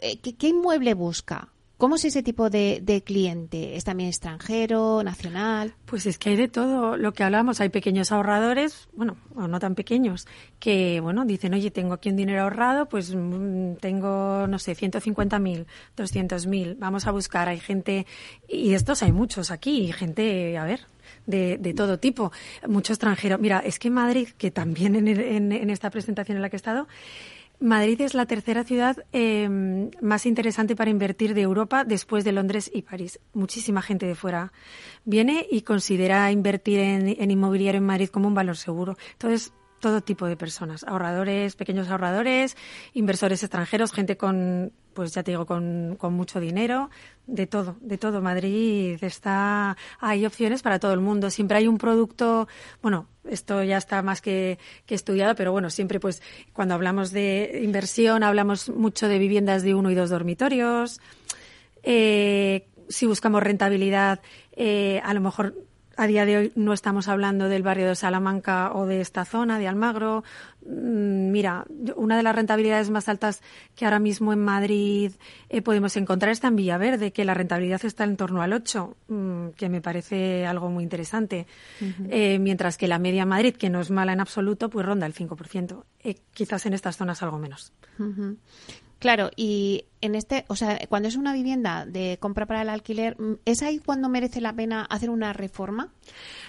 eh, 0.00 0.18
¿qué 0.18 0.48
inmueble 0.48 0.94
busca? 0.94 1.52
¿Cómo 1.82 1.96
es 1.96 2.04
ese 2.04 2.22
tipo 2.22 2.48
de, 2.48 3.02
cliente? 3.04 3.74
¿Es 3.74 3.82
también 3.82 4.08
extranjero, 4.08 5.02
nacional? 5.02 5.74
Pues 5.84 6.06
es 6.06 6.16
que 6.16 6.30
hay 6.30 6.36
de 6.36 6.46
todo 6.46 6.96
lo 6.96 7.12
que 7.12 7.24
hablamos. 7.24 7.60
Hay 7.60 7.70
pequeños 7.70 8.12
ahorradores, 8.12 8.88
bueno, 8.92 9.16
o 9.34 9.48
no 9.48 9.58
tan 9.58 9.74
pequeños, 9.74 10.28
que, 10.60 11.00
bueno, 11.00 11.24
dicen, 11.24 11.54
oye, 11.54 11.72
tengo 11.72 11.94
aquí 11.94 12.08
un 12.08 12.14
dinero 12.14 12.42
ahorrado, 12.42 12.88
pues 12.88 13.12
mm, 13.12 13.78
tengo, 13.80 14.46
no 14.46 14.60
sé, 14.60 14.76
150.000, 14.76 15.66
200.000, 15.96 16.76
vamos 16.78 17.08
a 17.08 17.10
buscar. 17.10 17.48
Hay 17.48 17.58
gente, 17.58 18.06
y 18.48 18.74
estos 18.74 19.02
hay 19.02 19.10
muchos 19.10 19.50
aquí, 19.50 19.90
gente, 19.90 20.56
a 20.56 20.64
ver, 20.64 20.86
de, 21.26 21.58
de, 21.58 21.74
todo 21.74 21.98
tipo, 21.98 22.30
mucho 22.68 22.92
extranjero. 22.92 23.38
Mira, 23.38 23.58
es 23.58 23.80
que 23.80 23.90
Madrid, 23.90 24.28
que 24.38 24.52
también 24.52 24.94
en, 24.94 25.08
en, 25.08 25.70
esta 25.70 25.90
presentación 25.90 26.36
en 26.36 26.42
la 26.42 26.48
que 26.48 26.54
he 26.54 26.58
estado, 26.58 26.86
Madrid 27.62 28.00
es 28.00 28.14
la 28.14 28.26
tercera 28.26 28.64
ciudad 28.64 28.96
em, 29.12 29.90
más 30.00 30.26
interesante 30.26 30.74
para 30.74 30.90
invertir 30.90 31.32
de 31.32 31.42
Europa 31.42 31.84
después 31.84 32.24
de 32.24 32.32
Londres 32.32 32.68
y 32.74 32.82
París. 32.82 33.20
Muchísima 33.34 33.82
gente 33.82 34.04
de 34.06 34.16
fuera 34.16 34.52
viene 35.04 35.46
y 35.48 35.62
considera 35.62 36.30
invertir 36.32 36.80
en, 36.80 37.08
en 37.08 37.30
inmobiliario 37.30 37.78
en 37.78 37.86
Madrid 37.86 38.08
como 38.08 38.26
un 38.26 38.34
valor 38.34 38.56
seguro. 38.56 38.96
Entonces, 39.12 39.52
todo 39.78 40.00
tipo 40.00 40.26
de 40.26 40.36
personas, 40.36 40.84
ahorradores, 40.84 41.54
pequeños 41.56 41.88
ahorradores, 41.88 42.56
inversores 42.94 43.42
extranjeros, 43.42 43.92
gente 43.92 44.16
con, 44.16 44.72
pues 44.94 45.12
ya 45.14 45.22
te 45.22 45.32
digo, 45.32 45.46
con, 45.46 45.96
con, 45.98 46.14
mucho 46.14 46.40
dinero, 46.40 46.90
de 47.26 47.46
todo, 47.46 47.76
de 47.80 47.98
todo. 47.98 48.20
Madrid 48.20 49.02
está, 49.02 49.76
hay 50.00 50.26
opciones 50.26 50.62
para 50.62 50.78
todo 50.78 50.92
el 50.92 51.00
mundo. 51.00 51.30
Siempre 51.30 51.58
hay 51.58 51.66
un 51.66 51.78
producto, 51.78 52.48
bueno, 52.82 53.06
esto 53.28 53.62
ya 53.62 53.78
está 53.78 54.02
más 54.02 54.20
que, 54.20 54.58
que 54.86 54.94
estudiado, 54.94 55.34
pero 55.34 55.52
bueno, 55.52 55.70
siempre 55.70 56.00
pues 56.00 56.22
cuando 56.52 56.74
hablamos 56.74 57.10
de 57.10 57.60
inversión 57.62 58.22
hablamos 58.22 58.68
mucho 58.68 59.08
de 59.08 59.18
viviendas 59.18 59.62
de 59.62 59.74
uno 59.74 59.90
y 59.90 59.94
dos 59.94 60.10
dormitorios. 60.10 61.00
Eh, 61.82 62.66
si 62.88 63.06
buscamos 63.06 63.42
rentabilidad, 63.42 64.20
eh, 64.52 65.00
a 65.04 65.14
lo 65.14 65.20
mejor 65.20 65.54
a 65.96 66.06
día 66.06 66.24
de 66.24 66.36
hoy 66.36 66.52
no 66.54 66.72
estamos 66.72 67.08
hablando 67.08 67.48
del 67.48 67.62
barrio 67.62 67.88
de 67.88 67.94
Salamanca 67.94 68.72
o 68.74 68.86
de 68.86 69.00
esta 69.00 69.24
zona, 69.24 69.58
de 69.58 69.68
Almagro. 69.68 70.24
Mm, 70.64 71.30
mira, 71.30 71.64
una 71.96 72.16
de 72.16 72.22
las 72.22 72.34
rentabilidades 72.34 72.90
más 72.90 73.08
altas 73.08 73.42
que 73.74 73.84
ahora 73.84 73.98
mismo 73.98 74.32
en 74.32 74.44
Madrid 74.44 75.12
eh, 75.48 75.62
podemos 75.62 75.96
encontrar 75.96 76.32
está 76.32 76.48
en 76.48 76.56
Villaverde, 76.56 77.12
que 77.12 77.24
la 77.24 77.34
rentabilidad 77.34 77.84
está 77.84 78.04
en 78.04 78.16
torno 78.16 78.42
al 78.42 78.52
8, 78.52 78.96
mm, 79.08 79.48
que 79.56 79.68
me 79.68 79.80
parece 79.80 80.46
algo 80.46 80.70
muy 80.70 80.84
interesante. 80.84 81.46
Eh, 82.08 82.38
mientras 82.38 82.76
que 82.76 82.88
la 82.88 82.98
media 82.98 83.22
en 83.22 83.28
Madrid, 83.28 83.56
que 83.56 83.70
no 83.70 83.80
es 83.80 83.90
mala 83.90 84.12
en 84.12 84.20
absoluto, 84.20 84.70
pues 84.70 84.86
ronda 84.86 85.06
el 85.06 85.14
5%. 85.14 85.84
Eh, 86.02 86.16
quizás 86.32 86.66
en 86.66 86.74
estas 86.74 86.96
zonas 86.96 87.22
algo 87.22 87.38
menos. 87.38 87.72
Claro, 89.02 89.32
y 89.34 89.86
en 90.00 90.14
este, 90.14 90.44
o 90.46 90.54
sea, 90.54 90.78
cuando 90.88 91.08
es 91.08 91.16
una 91.16 91.32
vivienda 91.32 91.84
de 91.84 92.18
compra 92.20 92.46
para 92.46 92.62
el 92.62 92.68
alquiler, 92.68 93.16
¿es 93.44 93.60
ahí 93.64 93.80
cuando 93.80 94.08
merece 94.08 94.40
la 94.40 94.52
pena 94.52 94.84
hacer 94.84 95.10
una 95.10 95.32
reforma? 95.32 95.88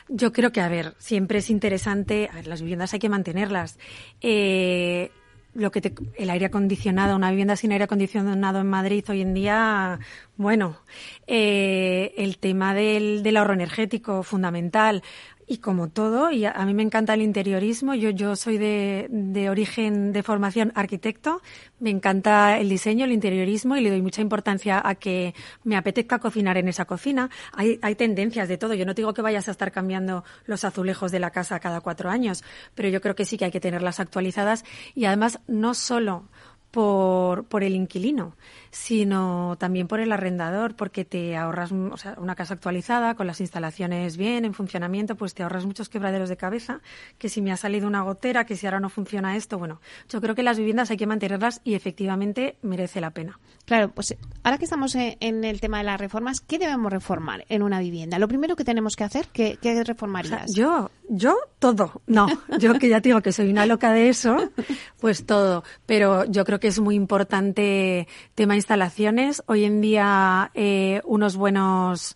Yo 0.08 0.32
creo 0.32 0.52
que, 0.52 0.62
a 0.62 0.70
ver, 0.70 0.94
siempre 1.00 1.40
es 1.40 1.50
interesante, 1.50 2.30
a 2.32 2.36
ver, 2.36 2.46
las 2.46 2.62
viviendas 2.62 2.94
hay 2.94 3.00
que 3.00 3.10
mantenerlas. 3.10 3.80
Eh, 4.22 5.10
lo 5.56 5.72
que 5.72 5.82
te, 5.82 5.96
el 6.16 6.30
aire 6.30 6.46
acondicionado, 6.46 7.16
una 7.16 7.32
vivienda 7.32 7.56
sin 7.56 7.72
aire 7.72 7.86
acondicionado 7.86 8.60
en 8.60 8.68
Madrid 8.68 9.04
hoy 9.10 9.22
en 9.22 9.34
día, 9.34 10.00
bueno, 10.38 10.78
eh, 11.26 12.14
el 12.18 12.38
tema 12.38 12.76
del, 12.76 13.24
del 13.24 13.38
ahorro 13.38 13.54
energético 13.54 14.22
fundamental. 14.22 15.02
Y 15.46 15.58
como 15.58 15.90
todo, 15.90 16.32
y 16.32 16.46
a, 16.46 16.66
mí 16.66 16.74
me 16.74 16.84
encanta 16.84 17.14
el 17.14 17.22
interiorismo, 17.22 17.96
yo, 17.96 18.12
yo 18.12 18.36
soy 18.36 18.58
de, 18.58 19.08
de, 19.10 19.50
origen 19.50 20.14
de 20.14 20.24
formación 20.24 20.72
arquitecto, 20.76 21.42
me 21.80 21.90
encanta 21.90 22.58
el 22.58 22.70
diseño, 22.70 23.06
el 23.06 23.12
interiorismo 23.12 23.76
y 23.76 23.82
le 23.82 23.90
doy 23.90 24.02
mucha 24.02 24.22
importancia 24.22 24.82
a 24.84 24.96
que 24.96 25.34
me 25.64 25.76
apetezca 25.76 26.20
cocinar 26.20 26.58
en 26.58 26.70
esa 26.70 26.86
cocina. 26.86 27.30
Hay, 27.52 27.78
hay 27.82 27.96
tendencias 27.96 28.48
de 28.48 28.58
todo, 28.58 28.74
yo 28.74 28.86
no 28.86 28.94
digo 28.94 29.14
que 29.14 29.22
vayas 29.22 29.48
a 29.50 29.52
estar 29.52 29.72
cambiando 29.72 30.24
los 30.46 30.64
azulejos 30.64 31.12
de 31.12 31.20
la 31.20 31.32
casa 31.32 31.60
cada 31.60 31.82
cuatro 31.82 32.10
años, 32.10 32.44
pero 32.74 32.88
yo 32.88 33.02
creo 33.02 33.16
que 33.16 33.26
sí 33.26 33.38
que 33.38 33.46
hay 33.46 33.52
que 33.52 33.60
tenerlas 33.60 34.00
actualizadas 34.00 34.64
y 34.96 35.06
además 35.06 35.40
no 35.48 35.74
solo 35.74 36.30
por, 36.72 37.46
por 37.46 37.64
el 37.64 37.76
inquilino, 37.76 38.36
sino 38.74 39.56
también 39.60 39.88
por 39.88 40.00
el 40.00 40.12
arrendador, 40.12 40.76
porque 40.76 41.06
te 41.06 41.38
ahorras, 41.38 41.72
o 41.72 41.96
sea, 41.96 42.16
una 42.18 42.34
casa 42.34 42.56
actualizada, 42.56 43.14
con 43.14 43.28
las 43.28 43.40
instalaciones 43.40 44.18
bien, 44.18 44.46
en 44.46 44.56
funcionamiento, 44.56 45.16
pues 45.16 45.36
te 45.36 45.44
ahorras 45.44 45.68
muchos 45.68 45.90
quebraderos 45.90 46.28
de 46.28 46.38
cabeza, 46.38 46.82
que 47.20 47.30
si 47.30 47.44
me 47.44 47.52
ha 47.52 47.58
salido 47.58 47.88
una 47.88 48.02
gotera, 48.02 48.46
que 48.46 48.58
si 48.58 48.66
ahora 48.66 48.80
no 48.80 48.90
funciona 48.90 49.36
esto, 49.36 49.60
bueno, 49.60 49.80
yo 50.10 50.20
creo 50.22 50.34
que 50.34 50.42
las 50.42 50.58
viviendas 50.58 50.90
hay 50.90 50.98
que 50.98 51.06
mantenerlas 51.06 51.62
y 51.64 51.76
efectivamente 51.76 52.58
merece 52.64 53.00
la 53.00 53.12
pena. 53.12 53.40
Claro, 53.66 53.92
pues 53.92 54.16
ahora 54.42 54.58
que 54.58 54.66
estamos 54.66 54.96
en 54.96 55.44
el 55.44 55.62
tema 55.62 55.78
de 55.78 55.84
las 55.84 56.00
reformas, 56.00 56.42
¿qué 56.42 56.58
debemos 56.58 56.92
reformar 56.92 57.46
en 57.50 57.62
una 57.62 57.80
vivienda? 57.80 58.18
Lo 58.18 58.28
primero 58.28 58.56
que 58.56 58.64
tenemos 58.64 58.96
que 58.96 59.04
hacer, 59.04 59.28
¿qué, 59.32 59.60
qué 59.62 59.84
reformarías? 59.84 60.54
yo, 60.54 60.90
yo, 61.08 61.38
todo. 61.60 62.02
No, 62.08 62.28
yo 62.60 62.74
que 62.80 62.90
ya 62.90 63.00
digo 63.02 63.22
que 63.22 63.32
soy 63.32 63.52
una 63.52 63.68
loca 63.68 63.94
de 63.94 64.10
eso, 64.10 64.52
pues 65.00 65.26
todo. 65.28 65.64
Pero 65.86 66.26
yo 66.26 66.44
creo 66.44 66.60
que 66.60 66.70
es 66.70 66.80
muy 66.80 66.96
importante 66.96 68.08
tema 68.36 68.56
instalaciones. 68.64 69.44
Hoy 69.46 69.66
en 69.66 69.82
día 69.82 70.50
eh, 70.54 71.02
unos 71.04 71.36
buenos 71.36 72.16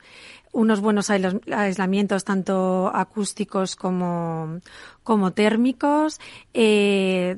unos 0.53 0.79
buenos 0.79 1.11
aislamientos 1.11 2.23
tanto 2.23 2.89
acústicos 2.95 3.75
como, 3.75 4.61
como 5.03 5.31
térmicos. 5.31 6.19
Eh, 6.53 7.35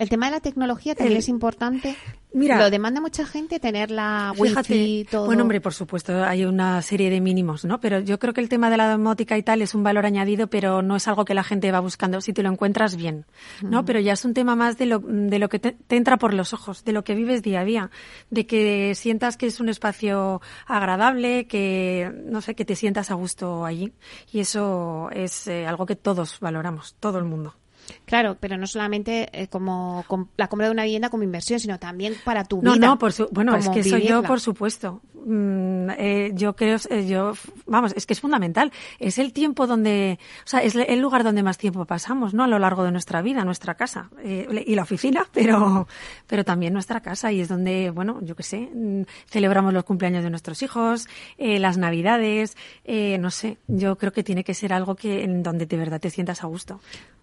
el 0.00 0.08
tema 0.08 0.26
de 0.26 0.32
la 0.32 0.40
tecnología 0.40 0.94
también 0.94 1.18
es 1.18 1.28
importante. 1.28 1.94
Mira, 2.32 2.58
lo 2.58 2.70
demanda 2.70 3.02
mucha 3.02 3.26
gente 3.26 3.60
tener 3.60 3.90
la 3.90 4.32
wifi 4.38 5.06
todo. 5.10 5.26
Bueno, 5.26 5.42
hombre, 5.42 5.60
por 5.60 5.74
supuesto, 5.74 6.24
hay 6.24 6.46
una 6.46 6.80
serie 6.80 7.10
de 7.10 7.20
mínimos, 7.20 7.66
¿no? 7.66 7.80
Pero 7.80 8.00
yo 8.00 8.18
creo 8.18 8.32
que 8.32 8.40
el 8.40 8.48
tema 8.48 8.70
de 8.70 8.78
la 8.78 8.90
domótica 8.90 9.36
y 9.36 9.42
tal 9.42 9.60
es 9.60 9.74
un 9.74 9.82
valor 9.82 10.06
añadido, 10.06 10.46
pero 10.46 10.80
no 10.80 10.96
es 10.96 11.06
algo 11.06 11.26
que 11.26 11.34
la 11.34 11.44
gente 11.44 11.70
va 11.70 11.80
buscando 11.80 12.22
si 12.22 12.32
te 12.32 12.42
lo 12.42 12.50
encuentras 12.50 12.96
bien, 12.96 13.26
¿no? 13.60 13.84
Pero 13.84 14.00
ya 14.00 14.14
es 14.14 14.24
un 14.24 14.32
tema 14.32 14.56
más 14.56 14.78
de 14.78 14.86
lo, 14.86 15.00
de 15.00 15.38
lo 15.38 15.50
que 15.50 15.58
te, 15.58 15.76
entra 15.90 16.16
por 16.16 16.32
los 16.32 16.54
ojos, 16.54 16.82
de 16.82 16.92
lo 16.92 17.04
que 17.04 17.14
vives 17.14 17.42
día 17.42 17.60
a 17.60 17.64
día, 17.64 17.90
de 18.30 18.46
que 18.46 18.94
sientas 18.94 19.36
que 19.36 19.48
es 19.48 19.60
un 19.60 19.68
espacio 19.68 20.40
agradable, 20.66 21.46
que, 21.46 22.10
no 22.24 22.40
sé, 22.40 22.54
que 22.54 22.64
te 22.64 22.74
sientas 22.74 23.10
a 23.10 23.14
gusto 23.14 23.66
allí. 23.66 23.92
Y 24.32 24.40
eso 24.40 25.10
es 25.12 25.46
eh, 25.46 25.66
algo 25.66 25.84
que 25.84 25.96
todos 25.96 26.40
valoramos, 26.40 26.96
todo 27.00 27.18
el 27.18 27.26
mundo. 27.26 27.54
Claro, 28.04 28.36
pero 28.38 28.56
no 28.56 28.66
solamente 28.66 29.28
eh, 29.32 29.48
como, 29.48 30.04
la 30.36 30.48
compra 30.48 30.66
de 30.66 30.72
una 30.72 30.84
vivienda 30.84 31.10
como 31.10 31.22
inversión, 31.22 31.60
sino 31.60 31.78
también 31.78 32.14
para 32.24 32.44
tu 32.44 32.60
vida. 32.60 32.76
No, 32.76 32.76
no, 32.76 32.98
por 32.98 33.12
bueno, 33.32 33.56
es 33.56 33.68
que 33.68 33.84
soy 33.84 34.06
yo, 34.06 34.22
por 34.22 34.40
supuesto. 34.40 35.00
Mm, 35.24 35.90
eh, 35.98 36.30
yo 36.34 36.56
creo, 36.56 36.78
eh, 36.88 37.06
yo, 37.06 37.34
vamos, 37.66 37.92
es 37.94 38.06
que 38.06 38.14
es 38.14 38.20
fundamental. 38.20 38.72
Es 38.98 39.18
el 39.18 39.32
tiempo 39.32 39.66
donde, 39.66 40.18
o 40.44 40.48
sea, 40.48 40.62
es 40.62 40.74
el 40.74 40.98
lugar 41.00 41.24
donde 41.24 41.42
más 41.42 41.58
tiempo 41.58 41.84
pasamos, 41.84 42.32
¿no? 42.34 42.44
A 42.44 42.48
lo 42.48 42.58
largo 42.58 42.84
de 42.84 42.90
nuestra 42.90 43.20
vida, 43.22 43.44
nuestra 43.44 43.74
casa 43.74 44.10
y 44.24 44.74
la 44.74 44.82
oficina, 44.82 45.26
pero, 45.32 45.86
pero 46.26 46.44
también 46.44 46.72
nuestra 46.72 47.00
casa 47.00 47.32
y 47.32 47.40
es 47.40 47.48
donde, 47.48 47.90
bueno, 47.90 48.20
yo 48.22 48.34
qué 48.34 48.42
sé, 48.42 48.70
mm, 48.72 49.02
celebramos 49.26 49.74
los 49.74 49.84
cumpleaños 49.84 50.24
de 50.24 50.30
nuestros 50.30 50.62
hijos, 50.62 51.08
las 51.38 51.76
navidades, 51.76 52.56
no 53.18 53.30
sé. 53.30 53.58
Yo 53.66 53.96
creo 53.96 54.12
que 54.12 54.22
tiene 54.22 54.44
que 54.44 54.54
ser 54.54 54.72
algo 54.72 54.94
que 54.94 55.24
en 55.24 55.42
donde 55.42 55.66
de 55.66 55.76
verdad 55.76 56.00
te 56.00 56.10
sientas 56.10 56.42
a 56.42 56.46
gusto. 56.46 56.80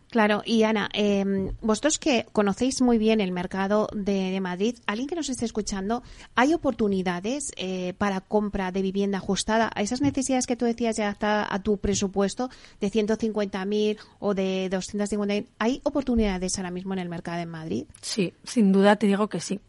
Claro, 0.09 0.41
y 0.45 0.63
Ana, 0.63 0.89
eh, 0.93 1.51
vosotros 1.61 1.99
que 1.99 2.25
conocéis 2.31 2.81
muy 2.81 2.97
bien 2.97 3.19
el 3.19 3.33
mercado 3.33 3.89
de, 3.93 4.39
Madrid, 4.39 4.77
alguien 4.85 5.07
que 5.07 5.15
nos 5.15 5.29
esté 5.29 5.43
escuchando, 5.45 6.01
¿hay 6.35 6.53
oportunidades 6.53 7.51
eh, 7.57 7.93
para 7.97 8.21
compra 8.21 8.71
de 8.71 8.81
vivienda 8.81 9.17
ajustada 9.17 9.69
a 9.75 9.81
esas 9.81 10.01
necesidades 10.01 10.47
que 10.47 10.55
tú 10.55 10.65
decías 10.65 10.95
ya 10.95 11.09
hasta 11.09 11.53
a 11.53 11.61
tu 11.61 11.77
presupuesto 11.77 12.49
de 12.79 12.89
150.000 12.89 13.97
o 14.19 14.33
de 14.33 14.69
250.000? 14.71 15.47
¿Hay 15.59 15.81
oportunidades 15.83 16.57
ahora 16.57 16.71
mismo 16.71 16.93
en 16.93 16.99
el 16.99 17.09
mercado 17.09 17.39
de 17.39 17.45
Madrid? 17.45 17.85
Sí, 18.01 18.33
sin 18.43 18.71
duda 18.71 18.95
te 18.95 19.07
digo 19.07 19.27
que 19.27 19.41
sí. 19.41 19.59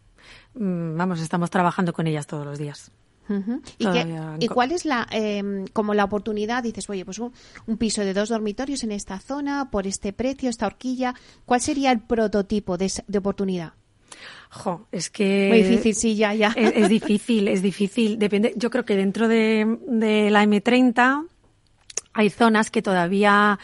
Mm, 0.55 0.97
vamos, 0.97 1.21
estamos 1.21 1.51
trabajando 1.51 1.93
con 1.93 2.07
ellas 2.07 2.27
todos 2.27 2.47
los 2.47 2.59
días. 2.59 2.93
¿Y, 4.39 4.49
cuál 4.49 4.73
es 4.73 4.85
la 4.85 5.07
em, 5.11 5.67
como 5.73 5.95
la 5.95 6.05
oportunidad? 6.05 6.63
Dices, 6.63 6.89
oye, 6.89 7.05
pues 7.05 7.19
un, 7.19 7.33
piso 7.79 8.03
de 8.03 8.15
dos 8.15 8.29
dormitorios 8.29 8.83
en 8.85 8.93
esta 8.93 9.19
zona, 9.19 9.71
por 9.71 9.87
este 9.87 10.13
precio, 10.13 10.51
esta 10.51 10.67
horquilla. 10.67 11.15
¿Cuál 11.45 11.61
sería 11.61 11.93
el 11.93 12.01
prototipo 12.01 12.77
de, 12.77 12.91
oportunidad? 13.19 13.73
Jo, 14.51 14.87
es 14.91 15.11
que 15.11 15.49
muy 15.51 15.63
difícil, 15.63 15.95
sí, 15.95 16.17
ya, 16.17 16.33
ya. 16.35 16.53
Es, 16.57 16.89
difícil, 16.89 17.49
es 17.49 17.63
difícil. 17.63 18.19
Depende. 18.19 18.55
Yo 18.57 18.71
creo 18.71 18.85
que 18.85 18.97
dentro 18.97 19.29
de, 19.29 19.79
de 19.87 20.31
la 20.31 20.45
M30 20.45 21.27
hay 22.15 22.31
zonas 22.31 22.71
que 22.71 22.83
todavía 22.83 23.59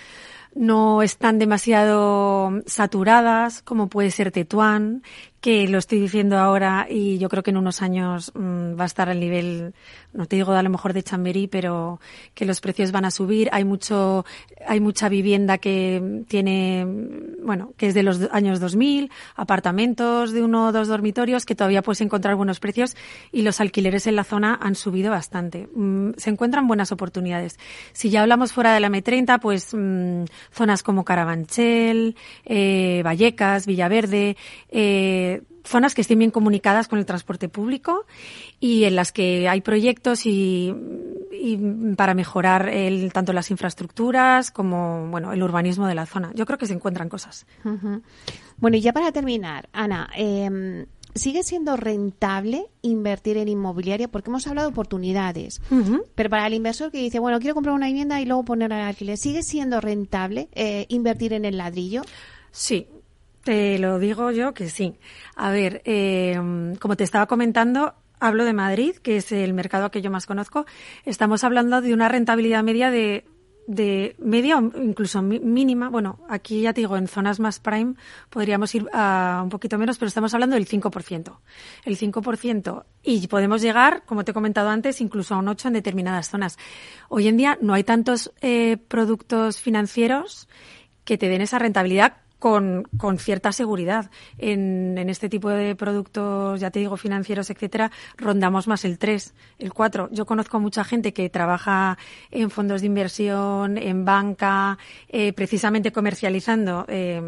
no 0.55 1.03
están 1.03 1.39
demasiado 1.39 2.63
saturadas, 2.67 3.63
como 3.63 3.89
puede 3.89 4.11
ser 4.11 4.31
Tetuán, 4.31 5.03
que 5.45 5.69
lo 5.69 5.77
estoy 5.77 6.01
diciendo 6.01 6.39
ahora 6.39 6.87
y 6.89 7.19
yo 7.19 7.29
creo 7.29 7.43
que 7.43 7.51
en 7.51 7.59
unos 7.59 7.83
años 7.83 8.33
mm, 8.35 8.81
va 8.81 8.85
a 8.85 8.87
estar 8.87 9.11
al 9.11 9.21
nivel, 9.21 9.75
no 10.15 10.25
te 10.25 10.37
digo 10.37 10.53
a 10.53 10.63
lo 10.63 10.71
mejor 10.71 10.95
de 10.95 11.03
Chamberí, 11.03 11.49
pero 11.49 12.01
que 12.33 12.47
los 12.47 12.63
precios 12.63 12.93
van 12.93 13.05
a 13.05 13.11
subir. 13.11 13.51
Hay 13.53 13.63
mucho, 13.67 14.25
hay 14.67 14.81
mucha 14.81 15.11
vivienda 15.11 15.59
que 15.59 16.25
tiene, 16.29 16.87
bueno, 17.43 17.75
que 17.77 17.89
es 17.89 17.95
de 17.95 18.03
los 18.03 18.23
años 18.33 18.59
2000, 18.59 19.11
apartamentos 19.37 20.33
de 20.33 20.43
uno 20.43 20.69
o 20.69 20.73
dos 20.73 20.89
dormitorios 20.89 21.45
que 21.45 21.55
todavía 21.55 21.83
puedes 21.83 22.01
encontrar 22.01 22.37
buenos 22.37 22.59
precios 22.59 22.97
y 23.31 23.43
los 23.43 23.61
alquileres 23.61 24.07
en 24.07 24.17
la 24.17 24.25
zona 24.25 24.59
han 24.63 24.75
subido 24.75 25.11
bastante. 25.11 25.69
Mm, 25.75 26.13
se 26.17 26.31
encuentran 26.31 26.67
buenas 26.67 26.91
oportunidades. 26.91 27.59
Si 27.93 28.09
ya 28.09 28.23
hablamos 28.23 28.55
fuera 28.55 28.73
de 28.73 28.81
la 28.81 28.89
M30, 28.89 29.39
pues 29.41 29.75
mm, 29.75 30.25
zonas 30.53 30.83
como 30.83 31.05
Carabanchel, 31.05 32.17
eh, 32.47 33.03
Vallecas, 33.05 33.67
Villaverde, 33.67 34.39
eh, 34.71 35.34
zonas 35.65 35.95
que 35.95 36.03
estén 36.03 36.19
bien 36.19 36.31
comunicadas 36.31 36.89
con 36.89 36.99
el 36.99 37.07
transporte 37.07 37.49
público 37.49 38.07
y 38.61 38.85
en 38.85 38.97
las 38.97 39.13
que 39.13 39.49
hay 39.49 39.61
proyectos 39.61 40.27
y, 40.27 40.75
para 41.97 42.15
mejorar 42.15 42.69
el, 42.69 43.13
tanto 43.13 43.33
las 43.33 43.51
infraestructuras 43.51 44.51
como 44.51 45.09
bueno 45.09 45.33
el 45.33 45.43
urbanismo 45.43 45.87
de 45.87 45.95
la 45.95 46.07
zona. 46.07 46.33
Yo 46.35 46.47
creo 46.47 46.59
que 46.59 46.67
se 46.67 46.75
encuentran 46.75 47.09
cosas. 47.09 47.47
Bueno, 48.59 48.77
y 48.77 48.81
ya 48.81 48.93
para 48.93 49.13
terminar, 49.13 49.69
Ana, 49.73 50.11
eh, 50.17 50.87
¿sigue 51.15 51.43
siendo 51.43 51.77
rentable 51.77 52.67
invertir 52.83 53.37
en 53.37 53.49
inmobiliaria? 53.49 54.09
Porque 54.09 54.31
hemos 54.31 54.47
hablado 54.47 54.69
de 54.69 54.73
oportunidades, 54.73 55.61
pero 56.15 56.31
para 56.31 56.47
el 56.47 56.55
inversor 56.55 56.91
que 56.91 56.99
dice, 56.99 57.19
bueno, 57.19 57.39
quiero 57.39 57.55
comprar 57.55 57.75
una 57.75 57.87
vivienda 57.87 58.21
y 58.21 58.27
luego 58.27 58.45
poner 58.45 58.73
al 58.73 58.83
alquiler, 58.83 59.17
¿sigue 59.17 59.43
siendo 59.43 59.81
rentable 59.81 60.49
eh, 60.53 60.87
invertir 60.89 61.33
en 61.33 61.45
el 61.45 61.57
ladrillo? 61.57 62.03
Sí, 62.51 62.87
te 63.45 63.79
lo 63.79 63.99
digo 63.99 64.31
yo 64.31 64.55
que 64.55 64.69
sí. 64.69 64.95
A 65.37 65.51
ver, 65.51 65.83
eh, 65.85 66.75
como 66.81 66.97
te 66.97 67.05
estaba 67.05 67.27
comentando, 67.27 67.95
hablo 68.19 68.45
de 68.45 68.55
Madrid, 68.55 68.97
que 68.97 69.19
es 69.19 69.31
el 69.33 69.53
mercado 69.53 69.91
que 69.91 70.03
yo 70.03 70.11
más 70.11 70.27
conozco. 70.27 70.67
Estamos 71.05 71.45
hablando 71.45 71.81
de 71.81 71.93
una 71.93 72.09
rentabilidad 72.09 72.65
media 72.65 72.91
de, 72.91 73.25
de 73.67 74.17
media 74.19 74.59
o 74.59 74.83
incluso 74.83 75.21
mínima. 75.21 75.91
Bueno, 75.91 76.21
aquí 76.29 76.63
ya 76.63 76.73
te 76.73 76.81
digo, 76.81 76.97
en 76.97 77.07
zonas 77.07 77.39
más 77.39 77.61
prime 77.61 77.95
podríamos 78.31 78.75
ir 78.75 78.89
a 78.95 79.43
un 79.45 79.51
poquito 79.51 79.77
menos, 79.77 79.99
pero 79.99 80.09
estamos 80.09 80.33
hablando 80.33 80.57
del 80.57 80.67
5%. 80.67 81.37
El 81.85 81.99
5%. 81.99 82.85
Y 83.03 83.27
podemos 83.27 83.61
llegar, 83.61 84.05
como 84.07 84.25
te 84.25 84.31
he 84.31 84.35
comentado 84.35 84.71
antes, 84.71 85.03
incluso 85.03 85.35
a 85.35 85.39
un 85.39 85.47
8% 85.47 85.67
en 85.67 85.73
determinadas 85.75 86.31
zonas. 86.31 86.59
Hoy 87.11 87.29
en 87.29 87.37
día 87.37 87.59
no 87.61 87.75
hay 87.75 87.85
tantos 87.85 88.33
eh, 88.41 88.79
productos 88.89 89.61
financieros 89.61 90.49
que 91.05 91.19
te 91.19 91.29
den 91.29 91.43
esa 91.43 91.59
rentabilidad 91.59 92.24
con, 92.45 92.85
con 92.99 93.17
cierta 93.17 93.53
seguridad. 93.53 94.11
En, 94.37 94.99
este 95.09 95.31
tipo 95.31 95.49
de 95.49 95.75
productos, 95.75 96.61
ya 96.61 96.71
te 96.71 96.79
digo, 96.79 96.99
financieros, 96.99 97.49
etcétera, 97.49 97.91
rondamos 98.19 98.69
más 98.69 98.85
el 98.85 98.99
3, 98.99 99.33
el 99.61 99.73
4. 99.73 100.11
Yo 100.13 100.27
conozco 100.27 100.59
a 100.59 100.61
mucha 100.61 100.85
gente 100.85 101.15
que 101.15 101.31
trabaja 101.31 101.97
en 102.31 102.51
fondos 102.51 102.83
de 102.83 102.87
inversión, 102.89 103.79
en 103.79 104.05
banca, 104.05 104.77
eh, 105.09 105.33
precisamente 105.33 105.91
comercializando. 105.91 106.85
Eh, 106.87 107.23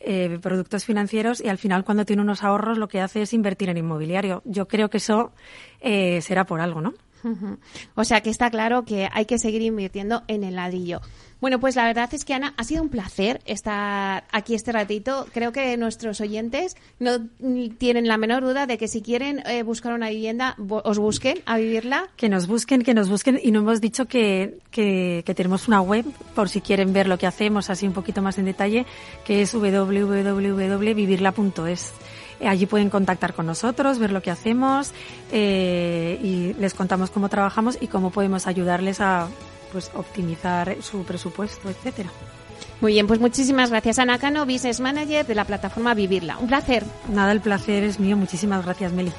eh, 0.00 0.38
productos 0.42 0.84
financieros 0.84 1.40
y 1.40 1.48
al 1.48 1.56
final 1.56 1.82
cuando 1.82 2.04
tiene 2.04 2.20
unos 2.20 2.42
ahorros 2.42 2.76
lo 2.76 2.88
que 2.88 3.00
hace 3.00 3.22
es 3.22 3.32
invertir 3.32 3.70
en 3.70 3.78
inmobiliario. 3.78 4.42
Yo 4.44 4.68
creo 4.68 4.90
que 4.90 4.98
eso 4.98 5.32
eh, 5.80 6.20
será 6.20 6.44
por 6.44 6.60
algo, 6.60 6.82
¿no? 6.82 6.92
O 7.94 8.04
sea 8.04 8.20
que 8.20 8.30
está 8.30 8.50
claro 8.50 8.84
que 8.84 9.08
hay 9.12 9.24
que 9.24 9.38
seguir 9.38 9.62
invirtiendo 9.62 10.22
en 10.28 10.44
el 10.44 10.56
ladrillo. 10.56 11.00
Bueno, 11.44 11.60
pues 11.60 11.76
la 11.76 11.84
verdad 11.84 12.08
es 12.14 12.24
que 12.24 12.32
Ana, 12.32 12.54
ha 12.56 12.64
sido 12.64 12.82
un 12.82 12.88
placer 12.88 13.42
estar 13.44 14.24
aquí 14.32 14.54
este 14.54 14.72
ratito. 14.72 15.26
Creo 15.34 15.52
que 15.52 15.76
nuestros 15.76 16.22
oyentes 16.22 16.74
no 16.98 17.18
tienen 17.76 18.08
la 18.08 18.16
menor 18.16 18.44
duda 18.44 18.66
de 18.66 18.78
que 18.78 18.88
si 18.88 19.02
quieren 19.02 19.46
eh, 19.46 19.62
buscar 19.62 19.92
una 19.92 20.08
vivienda, 20.08 20.56
os 20.68 20.98
busquen 20.98 21.40
a 21.44 21.58
vivirla. 21.58 22.08
Que 22.16 22.30
nos 22.30 22.46
busquen, 22.46 22.82
que 22.82 22.94
nos 22.94 23.10
busquen. 23.10 23.38
Y 23.42 23.50
no 23.50 23.60
hemos 23.60 23.82
dicho 23.82 24.06
que, 24.06 24.56
que, 24.70 25.22
tenemos 25.36 25.68
una 25.68 25.82
web, 25.82 26.06
por 26.34 26.48
si 26.48 26.62
quieren 26.62 26.94
ver 26.94 27.08
lo 27.08 27.18
que 27.18 27.26
hacemos 27.26 27.68
así 27.68 27.86
un 27.86 27.92
poquito 27.92 28.22
más 28.22 28.38
en 28.38 28.46
detalle, 28.46 28.86
que 29.26 29.42
es 29.42 29.52
www.vivirla.es. 29.52 31.92
Allí 32.44 32.66
pueden 32.66 32.90
contactar 32.90 33.34
con 33.34 33.46
nosotros, 33.46 33.98
ver 33.98 34.12
lo 34.12 34.22
que 34.22 34.30
hacemos 34.30 34.92
eh, 35.32 36.18
y 36.22 36.54
les 36.54 36.74
contamos 36.74 37.10
cómo 37.10 37.28
trabajamos 37.28 37.78
y 37.80 37.86
cómo 37.86 38.10
podemos 38.10 38.46
ayudarles 38.46 39.00
a 39.00 39.28
pues 39.72 39.90
optimizar 39.94 40.76
su 40.82 41.04
presupuesto, 41.04 41.68
etcétera. 41.68 42.10
Muy 42.80 42.92
bien, 42.92 43.06
pues 43.06 43.20
muchísimas 43.20 43.70
gracias 43.70 43.98
Ana 43.98 44.18
Cano, 44.18 44.46
Business 44.46 44.80
Manager 44.80 45.26
de 45.26 45.34
la 45.34 45.44
plataforma 45.44 45.94
Vivirla. 45.94 46.38
Un 46.38 46.48
placer. 46.48 46.84
Nada, 47.08 47.32
el 47.32 47.40
placer 47.40 47.84
es 47.84 47.98
mío. 47.98 48.16
Muchísimas 48.16 48.64
gracias, 48.64 48.92
Meli. 48.92 49.12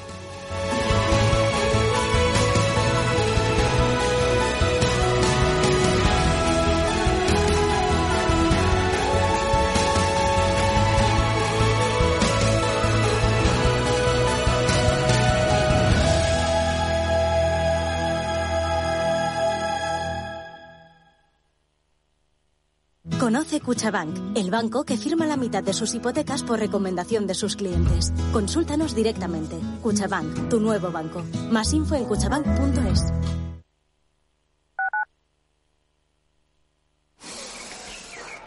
Cuchabank, 23.64 24.36
el 24.36 24.50
banco 24.50 24.84
que 24.84 24.96
firma 24.96 25.26
la 25.26 25.36
mitad 25.36 25.62
de 25.62 25.72
sus 25.72 25.94
hipotecas 25.94 26.42
por 26.42 26.58
recomendación 26.58 27.26
de 27.26 27.34
sus 27.34 27.56
clientes. 27.56 28.12
Consúltanos 28.32 28.94
directamente. 28.94 29.58
Cuchabank, 29.82 30.48
tu 30.48 30.60
nuevo 30.60 30.90
banco. 30.90 31.22
Más 31.50 31.72
info 31.72 31.94
en 31.94 32.04
cuchabank.es. 32.04 33.04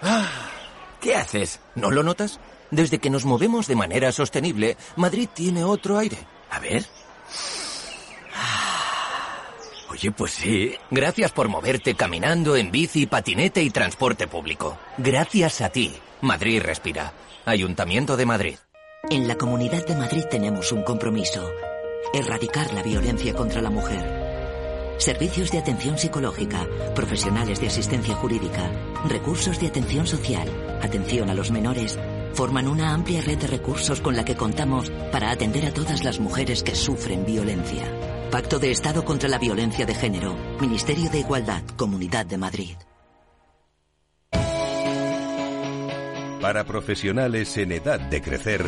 Ah, 0.02 0.30
¿Qué 1.02 1.16
haces? 1.16 1.60
¿No 1.76 1.92
lo 1.92 2.04
notas? 2.04 2.40
Desde 2.72 3.00
que 3.00 3.10
nos 3.10 3.26
movemos 3.26 3.68
de 3.68 3.76
manera 3.76 4.12
sostenible, 4.12 4.78
Madrid 4.96 5.30
tiene 5.34 5.64
otro 5.64 5.98
aire. 5.98 6.18
A 6.52 6.60
ver. 6.60 6.86
Oye, 10.00 10.12
pues 10.12 10.32
sí. 10.32 10.76
Gracias 10.92 11.34
por 11.34 11.50
moverte 11.50 11.94
caminando, 11.94 12.56
en 12.56 12.72
bici, 12.72 13.06
patinete 13.06 13.62
y 13.64 13.70
transporte 13.70 14.28
público. 14.28 14.78
Gracias 14.98 15.60
a 15.60 15.70
ti. 15.70 15.94
Madrid 16.22 16.62
respira. 16.62 17.12
Ayuntamiento 17.46 18.16
de 18.16 18.26
Madrid. 18.26 18.56
En 19.10 19.28
la 19.28 19.36
Comunidad 19.36 19.86
de 19.86 19.98
Madrid 19.98 20.24
tenemos 20.32 20.72
un 20.72 20.84
compromiso. 20.84 21.46
Erradicar 22.14 22.74
la 22.74 22.82
violencia 22.82 23.34
contra 23.34 23.62
la 23.62 23.70
mujer. 23.70 24.96
Servicios 25.00 25.52
de 25.52 25.60
atención 25.60 25.98
psicológica, 25.98 26.66
profesionales 26.96 27.60
de 27.60 27.68
asistencia 27.68 28.16
jurídica, 28.16 28.72
recursos 29.06 29.60
de 29.60 29.68
atención 29.68 30.08
social, 30.08 30.48
atención 30.82 31.30
a 31.30 31.34
los 31.34 31.52
menores, 31.52 32.00
forman 32.34 32.70
una 32.70 32.94
amplia 32.94 33.20
red 33.22 33.38
de 33.38 33.48
recursos 33.48 34.00
con 34.00 34.16
la 34.16 34.24
que 34.24 34.38
contamos 34.38 34.92
para 35.12 35.30
atender 35.30 35.66
a 35.66 35.74
todas 35.74 36.06
las 36.06 36.22
mujeres 36.22 36.64
que 36.64 36.76
sufren 36.76 37.26
violencia. 37.26 37.84
Pacto 38.32 38.60
de 38.60 38.70
Estado 38.70 39.04
contra 39.04 39.28
la 39.28 39.40
Violencia 39.40 39.88
de 39.88 39.96
Género. 39.96 40.38
Ministerio 40.62 41.10
de 41.10 41.18
Igualdad, 41.18 41.64
Comunidad 41.76 42.28
de 42.28 42.38
Madrid. 42.38 42.76
Para 46.40 46.64
profesionales 46.64 47.58
en 47.58 47.72
edad 47.72 48.00
de 48.00 48.22
crecer, 48.22 48.64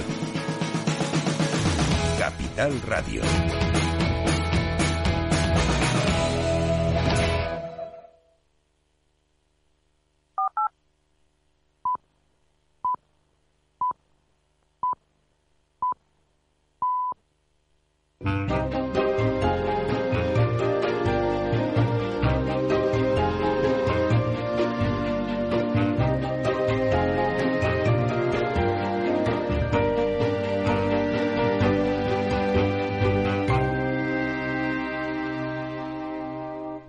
Capital 2.17 2.81
Radio. 2.81 3.21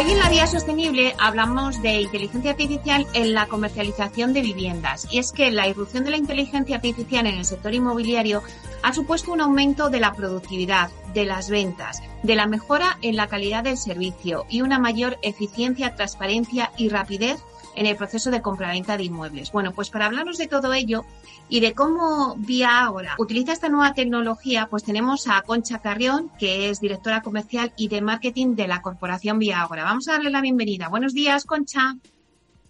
Hoy 0.00 0.12
en 0.12 0.18
la 0.18 0.30
Vía 0.30 0.46
Sostenible 0.46 1.14
hablamos 1.18 1.82
de 1.82 2.00
inteligencia 2.00 2.52
artificial 2.52 3.06
en 3.12 3.34
la 3.34 3.48
comercialización 3.48 4.32
de 4.32 4.40
viviendas. 4.40 5.06
Y 5.10 5.18
es 5.18 5.30
que 5.30 5.50
la 5.50 5.68
irrupción 5.68 6.04
de 6.04 6.10
la 6.10 6.16
inteligencia 6.16 6.76
artificial 6.76 7.26
en 7.26 7.34
el 7.34 7.44
sector 7.44 7.74
inmobiliario 7.74 8.42
ha 8.82 8.94
supuesto 8.94 9.30
un 9.30 9.42
aumento 9.42 9.90
de 9.90 10.00
la 10.00 10.14
productividad, 10.14 10.88
de 11.12 11.26
las 11.26 11.50
ventas, 11.50 12.02
de 12.22 12.34
la 12.34 12.46
mejora 12.46 12.96
en 13.02 13.14
la 13.14 13.26
calidad 13.26 13.62
del 13.62 13.76
servicio 13.76 14.46
y 14.48 14.62
una 14.62 14.78
mayor 14.78 15.18
eficiencia, 15.20 15.94
transparencia 15.94 16.72
y 16.78 16.88
rapidez 16.88 17.38
en 17.74 17.86
el 17.86 17.96
proceso 17.96 18.30
de 18.30 18.42
compraventa 18.42 18.96
de 18.96 19.04
inmuebles. 19.04 19.52
Bueno, 19.52 19.72
pues 19.72 19.90
para 19.90 20.06
hablarnos 20.06 20.38
de 20.38 20.48
todo 20.48 20.72
ello 20.72 21.04
y 21.48 21.60
de 21.60 21.72
cómo 21.72 22.34
Vía 22.36 22.80
Ahora 22.80 23.14
utiliza 23.18 23.52
esta 23.52 23.68
nueva 23.68 23.94
tecnología, 23.94 24.68
pues 24.70 24.84
tenemos 24.84 25.28
a 25.28 25.42
Concha 25.42 25.80
Carrión, 25.80 26.30
que 26.38 26.70
es 26.70 26.80
directora 26.80 27.22
comercial 27.22 27.72
y 27.76 27.88
de 27.88 28.00
marketing 28.00 28.54
de 28.54 28.68
la 28.68 28.82
corporación 28.82 29.38
Vía 29.38 29.60
Ahora. 29.60 29.84
Vamos 29.84 30.08
a 30.08 30.12
darle 30.12 30.30
la 30.30 30.40
bienvenida. 30.40 30.88
Buenos 30.88 31.14
días, 31.14 31.44
Concha. 31.44 31.96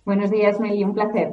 Buenos 0.04 0.30
días, 0.30 0.58
Meli, 0.60 0.84
un 0.84 0.94
placer. 0.94 1.32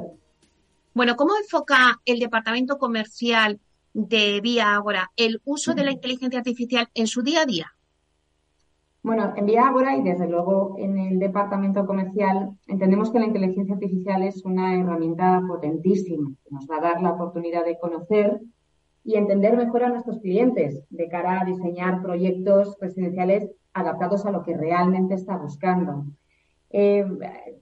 Bueno, 0.94 1.16
¿cómo 1.16 1.36
enfoca 1.36 2.00
el 2.04 2.18
departamento 2.18 2.78
comercial 2.78 3.60
de 3.92 4.40
Vía 4.40 4.74
Ahora 4.74 5.10
el 5.16 5.40
uso 5.44 5.74
de 5.74 5.84
la 5.84 5.92
inteligencia 5.92 6.38
artificial 6.38 6.88
en 6.94 7.06
su 7.06 7.22
día 7.22 7.42
a 7.42 7.46
día? 7.46 7.72
Bueno, 9.08 9.32
en 9.36 9.46
Vía 9.46 9.66
Ágora 9.66 9.96
y 9.96 10.02
desde 10.02 10.28
luego 10.28 10.74
en 10.76 10.98
el 10.98 11.18
departamento 11.18 11.86
comercial 11.86 12.50
entendemos 12.66 13.10
que 13.10 13.18
la 13.18 13.24
inteligencia 13.24 13.72
artificial 13.72 14.22
es 14.22 14.44
una 14.44 14.78
herramienta 14.78 15.42
potentísima 15.48 16.30
que 16.44 16.50
nos 16.50 16.68
va 16.70 16.76
a 16.76 16.80
dar 16.82 17.00
la 17.00 17.12
oportunidad 17.12 17.64
de 17.64 17.78
conocer 17.78 18.38
y 19.04 19.14
entender 19.14 19.56
mejor 19.56 19.84
a 19.84 19.88
nuestros 19.88 20.18
clientes 20.18 20.84
de 20.90 21.08
cara 21.08 21.40
a 21.40 21.46
diseñar 21.46 22.02
proyectos 22.02 22.76
residenciales 22.82 23.50
adaptados 23.72 24.26
a 24.26 24.30
lo 24.30 24.42
que 24.42 24.54
realmente 24.54 25.14
está 25.14 25.38
buscando. 25.38 26.04
Eh, 26.68 27.02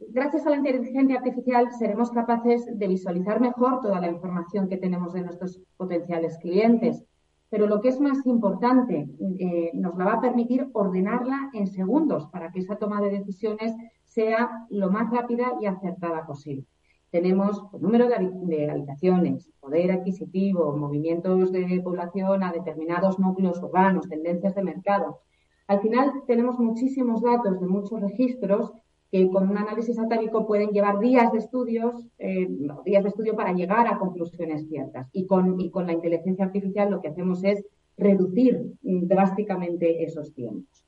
gracias 0.09 0.48
a 0.48 0.50
la 0.50 0.56
inteligencia 0.56 1.18
artificial 1.18 1.68
seremos 1.78 2.11
capaces 2.11 2.76
de 2.76 2.88
visualizar 2.88 3.40
mejor 3.40 3.82
toda 3.82 4.00
la 4.00 4.09
información 4.09 4.68
que 4.68 4.78
tenemos 4.78 5.12
de 5.12 5.22
nuestros 5.22 5.62
potenciales 5.76 6.38
clientes 6.38 7.04
pero 7.48 7.66
lo 7.66 7.80
que 7.80 7.88
es 7.88 8.00
más 8.00 8.26
importante, 8.26 9.09
eh, 9.38 9.70
nos 9.74 9.96
la 9.96 10.04
va 10.04 10.12
a 10.14 10.20
permitir 10.20 10.68
ordenarla 10.72 11.50
en 11.52 11.66
segundos 11.66 12.26
para 12.28 12.50
que 12.50 12.61
esa 12.61 12.76
toma 12.76 13.00
de 13.00 13.11
decisiones 13.11 13.74
sea 14.04 14.66
lo 14.70 14.90
más 14.90 15.11
rápida 15.11 15.52
y 15.61 15.66
acertada 15.66 16.26
posible. 16.26 16.66
Tenemos 17.11 17.62
el 17.72 17.80
número 17.80 18.09
de, 18.09 18.70
habitaciones, 18.70 19.48
poder 19.61 19.92
adquisitivo, 19.92 20.76
movimientos 20.76 21.52
de 21.52 21.80
población 21.82 22.42
a 22.42 22.52
determinados 22.52 23.18
núcleos 23.18 23.62
urbanos, 23.62 24.09
tendencias 24.09 24.54
de 24.54 24.62
mercado. 24.62 25.20
Al 25.68 25.80
final 25.80 26.12
tenemos 26.26 26.59
muchísimos 26.59 27.22
datos 27.22 27.61
de 27.61 27.66
muchos 27.66 28.00
registros 28.00 28.72
que 29.11 29.29
con 29.29 29.49
un 29.49 29.59
análisis 29.59 29.99
atávico 29.99 30.47
pueden 30.47 30.71
llevar 30.71 30.99
días 30.99 31.33
de 31.33 31.38
estudios, 31.38 32.07
eh, 32.19 32.49
días 32.85 33.03
de 33.03 33.09
estudio 33.09 33.37
para 33.37 33.53
llegar 33.53 33.87
a 33.87 33.99
conclusiones 33.99 34.69
ciertas. 34.69 35.09
Y 35.12 35.27
con, 35.27 35.61
y 35.61 35.71
con 35.71 35.87
la 35.87 35.92
inteligencia 35.92 36.45
artificial 36.45 36.90
lo 36.90 37.01
que 37.01 37.09
hacemos 37.09 37.45
es 37.45 37.64
reducir 37.97 38.73
drásticamente 38.83 40.05
esos 40.05 40.35
tiempos. 40.35 40.85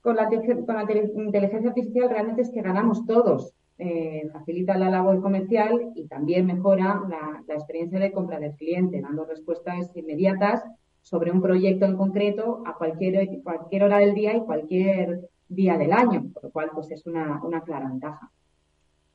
Con 0.00 0.16
la, 0.16 0.28
con 0.28 0.76
la 0.76 0.82
inteligencia 1.24 1.70
artificial 1.70 2.10
realmente 2.10 2.42
es 2.42 2.50
que 2.50 2.62
ganamos 2.62 3.06
todos. 3.06 3.54
Eh, 3.80 4.28
facilita 4.32 4.76
la 4.76 4.90
labor 4.90 5.20
comercial 5.20 5.92
y 5.94 6.06
también 6.06 6.46
mejora 6.46 7.00
la, 7.08 7.44
la 7.46 7.54
experiencia 7.54 8.00
de 8.00 8.10
compra 8.10 8.40
del 8.40 8.56
cliente, 8.56 9.00
dando 9.00 9.24
respuestas 9.24 9.96
inmediatas 9.96 10.64
sobre 11.02 11.30
un 11.30 11.40
proyecto 11.40 11.86
en 11.86 11.96
concreto 11.96 12.62
a 12.66 12.74
cualquier, 12.74 13.40
cualquier 13.42 13.84
hora 13.84 13.98
del 13.98 14.14
día 14.14 14.36
y 14.36 14.40
cualquier 14.40 15.28
día 15.48 15.76
del 15.78 15.92
año, 15.92 16.30
por 16.32 16.44
lo 16.44 16.50
cual 16.50 16.70
pues 16.74 16.90
es 16.90 17.06
una, 17.06 17.42
una 17.42 17.62
clara 17.62 17.88
ventaja. 17.88 18.30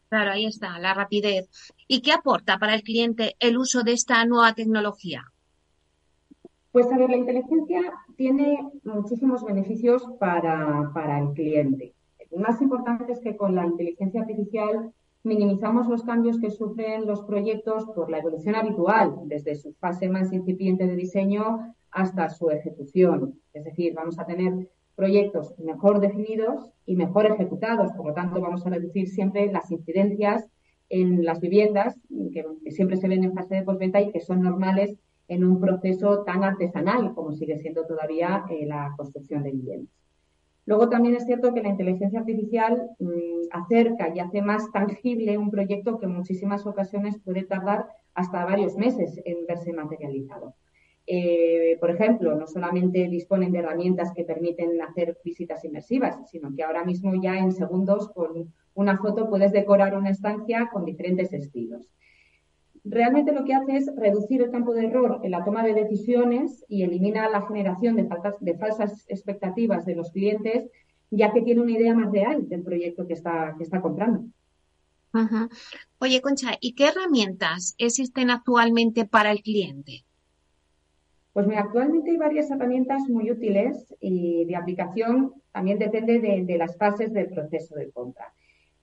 Claro, 0.09 0.31
ahí 0.31 0.45
está, 0.45 0.77
la 0.79 0.93
rapidez. 0.93 1.49
¿Y 1.87 2.01
qué 2.01 2.11
aporta 2.11 2.59
para 2.59 2.75
el 2.75 2.83
cliente 2.83 3.35
el 3.39 3.57
uso 3.57 3.83
de 3.83 3.93
esta 3.93 4.23
nueva 4.25 4.53
tecnología? 4.53 5.25
Pues 6.71 6.91
a 6.91 6.97
ver, 6.97 7.09
la 7.09 7.17
inteligencia 7.17 7.93
tiene 8.15 8.59
muchísimos 8.83 9.43
beneficios 9.43 10.03
para, 10.19 10.91
para 10.93 11.19
el 11.19 11.33
cliente. 11.33 11.93
El 12.31 12.39
más 12.41 12.61
importante 12.61 13.11
es 13.11 13.19
que 13.19 13.37
con 13.37 13.55
la 13.55 13.65
inteligencia 13.65 14.21
artificial 14.21 14.91
minimizamos 15.23 15.87
los 15.87 16.03
cambios 16.03 16.39
que 16.39 16.51
sufren 16.51 17.05
los 17.05 17.21
proyectos 17.23 17.85
por 17.95 18.09
la 18.09 18.19
evolución 18.19 18.55
habitual, 18.55 19.15
desde 19.25 19.55
su 19.55 19.73
fase 19.73 20.09
más 20.09 20.33
incipiente 20.33 20.85
de 20.85 20.95
diseño 20.95 21.75
hasta 21.91 22.29
su 22.29 22.49
ejecución. 22.49 23.39
Es 23.53 23.63
decir, 23.63 23.93
vamos 23.93 24.19
a 24.19 24.25
tener 24.25 24.69
proyectos 24.95 25.57
mejor 25.59 25.99
definidos 25.99 26.71
y 26.85 26.95
mejor 26.95 27.25
ejecutados. 27.25 27.91
Por 27.93 28.07
lo 28.07 28.13
tanto, 28.13 28.41
vamos 28.41 28.65
a 28.65 28.69
reducir 28.69 29.07
siempre 29.07 29.51
las 29.51 29.71
incidencias 29.71 30.47
en 30.89 31.23
las 31.23 31.39
viviendas 31.39 31.95
que, 32.31 32.45
siempre 32.71 32.97
se 32.97 33.07
ven 33.07 33.23
en 33.23 33.33
fase 33.33 33.55
de 33.55 33.63
postventa 33.63 34.01
y 34.01 34.11
que 34.11 34.19
son 34.19 34.41
normales 34.41 34.95
en 35.27 35.43
un 35.43 35.59
proceso 35.59 36.23
tan 36.23 36.43
artesanal 36.43 37.13
como 37.13 37.31
sigue 37.31 37.57
siendo 37.57 37.85
todavía 37.85 38.45
eh, 38.49 38.65
la 38.65 38.93
construcción 38.97 39.43
de 39.43 39.51
viviendas. 39.51 39.93
Luego 40.65 40.89
también 40.89 41.15
es 41.15 41.25
cierto 41.25 41.53
que 41.53 41.61
la 41.61 41.69
inteligencia 41.69 42.19
artificial 42.19 42.89
mm, 42.99 43.47
acerca 43.51 44.15
y 44.15 44.19
hace 44.19 44.41
más 44.41 44.71
tangible 44.71 45.37
un 45.37 45.51
proyecto 45.51 45.99
que 45.99 46.05
en 46.05 46.13
muchísimas 46.13 46.65
ocasiones 46.65 47.19
puede 47.19 47.43
tardar 47.43 47.87
hasta 48.13 48.45
varios 48.45 48.77
meses 48.77 49.19
en 49.25 49.45
verse 49.47 49.73
materializado. 49.73 50.53
Eh, 51.05 51.77
por 51.81 51.91
ejemplo, 51.91 52.33
no 52.35 52.47
solamente 52.47 53.09
disponen 53.09 53.51
de 53.51 53.59
herramientas 53.59 54.13
que 54.15 54.23
permiten 54.23 54.81
hacer 54.81 55.17
visitas 55.23 55.63
inmersivas, 55.65 56.29
sino 56.29 56.55
que 56.55 56.63
ahora 56.63 56.85
mismo 56.85 57.13
ya 57.21 57.37
en 57.37 57.51
segundos 57.51 58.09
con 58.09 58.53
una 58.73 58.97
foto 58.97 59.29
puedes 59.29 59.51
decorar 59.51 59.97
una 59.97 60.09
estancia 60.09 60.69
con 60.71 60.85
diferentes 60.85 61.33
estilos. 61.33 61.89
Realmente 62.85 63.31
lo 63.31 63.45
que 63.45 63.53
hace 63.53 63.77
es 63.77 63.91
reducir 63.95 64.41
el 64.41 64.51
campo 64.51 64.73
de 64.73 64.85
error 64.85 65.19
en 65.23 65.31
la 65.31 65.43
toma 65.43 65.63
de 65.63 65.73
decisiones 65.73 66.65
y 66.67 66.83
elimina 66.83 67.29
la 67.29 67.45
generación 67.47 67.95
de, 67.95 68.07
de 68.41 68.57
falsas 68.57 69.05
expectativas 69.07 69.85
de 69.85 69.95
los 69.95 70.11
clientes, 70.11 70.69
ya 71.09 71.31
que 71.31 71.41
tiene 71.41 71.61
una 71.61 71.71
idea 71.71 71.93
más 71.93 72.11
real 72.11 72.47
del 72.49 72.63
proyecto 72.63 73.07
que 73.07 73.13
está, 73.13 73.55
que 73.57 73.63
está 73.63 73.81
comprando. 73.81 74.25
Oye, 75.99 76.21
Concha, 76.21 76.57
¿y 76.59 76.73
qué 76.73 76.87
herramientas 76.87 77.75
existen 77.77 78.31
actualmente 78.31 79.05
para 79.05 79.31
el 79.31 79.41
cliente? 79.41 80.05
Pues 81.33 81.47
mira, 81.47 81.61
actualmente 81.61 82.11
hay 82.11 82.17
varias 82.17 82.51
herramientas 82.51 83.09
muy 83.09 83.31
útiles 83.31 83.93
y 83.99 84.45
de 84.45 84.55
aplicación 84.55 85.33
también 85.51 85.79
depende 85.79 86.19
de, 86.19 86.57
las 86.57 86.77
fases 86.77 87.11
del 87.11 87.29
proceso 87.29 87.75
de 87.75 87.89
compra. 87.91 88.33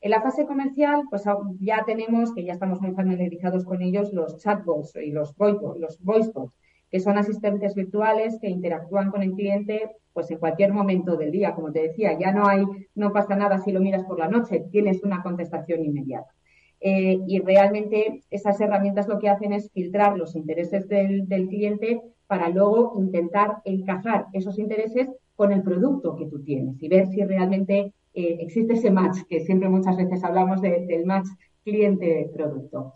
En 0.00 0.10
la 0.10 0.20
fase 0.20 0.46
comercial, 0.46 1.02
pues 1.10 1.22
ya 1.60 1.84
tenemos, 1.84 2.34
que 2.34 2.42
ya 2.42 2.54
estamos 2.54 2.80
muy 2.80 2.92
familiarizados 2.92 3.64
con 3.64 3.82
ellos, 3.82 4.12
los 4.12 4.38
chatbots 4.38 4.96
y 4.96 5.12
los, 5.12 5.34
los 5.38 6.02
voicebots, 6.02 6.52
que 6.90 6.98
son 6.98 7.18
asistentes 7.18 7.76
virtuales 7.76 8.38
que 8.40 8.48
interactúan 8.48 9.10
con 9.10 9.22
el 9.22 9.32
cliente 9.32 9.90
pues 10.12 10.28
en 10.32 10.38
cualquier 10.38 10.72
momento 10.72 11.16
del 11.16 11.30
día, 11.30 11.54
como 11.54 11.70
te 11.70 11.82
decía, 11.82 12.18
ya 12.18 12.32
no 12.32 12.48
hay, 12.48 12.64
no 12.96 13.12
pasa 13.12 13.36
nada 13.36 13.58
si 13.58 13.70
lo 13.70 13.80
miras 13.80 14.04
por 14.04 14.18
la 14.18 14.26
noche, 14.28 14.64
tienes 14.72 15.04
una 15.04 15.22
contestación 15.22 15.84
inmediata. 15.84 16.34
Eh, 16.80 17.20
y 17.26 17.38
realmente 17.40 18.22
esas 18.30 18.60
herramientas 18.60 19.06
lo 19.06 19.18
que 19.18 19.28
hacen 19.28 19.52
es 19.52 19.70
filtrar 19.70 20.16
los 20.16 20.34
intereses 20.34 20.88
del 20.88 21.46
cliente 21.48 22.00
para 22.30 22.48
luego 22.48 22.94
intentar 22.96 23.56
encajar 23.64 24.26
esos 24.32 24.56
intereses 24.60 25.08
con 25.34 25.50
el 25.50 25.64
producto 25.64 26.14
que 26.14 26.26
tú 26.26 26.40
tienes 26.44 26.80
y 26.80 26.86
ver 26.86 27.08
si 27.08 27.24
realmente 27.24 27.92
eh, 28.14 28.36
existe 28.38 28.74
ese 28.74 28.92
match, 28.92 29.22
que 29.28 29.40
siempre 29.40 29.68
muchas 29.68 29.96
veces 29.96 30.22
hablamos 30.22 30.60
del 30.60 31.04
match 31.06 31.26
cliente-producto. 31.64 32.94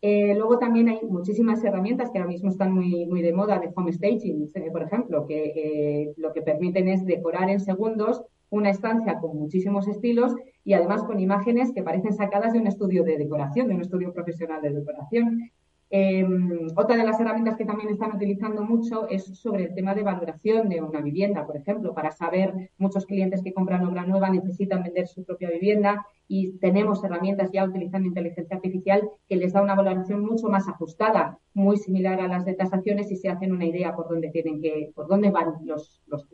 Eh, 0.00 0.36
luego 0.36 0.60
también 0.60 0.88
hay 0.88 1.00
muchísimas 1.02 1.64
herramientas 1.64 2.10
que 2.10 2.18
ahora 2.18 2.30
mismo 2.30 2.48
están 2.48 2.72
muy, 2.72 3.06
muy 3.06 3.22
de 3.22 3.32
moda 3.32 3.58
de 3.58 3.72
home 3.74 3.92
staging, 3.92 4.52
eh, 4.54 4.70
por 4.70 4.84
ejemplo, 4.84 5.26
que 5.26 6.12
lo 6.16 6.32
que 6.32 6.42
permiten 6.42 6.86
es 6.86 7.04
decorar 7.04 7.50
en 7.50 7.58
segundos 7.58 8.22
una 8.50 8.70
estancia 8.70 9.18
con 9.18 9.36
muchísimos 9.36 9.88
estilos 9.88 10.36
y 10.62 10.74
además 10.74 11.02
con 11.02 11.18
imágenes 11.18 11.72
que 11.72 11.82
parecen 11.82 12.12
sacadas 12.12 12.52
de 12.52 12.60
un 12.60 12.68
estudio 12.68 13.02
de 13.02 13.18
decoración, 13.18 13.66
de 13.66 13.74
un 13.74 13.80
estudio 13.80 14.12
profesional 14.12 14.62
de 14.62 14.70
decoración 14.70 15.50
Em, 15.88 16.66
otra 16.74 16.96
de 16.96 17.04
las 17.04 17.20
herramientas 17.20 17.56
que 17.56 17.64
también 17.64 17.90
están 17.90 18.16
utilizando 18.16 18.64
mucho 18.64 19.08
es 19.08 19.24
sobre 19.38 19.64
el 19.64 19.74
tema 19.74 19.94
de 19.94 20.02
valoración 20.02 20.68
de 20.68 20.82
una 20.82 21.00
vivienda, 21.00 21.46
por 21.46 21.56
ejemplo, 21.56 21.94
para 21.94 22.10
saber, 22.10 22.70
muchos 22.76 23.06
clientes 23.06 23.40
que 23.42 23.54
compran 23.54 23.86
obra 23.86 24.04
nueva 24.04 24.28
necesitan 24.30 24.82
vender 24.82 25.06
su 25.06 25.24
propia 25.24 25.48
vivienda 25.50 26.04
y 26.26 26.58
tenemos 26.58 27.04
herramientas 27.04 27.52
ya 27.52 27.64
utilizando 27.64 28.08
inteligencia 28.08 28.56
artificial 28.56 29.08
que 29.28 29.36
les 29.36 29.52
da 29.52 29.62
una 29.62 29.76
valoración 29.76 30.24
mucho 30.24 30.48
más 30.48 30.66
ajustada, 30.66 31.38
muy 31.54 31.76
similar 31.76 32.20
a 32.20 32.26
las 32.26 32.44
de 32.44 32.54
tasaciones 32.54 33.12
y 33.12 33.16
se 33.16 33.28
hacen 33.28 33.52
una 33.52 33.66
idea 33.66 33.94
por 33.94 34.08
dónde 34.08 34.30
tienen 34.30 34.60
que, 34.60 34.90
por 34.92 35.06
dónde 35.06 35.30
van 35.30 35.54
los, 35.64 36.02
los 36.06 36.26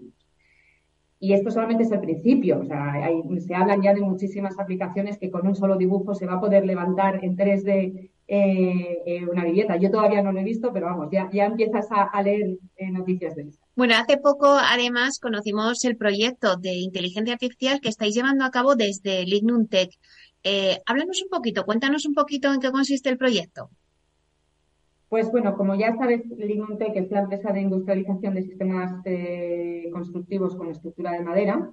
y 1.22 1.34
esto 1.34 1.52
solamente 1.52 1.84
es 1.84 1.92
el 1.92 2.00
principio. 2.00 2.58
O 2.58 2.64
sea, 2.64 2.94
se 3.38 3.54
hablan 3.54 3.80
ya 3.80 3.94
de 3.94 4.00
muchísimas 4.00 4.58
aplicaciones 4.58 5.18
que 5.18 5.30
con 5.30 5.46
un 5.46 5.54
solo 5.54 5.76
dibujo 5.76 6.16
se 6.16 6.26
va 6.26 6.32
a 6.32 6.40
poder 6.40 6.66
levantar 6.66 7.24
en 7.24 7.36
3D 7.36 8.10
eh, 8.34 9.02
eh, 9.04 9.26
una 9.26 9.44
vivienda. 9.44 9.76
Yo 9.76 9.90
todavía 9.90 10.22
no 10.22 10.32
lo 10.32 10.40
he 10.40 10.42
visto, 10.42 10.72
pero 10.72 10.86
vamos, 10.86 11.08
ya, 11.12 11.28
ya 11.30 11.44
empiezas 11.44 11.86
a, 11.90 12.22
leer 12.22 12.56
eh, 12.76 12.90
noticias 12.90 13.34
de 13.34 13.42
eso. 13.42 13.58
Bueno, 13.76 13.92
hace 13.94 14.16
poco 14.16 14.46
además 14.46 15.18
conocimos 15.18 15.84
el 15.84 15.98
proyecto 15.98 16.56
de 16.56 16.72
inteligencia 16.76 17.34
artificial 17.34 17.82
que 17.82 17.90
estáis 17.90 18.14
llevando 18.14 18.46
a 18.46 18.50
cabo 18.50 18.74
desde 18.74 19.26
Lignum 19.26 19.66
Tech. 19.66 19.90
háblanos 20.86 21.22
un 21.22 21.28
poquito, 21.28 21.66
cuéntanos 21.66 22.06
un 22.06 22.14
poquito 22.14 22.50
en 22.50 22.60
qué 22.60 22.70
consiste 22.70 23.10
el 23.10 23.18
proyecto. 23.18 23.68
Pues 25.10 25.30
bueno, 25.30 25.54
como 25.54 25.74
ya 25.74 25.94
sabes, 25.98 26.22
Linuntec 26.24 26.96
es 26.96 27.10
la 27.10 27.20
empresa 27.20 27.52
de 27.52 27.60
industrialización 27.60 28.34
de 28.34 28.44
sistemas 28.44 28.92
constructivos 29.92 30.56
con 30.56 30.70
estructura 30.70 31.12
de 31.12 31.20
madera 31.20 31.70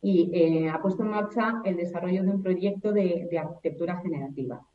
y 0.00 0.66
ha 0.68 0.80
puesto 0.80 1.02
en 1.02 1.10
marcha 1.10 1.60
el 1.66 1.76
desarrollo 1.76 2.22
de 2.22 2.30
un 2.30 2.42
proyecto 2.42 2.92
de, 2.92 3.28
arquitectura 3.38 4.00
generativa. 4.00 4.66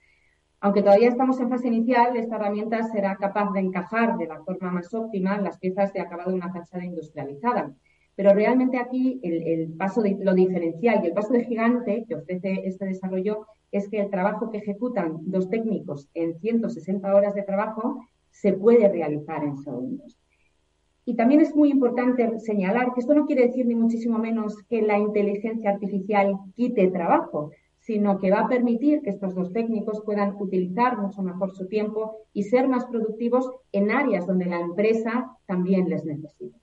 Aunque 0.60 0.82
todavía 0.82 1.10
estamos 1.10 1.39
en 1.39 1.50
fase 1.50 1.67
inicial, 1.67 2.17
esta 2.17 2.36
herramienta 2.36 2.82
será 2.84 3.15
capaz 3.15 3.52
de 3.54 3.60
encajar 3.60 4.17
de 4.17 4.26
la 4.26 4.43
forma 4.43 4.72
más 4.72 4.91
óptima 4.93 5.39
las 5.39 5.60
piezas 5.60 5.93
de 5.93 6.02
acabado 6.02 6.32
de 6.32 6.38
una 6.38 6.52
fachada 6.52 6.84
industrializada. 6.84 7.72
Pero 8.15 8.34
realmente 8.34 8.78
aquí 8.80 9.20
el, 9.22 9.74
paso 9.78 10.02
de 10.02 10.17
lo 10.20 10.34
diferencial 10.34 11.04
y 11.04 11.08
el 11.08 11.13
paso 11.13 11.34
de 11.34 11.46
gigante 11.46 12.04
que 12.08 12.15
ofrece 12.15 12.63
este 12.65 12.86
desarrollo 12.86 13.46
es 13.72 13.88
que 13.89 14.00
el 14.00 14.10
trabajo 14.10 14.50
que 14.50 14.58
ejecutan 14.58 15.20
dos 15.22 15.48
técnicos 15.50 16.10
en 16.15 16.39
160 16.39 17.13
horas 17.13 17.36
de 17.36 17.43
trabajo 17.43 18.02
se 18.32 18.54
puede 18.54 18.89
realizar 18.89 19.43
en 19.43 19.58
segundos. 19.58 20.17
Y 21.06 21.15
también 21.15 21.41
es 21.41 21.56
muy 21.56 21.70
importante 21.70 22.39
señalar 22.39 22.93
que 22.93 23.02
esto 23.02 23.13
no 23.13 23.28
quiere 23.28 23.46
decir 23.46 23.67
ni 23.67 23.76
muchísimo 23.76 24.17
menos 24.17 24.58
que 24.63 24.82
la 24.82 24.98
inteligencia 24.98 25.70
artificial 25.70 26.38
quite 26.56 26.88
trabajo, 26.88 27.52
sino 27.88 28.19
que 28.19 28.30
va 28.30 28.41
a 28.41 28.50
permitir 28.50 29.02
que 29.02 29.12
estos 29.12 29.34
dos 29.34 29.54
técnicos 29.54 30.02
puedan 30.04 30.36
utilizar 30.38 30.97
mucho 30.97 31.21
mejor 31.21 31.56
su 31.56 31.67
tiempo 31.67 32.17
y 32.34 32.43
ser 32.43 32.67
más 32.67 32.84
productivos 32.84 33.50
en 33.71 33.91
áreas 33.91 34.28
donde 34.28 34.45
la 34.45 34.60
empresa 34.60 35.38
también 35.45 35.88
les 35.88 36.04
necesita. 36.04 36.58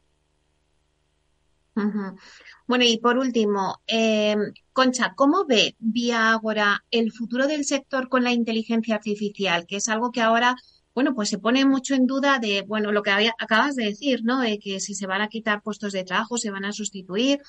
Bueno, 2.66 2.84
y 2.84 2.98
por 2.98 3.16
último, 3.16 3.80
eh, 3.86 4.36
Concha, 4.74 5.14
¿cómo 5.16 5.46
ve 5.46 5.74
Vía 5.78 6.30
Agora 6.30 6.84
el 6.90 7.10
futuro 7.10 7.46
del 7.46 7.64
sector 7.64 8.10
con 8.10 8.22
la 8.22 8.32
inteligencia 8.32 8.96
artificial? 8.96 9.66
Que 9.66 9.76
es 9.76 9.88
algo 9.88 10.12
que 10.12 10.20
ahora, 10.20 10.54
bueno, 10.94 11.14
pues 11.14 11.30
se 11.30 11.38
pone 11.38 11.64
mucho 11.64 11.94
en 11.94 12.06
duda 12.06 12.38
de, 12.38 12.62
bueno, 12.68 12.92
lo 12.92 13.02
que 13.02 13.10
acabas 13.38 13.76
de 13.76 13.86
decir, 13.86 14.20
¿no? 14.24 14.40
De 14.40 14.58
que 14.58 14.78
si 14.78 14.94
se 14.94 15.06
van 15.06 15.22
a 15.22 15.28
quitar 15.28 15.62
puestos 15.62 15.94
de 15.94 16.04
trabajo, 16.04 16.36
se 16.36 16.50
van 16.50 16.66
a 16.66 16.72
sustituir. 16.72 17.40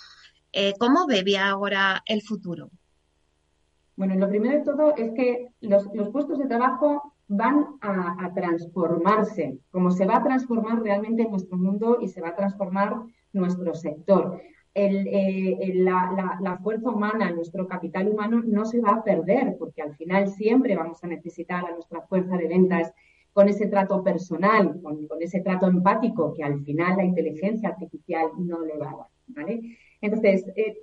Eh, 0.54 0.74
¿Cómo 0.80 1.06
ve 1.08 1.24
Vía 1.24 1.50
Agora 1.50 2.02
el 2.06 2.22
futuro? 2.22 2.72
Bueno, 3.96 4.16
lo 4.16 4.28
primero 4.28 4.58
de 4.58 4.66
todo 4.66 4.96
es 4.96 5.12
que 5.12 5.48
los, 5.62 5.88
puestos 6.12 6.38
de 6.38 6.48
trabajo 6.48 7.14
van 7.28 7.66
a, 7.82 8.32
transformarse, 8.36 9.58
como 9.72 9.92
se 9.92 10.06
va 10.06 10.18
a 10.18 10.24
transformar 10.24 10.82
realmente 10.82 11.28
nuestro 11.28 11.58
mundo 11.58 11.98
y 12.02 12.10
se 12.10 12.22
va 12.22 12.30
a 12.30 12.36
transformar 12.36 12.98
nuestro 13.32 13.74
sector. 13.74 14.42
Eh, 14.74 15.72
la, 15.76 16.60
fuerza 16.62 16.90
humana, 16.90 17.32
nuestro 17.32 17.68
capital 17.68 18.10
humano 18.10 18.44
no 18.46 18.66
se 18.66 18.82
va 18.82 18.96
a 18.96 19.04
perder, 19.04 19.56
porque 19.58 19.82
al 19.82 19.96
final 19.96 20.28
siempre 20.28 20.76
vamos 20.76 21.02
a 21.04 21.08
necesitar 21.08 21.66
a 21.66 21.72
nuestra 21.72 22.02
fuerza 22.02 22.36
de 22.36 22.50
ventas 22.50 22.94
con 23.32 23.48
ese 23.48 23.68
trato 23.68 24.04
personal, 24.04 24.80
con, 24.82 25.08
ese 25.22 25.40
trato 25.40 25.68
empático 25.68 26.34
que 26.34 26.44
al 26.44 26.64
final 26.66 26.98
la 26.98 27.06
inteligencia 27.06 27.70
artificial 27.70 28.28
no 28.38 28.62
le 28.62 28.78
va 28.78 28.92
a 28.92 28.96
dar. 28.98 29.08
¿vale? 29.28 29.78
Entonces, 30.06 30.46
eh, 30.56 30.78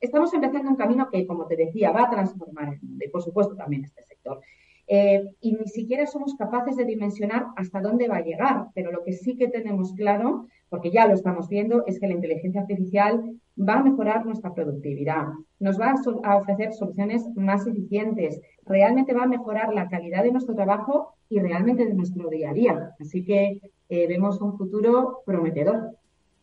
estamos 0.00 0.32
empezando 0.34 0.70
un 0.70 0.76
camino 0.76 1.08
que, 1.10 1.26
como 1.26 1.46
te 1.46 1.56
decía, 1.56 1.92
va 1.92 2.04
a 2.04 2.10
transformar 2.10 2.74
el 2.74 2.80
mundo 2.82 3.04
y, 3.04 3.10
por 3.10 3.22
supuesto, 3.22 3.54
también 3.54 3.84
este 3.84 4.02
sector. 4.04 4.40
Eh, 4.88 5.24
y 5.40 5.52
ni 5.52 5.66
siquiera 5.66 6.06
somos 6.06 6.36
capaces 6.36 6.76
de 6.76 6.84
dimensionar 6.84 7.46
hasta 7.56 7.80
dónde 7.80 8.06
va 8.08 8.18
a 8.18 8.24
llegar, 8.24 8.66
pero 8.74 8.92
lo 8.92 9.02
que 9.02 9.12
sí 9.12 9.36
que 9.36 9.48
tenemos 9.48 9.92
claro 9.94 10.46
porque 10.68 10.90
ya 10.90 11.06
lo 11.06 11.14
estamos 11.14 11.48
viendo, 11.48 11.84
es 11.86 12.00
que 12.00 12.08
la 12.08 12.14
inteligencia 12.14 12.62
artificial 12.62 13.38
va 13.56 13.74
a 13.74 13.82
mejorar 13.82 14.26
nuestra 14.26 14.52
productividad, 14.52 15.26
nos 15.60 15.80
va 15.80 15.94
a, 16.24 16.36
ofrecer 16.36 16.72
soluciones 16.72 17.24
más 17.36 17.66
eficientes, 17.66 18.40
realmente 18.64 19.14
va 19.14 19.24
a 19.24 19.28
mejorar 19.28 19.72
la 19.72 19.88
calidad 19.88 20.24
de 20.24 20.32
nuestro 20.32 20.54
trabajo 20.54 21.14
y 21.28 21.38
realmente 21.38 21.86
de 21.86 21.94
nuestro 21.94 22.28
día 22.28 22.50
a 22.50 22.54
día. 22.54 22.90
Así 23.00 23.24
que 23.24 23.60
eh, 23.88 24.06
vemos 24.08 24.40
un 24.40 24.58
futuro 24.58 25.22
prometedor. 25.24 25.96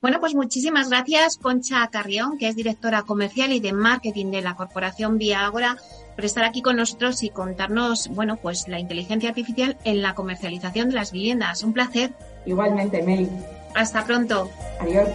Bueno, 0.04 0.20
pues 0.20 0.36
muchísimas 0.36 0.89
gracias, 0.89 1.38
Concha 1.38 1.88
Carrión, 1.88 2.38
que 2.38 2.50
es 2.50 2.58
directora 2.58 3.04
comercial 3.04 3.54
y 3.54 3.62
de 3.62 3.72
marketing 3.72 4.32
de 4.32 4.42
la 4.42 4.54
corporación 4.54 5.18
Vía 5.18 5.46
Agora, 5.46 5.78
por 6.18 6.26
estar 6.26 6.44
aquí 6.44 6.62
con 6.62 6.76
nosotros 6.76 7.24
y 7.24 7.30
contarnos, 7.30 8.10
bueno, 8.10 8.36
pues 8.36 8.68
la 8.68 8.80
inteligencia 8.80 9.30
artificial 9.30 9.78
en 9.86 10.02
la 10.02 10.13
comercialización 10.13 10.89
de 10.89 10.96
las 10.96 11.13
viviendas. 11.13 11.63
Un 11.63 11.72
placer. 11.72 12.12
Igualmente, 12.46 13.02
Mel. 13.02 13.30
Hasta 13.76 14.04
pronto. 14.04 14.52
Adiós. 14.82 15.08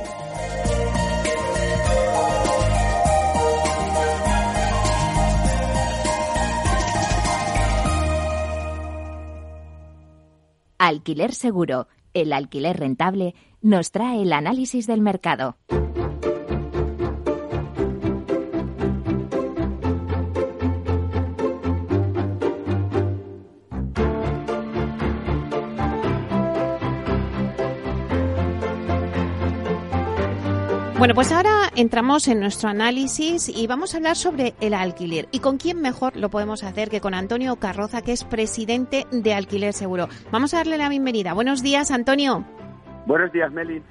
Alquiler 10.78 11.34
Seguro, 11.34 11.88
el 12.14 12.32
alquiler 12.32 12.78
rentable, 12.78 13.34
nos 13.60 13.90
trae 13.90 14.22
el 14.22 14.32
análisis 14.32 14.86
del 14.86 15.00
mercado. 15.00 15.56
Bueno, 30.98 31.14
pues 31.14 31.30
ahora 31.30 31.70
entramos 31.76 32.26
en 32.26 32.40
nuestro 32.40 32.70
análisis 32.70 33.48
y 33.48 33.68
vamos 33.68 33.94
a 33.94 33.98
hablar 33.98 34.16
sobre 34.16 34.54
el 34.60 34.74
alquiler. 34.74 35.28
¿Y 35.30 35.38
con 35.38 35.56
quién 35.56 35.80
mejor 35.80 36.16
lo 36.16 36.28
podemos 36.28 36.64
hacer 36.64 36.90
que 36.90 37.00
con 37.00 37.14
Antonio 37.14 37.54
Carroza, 37.54 38.02
que 38.02 38.10
es 38.10 38.24
presidente 38.24 39.06
de 39.12 39.32
Alquiler 39.32 39.72
Seguro? 39.72 40.08
Vamos 40.32 40.54
a 40.54 40.56
darle 40.56 40.76
la 40.76 40.88
bienvenida. 40.88 41.34
Buenos 41.34 41.62
días, 41.62 41.92
Antonio. 41.92 42.44
Buenos 43.08 43.32
días, 43.32 43.50
Meli. 43.50 43.82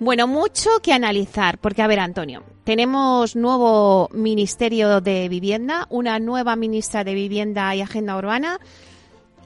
Bueno, 0.00 0.26
mucho 0.26 0.68
que 0.82 0.92
analizar, 0.92 1.58
porque 1.58 1.80
a 1.80 1.86
ver, 1.86 2.00
Antonio, 2.00 2.42
tenemos 2.64 3.36
nuevo 3.36 4.08
Ministerio 4.12 5.00
de 5.00 5.28
Vivienda, 5.28 5.86
una 5.90 6.18
nueva 6.18 6.56
ministra 6.56 7.04
de 7.04 7.14
Vivienda 7.14 7.72
y 7.76 7.82
Agenda 7.82 8.18
Urbana. 8.18 8.58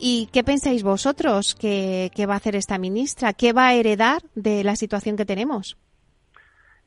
¿Y 0.01 0.31
qué 0.33 0.45
pensáis 0.45 0.83
vosotros 0.83 1.55
que, 1.55 2.11
que 2.17 2.25
va 2.25 2.33
a 2.33 2.37
hacer 2.39 2.57
esta 2.57 2.79
ministra? 2.79 3.35
¿Qué 3.35 3.53
va 3.53 3.67
a 3.67 3.75
heredar 3.75 4.23
de 4.35 4.65
la 4.65 4.77
situación 4.77 5.19
que 5.19 5.27
tenemos? 5.27 5.77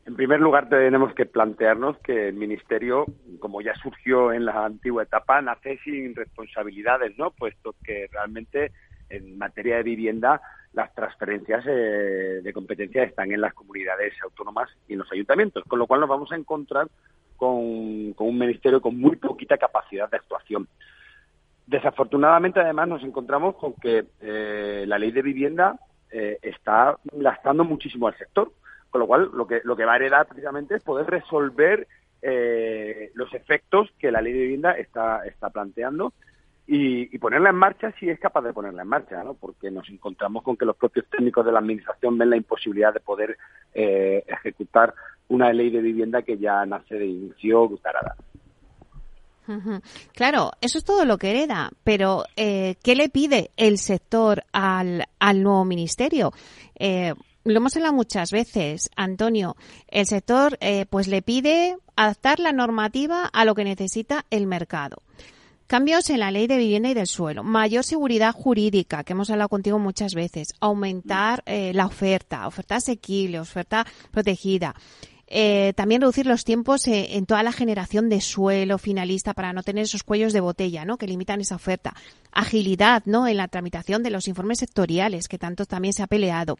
En 0.07 0.15
primer 0.15 0.39
lugar, 0.39 0.67
tenemos 0.67 1.13
que 1.13 1.27
plantearnos 1.27 1.99
que 1.99 2.29
el 2.29 2.33
Ministerio, 2.33 3.05
como 3.37 3.61
ya 3.61 3.75
surgió 3.75 4.33
en 4.33 4.45
la 4.45 4.65
antigua 4.65 5.03
etapa, 5.03 5.43
nace 5.43 5.77
sin 5.83 6.15
responsabilidades, 6.15 7.15
¿no? 7.19 7.29
Puesto 7.29 7.75
que 7.83 8.09
realmente 8.11 8.71
en 9.11 9.37
materia 9.37 9.77
de 9.77 9.83
vivienda 9.83 10.41
las 10.73 10.93
transferencias 10.93 11.65
eh, 11.67 12.41
de 12.43 12.53
competencia 12.53 13.03
están 13.03 13.31
en 13.31 13.41
las 13.41 13.53
comunidades 13.53 14.13
autónomas 14.23 14.69
y 14.87 14.93
en 14.93 14.99
los 14.99 15.11
ayuntamientos, 15.11 15.63
con 15.67 15.79
lo 15.79 15.87
cual 15.87 16.01
nos 16.01 16.09
vamos 16.09 16.31
a 16.31 16.35
encontrar 16.35 16.87
con, 17.37 17.57
un 18.17 18.37
ministerio 18.37 18.81
con 18.81 18.97
muy 18.97 19.17
poquita 19.17 19.57
capacidad 19.57 20.09
de 20.09 20.17
actuación. 20.17 20.67
Desafortunadamente, 21.67 22.59
además, 22.59 22.87
nos 22.87 23.03
encontramos 23.03 23.55
con 23.55 23.73
que 23.73 24.05
eh, 24.21 24.85
la 24.87 24.97
ley 24.97 25.11
de 25.11 25.21
vivienda 25.21 25.79
eh, 26.09 26.37
está 26.41 26.97
lastrando 27.11 27.63
muchísimo 27.63 28.07
al 28.07 28.17
sector 28.17 28.51
con 28.91 28.99
lo 28.99 29.07
cual, 29.07 29.31
lo 29.33 29.47
que, 29.47 29.61
lo 29.63 29.75
que 29.75 29.85
va 29.85 29.93
a 29.93 29.95
heredar 29.95 30.27
precisamente 30.27 30.75
es 30.75 30.83
poder 30.83 31.07
resolver 31.07 31.87
eh, 32.21 33.09
los 33.15 33.33
efectos 33.33 33.89
que 33.97 34.11
la 34.11 34.21
ley 34.21 34.33
de 34.33 34.41
vivienda 34.41 34.73
está, 34.73 35.25
está 35.25 35.49
planteando 35.49 36.13
y, 36.67 37.17
ponerla 37.17 37.49
en 37.49 37.55
marcha 37.55 37.93
si 37.99 38.09
es 38.09 38.19
capaz 38.19 38.41
de 38.41 38.53
ponerla 38.53 38.83
en 38.83 38.87
marcha, 38.87 39.23
¿no? 39.23 39.33
porque 39.33 39.69
nos 39.69 39.89
encontramos 39.89 40.43
con 40.43 40.55
que 40.55 40.65
los 40.65 40.77
propios 40.77 41.05
técnicos 41.09 41.45
de 41.45 41.51
la 41.51 41.59
Administración 41.59 42.17
ven 42.17 42.29
la 42.29 42.37
imposibilidad 42.37 42.93
de 42.93 42.99
poder 42.99 43.37
eh, 43.73 44.23
ejecutar 44.27 44.93
una 45.27 45.51
ley 45.51 45.69
de 45.69 45.81
vivienda 45.81 46.21
que 46.21 46.37
ya 46.37 46.65
nace 46.65 46.95
de 46.95 47.05
inicio 47.05 47.69
tarada. 47.81 48.15
Claro, 50.13 50.51
eso 50.61 50.77
es 50.77 50.85
todo 50.85 51.03
lo 51.03 51.17
que 51.17 51.31
hereda, 51.31 51.71
pero 51.83 52.23
eh, 52.37 52.75
¿qué 52.83 52.95
le 52.95 53.09
pide 53.09 53.51
el 53.57 53.79
sector 53.79 54.43
al, 54.53 55.03
al 55.19 55.43
nuevo 55.43 55.65
ministerio? 55.65 56.31
Eh, 56.79 57.13
lo 57.43 57.57
hemos 57.57 57.75
hablado 57.75 57.93
muchas 57.93 58.31
veces, 58.31 58.91
Antonio. 58.95 59.55
El 59.87 60.05
sector 60.05 60.57
eh, 60.61 60.85
pues 60.89 61.07
le 61.07 61.21
pide 61.21 61.75
adaptar 61.95 62.39
la 62.39 62.51
normativa 62.51 63.25
a 63.25 63.45
lo 63.45 63.55
que 63.55 63.63
necesita 63.63 64.25
el 64.29 64.45
mercado. 64.45 65.01
Cambios 65.71 66.09
en 66.09 66.19
la 66.19 66.31
ley 66.31 66.47
de 66.47 66.57
vivienda 66.57 66.89
y 66.89 66.93
del 66.93 67.07
suelo, 67.07 67.45
mayor 67.45 67.85
seguridad 67.85 68.33
jurídica, 68.33 69.05
que 69.05 69.13
hemos 69.13 69.29
hablado 69.29 69.47
contigo 69.47 69.79
muchas 69.79 70.13
veces, 70.13 70.49
aumentar 70.59 71.45
la 71.45 71.85
oferta, 71.85 72.45
oferta 72.45 72.75
asequible, 72.75 73.39
oferta 73.39 73.87
protegida, 74.11 74.75
eh, 75.33 75.71
también 75.77 76.01
reducir 76.01 76.25
los 76.25 76.43
tiempos 76.43 76.85
eh, 76.89 77.15
en 77.15 77.25
toda 77.25 77.41
la 77.41 77.53
generación 77.53 78.09
de 78.09 78.19
suelo 78.19 78.77
finalista 78.79 79.33
para 79.33 79.53
no 79.53 79.63
tener 79.63 79.85
esos 79.85 80.03
cuellos 80.03 80.33
de 80.33 80.41
botella, 80.41 80.83
¿no? 80.83 80.97
Que 80.97 81.07
limitan 81.07 81.39
esa 81.39 81.55
oferta. 81.55 81.93
Agilidad, 82.33 83.03
¿no? 83.05 83.25
En 83.25 83.37
la 83.37 83.47
tramitación 83.47 84.03
de 84.03 84.09
los 84.09 84.27
informes 84.27 84.59
sectoriales, 84.59 85.29
que 85.29 85.37
tanto 85.37 85.65
también 85.65 85.93
se 85.93 86.03
ha 86.03 86.07
peleado. 86.07 86.57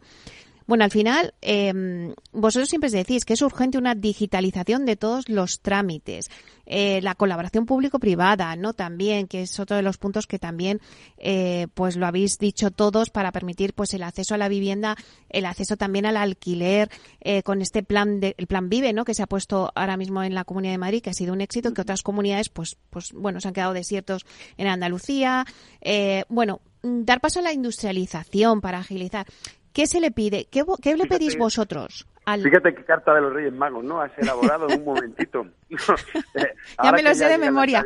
Bueno, 0.66 0.84
al 0.84 0.90
final, 0.90 1.34
eh, 1.42 2.14
vosotros 2.32 2.68
siempre 2.68 2.90
decís 2.90 3.24
que 3.24 3.34
es 3.34 3.42
urgente 3.42 3.78
una 3.78 3.94
digitalización 3.94 4.86
de 4.86 4.96
todos 4.96 5.28
los 5.28 5.60
trámites, 5.60 6.30
eh, 6.66 7.00
la 7.02 7.14
colaboración 7.14 7.66
público-privada, 7.66 8.54
¿no? 8.56 8.72
También, 8.72 9.26
que 9.26 9.42
es 9.42 9.58
otro 9.58 9.76
de 9.76 9.82
los 9.82 9.98
puntos 9.98 10.26
que 10.26 10.38
también, 10.38 10.80
eh, 11.18 11.66
pues 11.74 11.96
lo 11.96 12.06
habéis 12.06 12.38
dicho 12.38 12.70
todos 12.70 13.10
para 13.10 13.32
permitir, 13.32 13.74
pues 13.74 13.94
el 13.94 14.02
acceso 14.02 14.34
a 14.34 14.38
la 14.38 14.48
vivienda, 14.48 14.96
el 15.28 15.46
acceso 15.46 15.76
también 15.76 16.06
al 16.06 16.16
alquiler, 16.16 16.88
eh, 17.20 17.42
con 17.42 17.62
este 17.62 17.82
plan 17.82 18.20
de, 18.20 18.34
el 18.38 18.46
plan 18.46 18.68
Vive, 18.68 18.92
¿no? 18.92 19.04
Que 19.04 19.14
se 19.14 19.22
ha 19.22 19.26
puesto 19.26 19.72
ahora 19.74 19.96
mismo 19.96 20.22
en 20.22 20.34
la 20.34 20.44
Comunidad 20.44 20.74
de 20.74 20.78
Madrid, 20.78 21.02
que 21.02 21.10
ha 21.10 21.14
sido 21.14 21.32
un 21.32 21.40
éxito, 21.40 21.74
que 21.74 21.82
otras 21.82 22.02
comunidades, 22.02 22.48
pues, 22.48 22.76
pues 22.90 23.12
bueno, 23.12 23.40
se 23.40 23.48
han 23.48 23.54
quedado 23.54 23.72
desiertos 23.72 24.24
en 24.56 24.68
Andalucía, 24.68 25.44
eh, 25.80 26.24
bueno, 26.28 26.60
dar 26.82 27.20
paso 27.20 27.40
a 27.40 27.42
la 27.42 27.52
industrialización 27.52 28.60
para 28.60 28.78
agilizar. 28.78 29.26
¿Qué 29.72 29.86
se 29.86 30.00
le 30.00 30.10
pide? 30.10 30.46
¿Qué, 30.50 30.64
qué 30.82 30.96
le 30.96 31.06
pedís 31.06 31.36
vosotros? 31.36 32.06
Al... 32.24 32.42
Fíjate 32.42 32.74
qué 32.74 32.84
carta 32.84 33.14
de 33.14 33.20
los 33.20 33.32
Reyes 33.32 33.52
Magos, 33.52 33.82
¿no? 33.82 34.00
Has 34.00 34.16
elaborado 34.16 34.68
en 34.68 34.80
un 34.80 34.84
momentito. 34.84 35.46
eh, 35.70 36.54
ya 36.82 36.92
me 36.92 37.02
lo 37.02 37.14
sé 37.14 37.26
de 37.26 37.38
memoria. 37.38 37.84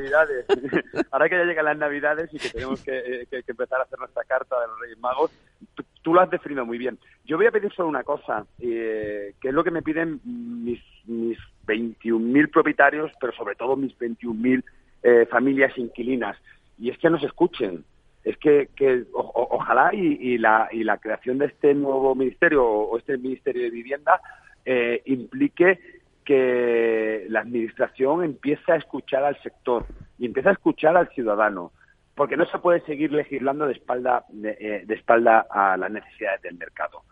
ahora 1.11 1.29
que 1.29 1.37
ya 1.37 1.45
llegan 1.45 1.65
las 1.65 1.79
Navidades 1.79 2.29
y 2.35 2.39
que 2.39 2.51
tenemos 2.51 2.83
que, 2.83 2.99
eh, 2.99 3.27
que, 3.31 3.43
que, 3.43 3.53
empezar 3.53 3.81
a 3.81 3.85
hacer 3.85 3.99
nuestra 3.99 4.25
carta 4.25 4.61
de 4.61 4.67
los 4.67 4.81
Reyes 4.81 4.99
Magos, 4.99 5.31
tú, 5.75 5.85
tú 6.03 6.15
lo 6.15 6.21
has 6.21 6.31
definido 6.31 6.65
muy 6.65 6.79
bien. 6.79 6.99
Yo 7.25 7.37
voy 7.37 7.47
a 7.47 7.51
pedir 7.51 7.73
solo 7.73 7.89
una 7.89 8.05
cosa, 8.05 8.47
eh, 8.61 9.35
que 9.41 9.49
es 9.49 9.55
lo 9.55 9.65
que 9.65 9.73
me 9.73 9.83
piden 9.83 10.21
mis, 10.25 10.81
mis 11.07 11.37
21.000 11.67 12.51
propietarios, 12.53 13.11
pero 13.21 13.33
sobre 13.33 13.57
todo 13.57 13.75
mis 13.75 13.97
21.000 13.99 14.63
eh, 15.03 15.27
familias 15.27 15.77
inquilinas, 15.77 16.37
y 16.79 16.91
es 16.91 16.99
que 16.99 17.11
nos 17.11 17.25
escuchen 17.25 17.85
es 18.27 18.37
que, 18.39 18.71
que 18.75 19.05
ojalá 19.13 19.95
y, 19.95 20.19
y, 20.21 20.39
la, 20.39 20.69
y 20.73 20.83
la 20.83 20.99
creación 20.99 21.39
de 21.39 21.47
este 21.47 21.75
nuevo 21.75 22.13
ministerio 22.17 22.65
o 22.65 22.99
este 22.99 23.17
ministerio 23.19 23.63
de 23.63 23.71
vivienda 23.71 24.21
eh, 24.65 25.01
implique 25.05 25.79
que 26.25 27.27
la 27.29 27.41
administración 27.41 28.25
empiece 28.25 28.73
a 28.73 28.77
escuchar 28.77 29.23
al 29.23 29.41
sector 29.43 29.87
y 30.19 30.27
empiece 30.27 30.49
a 30.49 30.53
escuchar 30.53 30.97
al 30.97 31.09
ciudadano 31.11 31.71
porque 32.17 32.37
no 32.37 32.47
se 32.47 32.59
puede 32.59 32.81
seguir 32.81 33.13
legislando 33.13 33.67
de 33.67 33.75
espalda 33.75 34.25
de, 34.31 34.57
eh, 34.59 34.87
espalda 34.89 35.47
a 35.49 35.77
las 35.77 35.93
necesidades 35.93 36.43
del 36.43 36.59
mercado. 36.59 37.03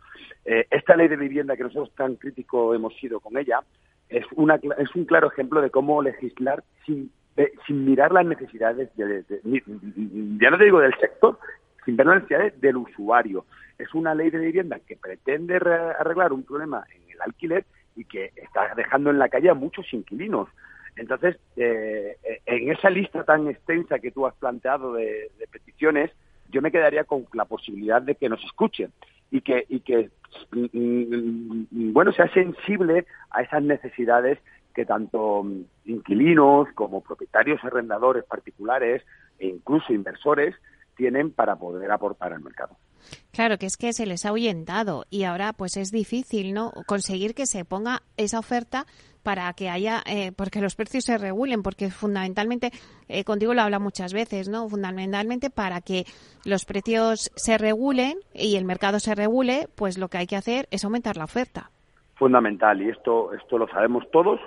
Eh, 0.45 0.67
esta 0.69 0.97
ley 0.97 1.07
de 1.07 1.17
vivienda 1.17 1.57
que 1.57 1.63
nosotros 1.63 1.95
tan 1.95 2.17
crítico 2.17 2.75
hemos 2.75 2.93
sido 2.97 3.21
con 3.21 3.39
ella 3.39 3.61
es, 4.09 4.25
una, 4.33 4.57
es 4.57 4.95
un 4.97 5.05
claro 5.05 5.31
ejemplo 5.31 5.63
de 5.63 5.71
cómo 5.71 6.03
legislar 6.03 6.65
sin 6.85 7.13
eh, 7.37 7.53
sin 7.67 7.85
mirar 7.85 8.13
las 8.13 8.25
necesidades, 8.27 8.95
de, 8.97 9.25
ya 10.41 10.51
no 10.51 10.59
te 10.59 10.65
digo 10.65 10.81
del 10.81 10.95
sector, 10.99 11.39
sin 11.85 11.97
ver 11.97 12.07
las 12.07 12.17
necesidades 12.17 12.61
del 12.61 12.77
usuario. 12.77 13.45
Es 13.79 13.93
una 13.95 14.15
ley 14.15 14.31
de 14.31 14.39
vivienda 14.39 14.79
que 14.79 14.97
pretende 14.97 15.57
arreglar 15.57 16.33
un 16.33 16.45
problema 16.45 16.85
en 16.95 17.11
el 17.11 17.21
alquiler 17.21 17.65
y 17.97 18.05
que 18.05 18.33
está 18.37 18.75
dejando 18.77 19.11
en 19.11 19.19
la 19.19 19.29
calle 19.29 19.51
a 19.51 19.55
muchos 19.55 19.93
inquilinos. 19.93 20.49
Entonces, 20.97 21.37
eh, 21.57 22.17
en 22.47 22.71
esa 22.71 22.89
lista 22.89 23.25
tan 23.25 23.49
extensa 23.49 23.99
que 23.99 24.13
tú 24.13 24.27
has 24.27 24.35
planteado 24.35 24.95
de, 24.95 25.31
de, 25.39 25.47
peticiones, 25.51 26.13
yo 26.51 26.63
me 26.63 26.71
quedaría 26.71 27.03
con 27.03 27.27
la 27.33 27.47
posibilidad 27.47 28.01
de 28.01 28.15
que 28.15 28.29
nos 28.29 28.43
escuchen 28.45 28.93
y 29.31 29.41
que, 29.41 29.67
y 29.69 29.81
que 29.81 30.11
bueno, 31.73 32.13
sea 32.13 32.33
sensible 32.33 33.07
a 33.31 33.43
esas 33.43 33.63
necesidades 33.63 34.39
que 34.75 34.85
tanto 34.85 35.47
inquilinos 35.85 36.69
como 36.75 37.03
propietarios 37.03 37.63
arrendadores 37.63 38.25
particulares 38.25 39.03
e 39.39 39.47
incluso 39.47 39.93
inversores 39.93 40.55
tienen 40.97 41.31
para 41.31 41.57
poder 41.57 41.91
aportar 41.91 42.33
al 42.33 42.43
mercado. 42.43 42.77
Claro, 43.33 43.59
que 43.59 43.67
es 43.67 43.77
que 43.77 43.93
se 43.93 44.07
les 44.07 44.25
ha 44.25 44.31
ahuyentado 44.31 45.05
y 45.11 45.25
ahora 45.25 45.53
pues 45.53 45.77
es 45.77 45.91
difícil, 45.91 46.55
¿no? 46.55 46.73
Conseguir 46.87 47.35
que 47.35 47.47
se 47.47 47.65
ponga 47.65 48.03
esa 48.17 48.39
oferta 48.39 48.87
para 49.23 49.53
que 49.55 49.71
haya, 49.71 50.03
eh, 50.07 50.33
porque 50.37 50.61
los 50.61 50.77
precios 50.77 51.05
se 51.05 51.19
regulen, 51.19 51.63
porque 51.63 51.91
fundamentalmente, 51.91 52.71
eh, 53.09 53.25
contigo 53.25 53.55
lo 53.55 53.63
habla 53.63 53.79
muchas 53.79 54.13
veces, 54.13 54.49
¿no? 54.49 54.69
Fundamentalmente 54.69 55.51
para 55.51 55.81
que 55.81 56.05
los 56.45 56.65
precios 56.65 57.31
se 57.35 57.59
regulen 57.59 58.19
y 58.35 58.57
el 58.57 58.65
mercado 58.65 59.01
se 59.01 59.15
regule, 59.15 59.69
pues 59.75 59.99
lo 59.99 60.09
que 60.09 60.19
hay 60.19 60.27
que 60.27 60.37
hacer 60.37 60.69
es 60.71 60.85
aumentar 60.85 61.17
la 61.17 61.25
oferta. 61.25 61.71
Fundamental, 62.17 62.81
y 62.83 62.91
esto, 62.91 63.33
esto 63.33 63.59
lo 63.59 63.67
sabemos 63.69 64.05
todos, 64.13 64.39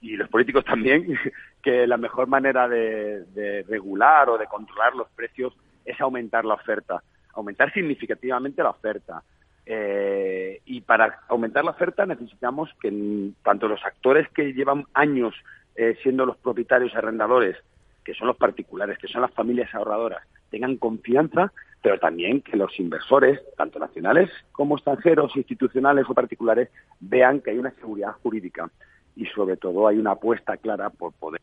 y 0.00 0.16
los 0.16 0.28
políticos 0.28 0.64
también, 0.64 1.06
que 1.62 1.86
la 1.86 1.96
mejor 1.96 2.28
manera 2.28 2.68
de, 2.68 3.24
de, 3.34 3.62
regular 3.64 4.28
o 4.30 4.38
de 4.38 4.46
controlar 4.46 4.94
los 4.94 5.08
precios 5.10 5.54
es 5.84 6.00
aumentar 6.00 6.44
la 6.44 6.54
oferta, 6.54 7.02
aumentar 7.34 7.72
significativamente 7.72 8.62
la 8.62 8.70
oferta. 8.70 9.22
Eh, 9.70 10.62
y 10.64 10.80
para 10.80 11.20
aumentar 11.28 11.62
la 11.62 11.72
oferta 11.72 12.06
necesitamos 12.06 12.70
que 12.80 13.32
tanto 13.42 13.68
los 13.68 13.84
actores 13.84 14.26
que 14.30 14.54
llevan 14.54 14.86
años 14.94 15.34
eh, 15.76 15.94
siendo 16.02 16.24
los 16.24 16.38
propietarios 16.38 16.94
arrendadores, 16.94 17.56
que 18.02 18.14
son 18.14 18.28
los 18.28 18.36
particulares, 18.36 18.98
que 18.98 19.08
son 19.08 19.20
las 19.20 19.32
familias 19.32 19.74
ahorradoras, 19.74 20.26
tengan 20.50 20.76
confianza, 20.76 21.52
pero 21.82 21.98
también 21.98 22.40
que 22.40 22.56
los 22.56 22.80
inversores, 22.80 23.40
tanto 23.56 23.78
nacionales 23.78 24.30
como 24.52 24.76
extranjeros, 24.76 25.36
institucionales 25.36 26.06
o 26.08 26.14
particulares, 26.14 26.70
vean 27.00 27.40
que 27.40 27.50
hay 27.50 27.58
una 27.58 27.70
seguridad 27.72 28.12
jurídica 28.22 28.70
y 29.18 29.26
sobre 29.34 29.56
todo 29.56 29.88
hay 29.88 29.98
una 29.98 30.12
apuesta 30.12 30.56
clara 30.56 30.90
por 30.90 31.12
poder. 31.12 31.42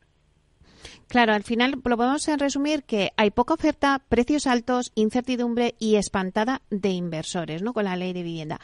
Claro, 1.08 1.34
al 1.34 1.44
final 1.44 1.72
lo 1.72 1.98
podemos 1.98 2.26
resumir 2.40 2.84
que 2.84 3.12
hay 3.18 3.30
poca 3.32 3.54
oferta, 3.54 4.02
precios 4.10 4.48
altos, 4.48 4.92
incertidumbre 4.96 5.76
y 5.78 5.98
espantada 5.98 6.62
de 6.70 6.90
inversores, 6.90 7.62
¿no? 7.62 7.74
Con 7.74 7.84
la 7.84 7.96
ley 7.96 8.14
de 8.14 8.24
vivienda. 8.24 8.60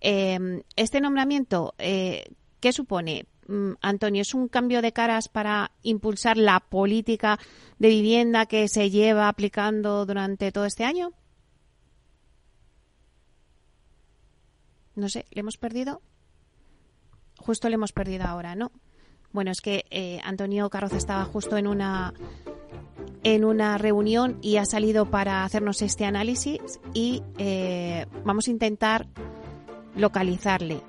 Eh, 0.00 0.62
este 0.74 1.00
nombramiento, 1.00 1.74
eh, 1.78 2.24
¿qué 2.60 2.72
supone? 2.72 3.26
Mm, 3.48 3.72
Antonio, 3.80 4.22
¿es 4.22 4.34
un 4.34 4.48
cambio 4.48 4.82
de 4.82 4.92
caras 4.92 5.28
para 5.28 5.70
impulsar 5.82 6.36
la 6.36 6.60
política 6.60 7.38
de 7.78 7.88
vivienda 7.88 8.46
que 8.46 8.68
se 8.68 8.90
lleva 8.90 9.28
aplicando 9.28 10.04
durante 10.04 10.52
todo 10.52 10.64
este 10.66 10.84
año? 10.84 11.12
No 14.96 15.08
sé, 15.08 15.26
¿le 15.30 15.40
hemos 15.40 15.56
perdido? 15.56 16.02
Justo 17.46 17.68
le 17.68 17.76
hemos 17.76 17.92
perdido 17.92 18.24
ahora, 18.24 18.56
¿no? 18.56 18.72
Bueno, 19.32 19.52
es 19.52 19.60
que 19.60 19.84
eh, 19.90 20.20
Antonio 20.24 20.68
Carroza 20.68 20.96
estaba 20.96 21.24
justo 21.24 21.56
en 21.56 21.66
una 21.68 22.12
en 23.22 23.44
una 23.44 23.76
reunión 23.78 24.38
y 24.40 24.56
ha 24.56 24.64
salido 24.64 25.10
para 25.10 25.44
hacernos 25.44 25.82
este 25.82 26.04
análisis 26.04 26.60
y 26.94 27.22
eh, 27.38 28.06
vamos 28.24 28.48
a 28.48 28.50
intentar 28.50 29.06
localizarle. 29.96 30.80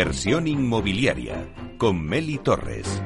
Inversión 0.00 0.48
inmobiliaria 0.48 1.46
con 1.76 2.02
Meli 2.02 2.38
Torres. 2.38 3.02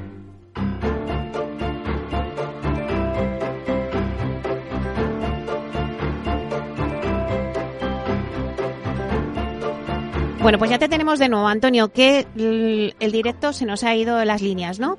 Bueno, 10.41 10.57
pues 10.61 10.71
ya 10.71 10.79
te 10.79 10.89
tenemos 10.89 11.19
de 11.19 11.29
nuevo, 11.29 11.49
Antonio, 11.49 11.93
que 11.93 12.29
el, 12.37 13.11
directo 13.11 13.53
se 13.53 13.67
nos 13.67 13.83
ha 13.83 13.97
ido 13.97 14.17
de 14.17 14.27
las 14.27 14.41
líneas, 14.41 14.79
¿no? 14.79 14.97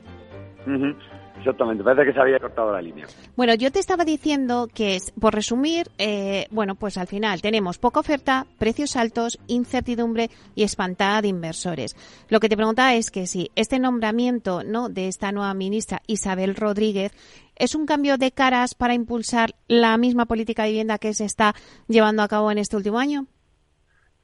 Exactamente, 1.46 1.84
parece 1.84 2.06
que 2.06 2.14
se 2.14 2.20
había 2.20 2.40
cortado 2.40 2.74
la 2.74 2.82
línea. 2.82 3.06
Bueno, 3.36 3.54
yo 3.54 3.72
te 3.72 3.78
estaba 3.78 4.04
diciendo 4.04 4.68
que, 4.74 4.98
por 5.22 5.36
resumir, 5.36 5.86
eh, 6.00 6.48
bueno, 6.50 6.74
pues 6.74 6.98
al 6.98 7.06
final 7.06 7.44
tenemos 7.44 7.78
poca 7.78 8.00
oferta, 8.00 8.48
precios 8.58 8.96
altos, 8.96 9.38
incertidumbre 9.46 10.30
y 10.56 10.64
espantada 10.64 11.22
de 11.22 11.28
inversores. 11.28 11.96
Lo 12.30 12.40
que 12.40 12.50
te 12.50 12.56
preguntaba 12.56 12.96
es 12.96 13.12
que 13.12 13.28
si 13.28 13.52
este 13.56 13.78
nombramiento 13.78 14.64
¿no? 14.64 14.90
de 14.90 15.08
esta 15.08 15.32
nueva 15.32 15.54
ministra, 15.54 16.02
Isabel 16.08 16.56
Rodríguez, 16.56 17.12
es 17.56 17.76
un 17.76 17.86
cambio 17.86 18.18
de 18.18 18.32
caras 18.32 18.74
para 18.74 18.96
impulsar 18.96 19.52
la 19.68 19.96
misma 20.00 20.26
política 20.26 20.64
de 20.64 20.70
vivienda 20.70 20.98
que 20.98 21.14
se 21.14 21.26
está 21.26 21.54
llevando 21.88 22.24
a 22.24 22.28
cabo 22.28 22.50
en 22.50 22.58
este 22.58 22.76
último 22.76 22.98
año. 22.98 23.28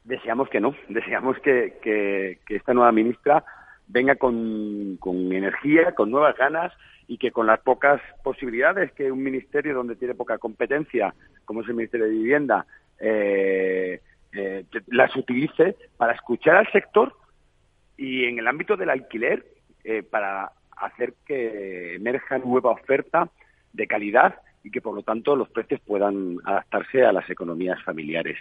Deseamos 0.05 0.49
que 0.49 0.59
no, 0.59 0.73
deseamos 0.89 1.37
que, 1.43 1.77
que, 1.83 2.39
esta 2.55 2.73
nueva 2.73 2.91
ministra 2.91 3.45
venga 3.87 4.15
con, 4.15 4.97
con 4.99 5.31
energía, 5.31 5.93
con 5.93 6.09
nuevas 6.09 6.35
ganas 6.35 6.73
y 7.11 7.17
que 7.17 7.31
con 7.31 7.45
las 7.45 7.59
pocas 7.59 8.01
posibilidades 8.23 8.93
que 8.93 9.11
un 9.11 9.21
ministerio 9.21 9.75
donde 9.75 9.97
tiene 9.97 10.15
poca 10.15 10.37
competencia, 10.37 11.13
como 11.43 11.59
es 11.59 11.67
el 11.67 11.75
Ministerio 11.75 12.05
de 12.05 12.13
Vivienda, 12.13 12.65
eh, 13.01 13.99
eh, 14.31 14.63
las 14.87 15.13
utilice 15.17 15.75
para 15.97 16.13
escuchar 16.13 16.55
al 16.55 16.71
sector 16.71 17.13
y 17.97 18.23
en 18.23 18.39
el 18.39 18.47
ámbito 18.47 18.77
del 18.77 18.91
alquiler 18.91 19.43
eh, 19.83 20.03
para 20.03 20.53
hacer 20.77 21.15
que 21.25 21.95
emerja 21.95 22.37
nueva 22.37 22.71
oferta 22.71 23.29
de 23.73 23.87
calidad 23.87 24.35
y 24.63 24.71
que 24.71 24.79
por 24.79 24.95
lo 24.95 25.03
tanto 25.03 25.35
los 25.35 25.49
precios 25.49 25.81
puedan 25.81 26.37
adaptarse 26.45 27.03
a 27.03 27.11
las 27.11 27.29
economías 27.29 27.83
familiares. 27.83 28.37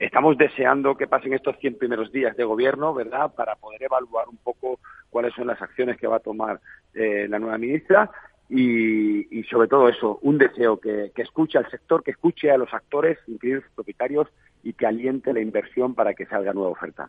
Estamos 0.00 0.38
deseando 0.38 0.96
que 0.96 1.06
pasen 1.06 1.34
estos 1.34 1.58
100 1.58 1.76
primeros 1.76 2.10
días 2.10 2.34
de 2.34 2.42
gobierno, 2.44 2.94
¿verdad?, 2.94 3.34
para 3.34 3.54
poder 3.56 3.82
evaluar 3.82 4.28
un 4.30 4.38
poco 4.38 4.80
cuáles 5.10 5.34
son 5.34 5.46
las 5.46 5.60
acciones 5.60 5.98
que 5.98 6.06
va 6.06 6.16
a 6.16 6.20
tomar 6.20 6.58
eh, 6.94 7.26
la 7.28 7.38
nueva 7.38 7.58
ministra 7.58 8.10
y, 8.50 9.44
sobre 9.44 9.68
todo 9.68 9.88
eso, 9.88 10.18
un 10.22 10.36
deseo 10.36 10.80
que, 10.80 11.12
escuche 11.16 11.56
al 11.56 11.70
sector, 11.70 12.02
que 12.02 12.10
escuche 12.10 12.50
a 12.50 12.58
los 12.58 12.72
actores, 12.74 13.18
incluidos 13.28 13.64
propietarios, 13.74 14.26
y 14.62 14.72
que 14.72 14.86
aliente 14.86 15.32
la 15.32 15.40
inversión 15.40 15.94
para 15.94 16.14
que 16.14 16.26
salga 16.26 16.52
nueva 16.52 16.70
oferta. 16.70 17.08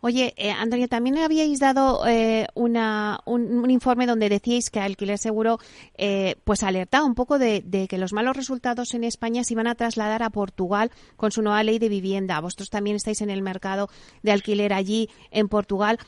Oye, 0.00 0.32
eh, 0.38 0.50
Antonio, 0.50 0.88
también 0.88 1.18
habíais 1.18 1.60
dado 1.60 2.06
eh, 2.08 2.46
una, 2.54 3.20
un, 3.26 3.70
informe 3.70 4.06
donde 4.06 4.30
decíais 4.30 4.70
que 4.70 4.80
Alquiler 4.80 5.18
Seguro 5.18 5.58
eh, 5.98 6.36
pues 6.44 6.62
alertaba 6.62 7.04
un 7.04 7.14
poco 7.14 7.38
de, 7.38 7.62
que 7.88 7.98
los 7.98 8.14
malos 8.14 8.34
resultados 8.34 8.94
en 8.94 9.04
España 9.04 9.44
se 9.44 9.52
iban 9.52 9.66
a 9.66 9.74
trasladar 9.74 10.22
a 10.22 10.30
Portugal 10.30 10.90
con 11.16 11.30
su 11.30 11.42
nueva 11.42 11.62
ley 11.62 11.78
de 11.78 11.90
vivienda. 11.90 12.40
Vosotros 12.40 12.70
también 12.70 12.96
estáis 12.96 13.20
en 13.20 13.28
el 13.28 13.42
mercado 13.42 13.88
de 14.22 14.32
alquiler 14.32 14.72
allí 14.72 15.10
en 15.30 15.48
Portugal. 15.48 15.98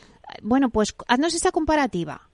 Bueno, 0.43 0.71
pues 0.71 0.97
haznos 1.07 1.35
esa 1.35 1.53
comparativa. 1.53 2.32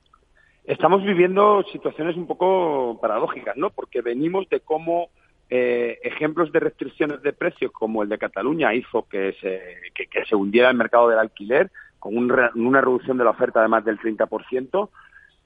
Estamos 0.68 1.02
viviendo 1.02 1.64
situaciones 1.72 2.14
un 2.14 2.26
poco 2.26 2.98
paradójicas, 3.00 3.56
¿no? 3.56 3.70
Porque 3.70 4.02
venimos 4.02 4.46
de 4.50 4.60
cómo 4.60 5.08
eh, 5.48 5.98
ejemplos 6.02 6.52
de 6.52 6.60
restricciones 6.60 7.22
de 7.22 7.32
precios 7.32 7.72
como 7.72 8.02
el 8.02 8.10
de 8.10 8.18
Cataluña 8.18 8.74
hizo 8.74 9.08
que 9.08 9.34
se, 9.40 9.62
que, 9.94 10.24
se 10.26 10.36
hundiera 10.36 10.68
el 10.68 10.76
mercado 10.76 11.08
del 11.08 11.20
alquiler 11.20 11.70
con 11.98 12.18
una 12.18 12.80
reducción 12.82 13.16
de 13.16 13.24
la 13.24 13.30
oferta 13.30 13.62
de 13.62 13.68
más 13.68 13.82
del 13.82 13.98
30%. 13.98 14.90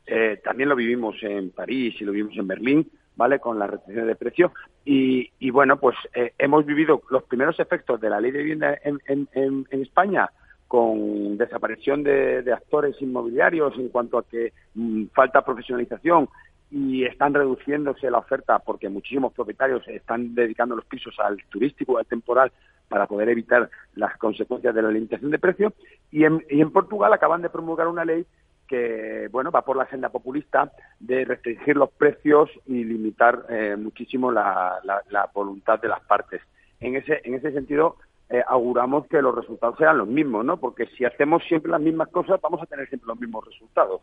Eh, 0.09 0.41
también 0.43 0.68
lo 0.68 0.75
vivimos 0.75 1.14
en 1.23 1.51
París 1.53 1.95
y 2.01 2.05
lo 2.05 2.11
vivimos 2.11 2.37
en 2.37 2.49
Berlín, 2.49 2.91
¿vale? 3.14 3.39
Con 3.39 3.61
las 3.61 3.70
restricciones 3.70 4.09
de 4.09 4.16
precios. 4.16 4.51
Y, 4.85 5.51
bueno, 5.53 5.79
pues 5.79 5.97
eh, 6.14 6.33
hemos 6.37 6.66
vivido 6.66 7.01
los 7.11 7.23
primeros 7.23 7.61
efectos 7.61 8.01
de 8.01 8.11
la 8.11 8.20
ley 8.20 8.33
de 8.33 8.41
vivienda 8.41 8.77
en, 8.83 8.99
en, 9.07 9.68
España 9.70 10.29
con 10.73 11.37
desaparición 11.37 12.03
de, 12.03 12.51
actores 12.51 12.97
inmobiliarios 13.03 13.75
en 13.77 13.91
cuanto 13.91 14.16
a 14.16 14.27
que 14.27 14.55
mm, 14.75 15.09
falta 15.14 15.45
profesionalización 15.45 16.31
y 16.70 17.05
están 17.05 17.35
reduciéndose 17.35 18.11
la 18.11 18.16
oferta 18.16 18.59
porque 18.59 18.89
muchísimos 18.89 19.35
propietarios 19.35 19.87
están 19.87 20.35
dedicando 20.35 20.75
los 20.75 20.87
pisos 20.87 21.14
al 21.20 21.37
turístico, 21.51 21.99
al 21.99 22.07
temporal, 22.07 22.53
para 22.89 23.07
poder 23.07 23.29
evitar 23.29 23.68
las 23.97 24.16
consecuencias 24.16 24.75
de 24.75 24.81
la 24.81 24.91
limitación 24.91 25.31
de 25.31 25.39
precios. 25.39 25.75
Y 26.11 26.25
en, 26.25 26.70
Portugal 26.70 27.12
acaban 27.12 27.43
de 27.43 27.51
promulgar 27.51 27.87
una 27.87 28.07
ley 28.07 28.25
que 28.66 29.29
bueno 29.31 29.51
va 29.51 29.66
por 29.66 29.77
la 29.77 29.91
senda 29.91 30.09
populista 30.09 30.73
de 31.01 31.27
restringir 31.27 31.77
los 31.77 31.91
precios 31.91 32.49
y 32.64 32.83
limitar 32.83 33.45
eh, 33.51 33.77
muchísimo 33.79 34.33
la, 34.33 34.81
la, 34.83 35.31
voluntad 35.35 35.79
de 35.83 35.89
las 35.89 36.01
partes. 36.01 36.41
En 36.81 36.97
ese, 36.97 37.20
en 37.25 37.35
ese 37.35 37.53
sentido, 37.53 37.97
eh, 38.29 38.43
auguramos 38.47 39.07
que 39.07 39.20
los 39.20 39.35
resultados 39.35 39.77
serán 39.79 39.99
los 39.99 40.09
mismos, 40.09 40.45
¿no? 40.45 40.57
Porque 40.57 40.87
si 40.97 41.05
hacemos 41.05 41.43
siempre 41.45 41.70
las 41.70 41.81
mismas 41.81 42.09
cosas, 42.09 42.41
vamos 42.41 42.62
a 42.62 42.66
tener 42.66 42.89
siempre 42.89 43.09
los 43.09 43.20
mismos 43.20 43.45
resultados. 43.47 44.01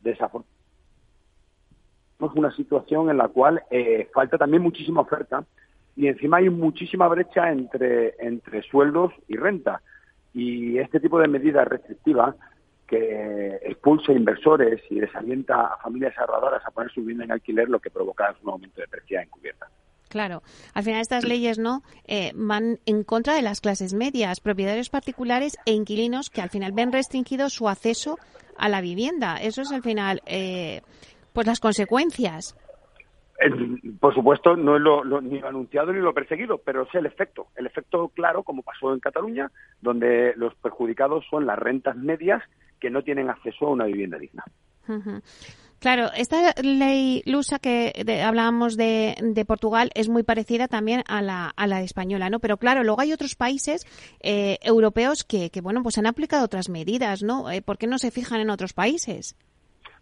Desafortunadamente 0.00 0.64
una 2.34 2.50
situación 2.52 3.10
en 3.10 3.18
la 3.18 3.28
cual 3.28 3.62
eh, 3.70 4.08
falta 4.14 4.38
también 4.38 4.62
muchísima 4.62 5.02
oferta 5.02 5.44
y 5.96 6.08
encima 6.08 6.38
hay 6.38 6.48
muchísima 6.48 7.06
brecha 7.08 7.52
entre, 7.52 8.14
entre 8.18 8.62
sueldos 8.62 9.12
y 9.28 9.36
renta. 9.36 9.82
Y 10.32 10.78
este 10.78 10.98
tipo 10.98 11.20
de 11.20 11.28
medidas 11.28 11.68
restrictivas 11.68 12.34
que 12.88 13.60
expulsa 13.62 14.12
inversores 14.12 14.80
y 14.90 15.00
desalienta 15.00 15.66
a 15.66 15.76
familias 15.78 16.18
ahorradoras 16.18 16.66
a 16.66 16.70
poner 16.70 16.90
su 16.90 17.00
vivienda 17.00 17.24
en 17.24 17.32
alquiler, 17.32 17.68
lo 17.68 17.80
que 17.80 17.90
provoca 17.90 18.30
es 18.30 18.42
un 18.42 18.50
aumento 18.50 18.80
de 18.80 18.88
precio 18.88 19.20
encubierta. 19.20 19.68
Claro, 20.14 20.44
al 20.74 20.84
final 20.84 21.00
estas 21.00 21.24
leyes 21.24 21.58
no 21.58 21.82
eh, 22.06 22.30
van 22.36 22.78
en 22.86 23.02
contra 23.02 23.34
de 23.34 23.42
las 23.42 23.60
clases 23.60 23.94
medias, 23.94 24.38
propietarios 24.38 24.88
particulares 24.88 25.56
e 25.66 25.72
inquilinos 25.72 26.30
que 26.30 26.40
al 26.40 26.50
final 26.50 26.70
ven 26.70 26.92
restringido 26.92 27.48
su 27.48 27.68
acceso 27.68 28.16
a 28.56 28.68
la 28.68 28.80
vivienda. 28.80 29.38
Eso 29.38 29.62
es 29.62 29.72
al 29.72 29.82
final 29.82 30.22
eh, 30.26 30.82
pues 31.32 31.48
las 31.48 31.58
consecuencias. 31.58 32.56
Por 33.98 34.14
supuesto, 34.14 34.54
no 34.54 34.76
es 34.76 34.82
lo, 34.82 35.20
ni 35.20 35.40
lo 35.40 35.48
anunciado 35.48 35.92
ni 35.92 35.98
lo 35.98 36.14
perseguido, 36.14 36.58
pero 36.58 36.82
es 36.82 36.94
el 36.94 37.06
efecto. 37.06 37.48
El 37.56 37.66
efecto 37.66 38.06
claro, 38.14 38.44
como 38.44 38.62
pasó 38.62 38.94
en 38.94 39.00
Cataluña, 39.00 39.50
donde 39.80 40.32
los 40.36 40.54
perjudicados 40.54 41.24
son 41.28 41.44
las 41.44 41.58
rentas 41.58 41.96
medias 41.96 42.40
que 42.78 42.88
no 42.88 43.02
tienen 43.02 43.30
acceso 43.30 43.66
a 43.66 43.70
una 43.70 43.86
vivienda 43.86 44.16
digna. 44.16 44.44
Claro, 45.84 46.08
esta 46.16 46.54
ley 46.62 47.22
lusa 47.26 47.58
que 47.58 47.92
hablábamos 48.24 48.78
de, 48.78 49.44
Portugal 49.46 49.90
es 49.94 50.08
muy 50.08 50.22
parecida 50.22 50.66
también 50.66 51.02
a 51.06 51.20
la, 51.20 51.50
a 51.54 51.66
la 51.66 51.82
española, 51.82 52.30
¿no? 52.30 52.40
Pero 52.40 52.56
claro, 52.56 52.82
luego 52.84 53.02
hay 53.02 53.12
otros 53.12 53.34
países 53.34 53.84
eh, 54.22 54.56
europeos 54.62 55.24
que, 55.24 55.50
que, 55.50 55.60
bueno, 55.60 55.82
pues 55.82 55.98
han 55.98 56.06
aplicado 56.06 56.46
otras 56.46 56.70
medidas, 56.70 57.22
¿no? 57.22 57.50
Eh, 57.50 57.60
¿Por 57.60 57.76
qué 57.76 57.86
no 57.86 57.98
se 57.98 58.10
fijan 58.10 58.40
en 58.40 58.48
otros 58.48 58.72
países? 58.72 59.36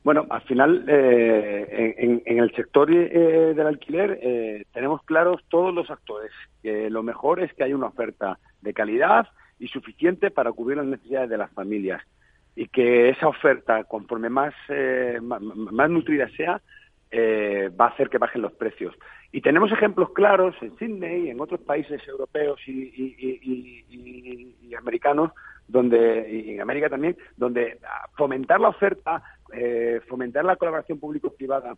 Bueno, 0.04 0.24
al 0.30 0.42
final, 0.42 0.84
eh, 0.86 1.96
en, 1.98 2.38
el 2.38 2.54
sector 2.54 2.88
eh, 2.88 3.52
del 3.52 3.66
alquiler 3.66 4.20
eh, 4.22 4.66
tenemos 4.72 5.02
claros 5.02 5.40
todos 5.48 5.74
los 5.74 5.90
actores 5.90 6.30
que 6.62 6.90
lo 6.90 7.02
mejor 7.02 7.42
es 7.42 7.52
que 7.54 7.64
haya 7.64 7.74
una 7.74 7.88
oferta 7.88 8.38
de 8.60 8.72
calidad 8.72 9.26
y 9.58 9.66
suficiente 9.66 10.30
para 10.30 10.52
cubrir 10.52 10.76
las 10.76 10.86
necesidades 10.86 11.28
de 11.28 11.38
las 11.38 11.50
familias 11.50 12.02
y 12.54 12.68
que 12.68 13.08
esa 13.10 13.28
oferta, 13.28 13.84
conforme 13.84 14.28
más, 14.28 14.54
más, 15.22 15.90
nutrida 15.90 16.28
sea, 16.36 16.60
va 17.78 17.86
a 17.86 17.88
hacer 17.88 18.08
que 18.08 18.18
bajen 18.18 18.42
los 18.42 18.52
precios. 18.52 18.94
Y 19.32 19.40
tenemos 19.40 19.72
ejemplos 19.72 20.10
claros 20.12 20.54
en 20.60 20.76
Sydney 20.76 21.26
y 21.26 21.30
en 21.30 21.40
otros 21.40 21.60
países 21.60 22.06
europeos 22.06 22.60
y, 22.66 24.54
y 24.60 24.74
americanos 24.74 25.30
donde 25.68 26.28
y 26.30 26.50
en 26.50 26.60
América 26.60 26.90
también, 26.90 27.16
donde 27.36 27.78
fomentar 28.16 28.60
la 28.60 28.68
oferta 28.68 29.22
eh, 29.52 30.00
fomentar 30.08 30.46
la 30.46 30.56
colaboración 30.56 30.98
público-privada 30.98 31.76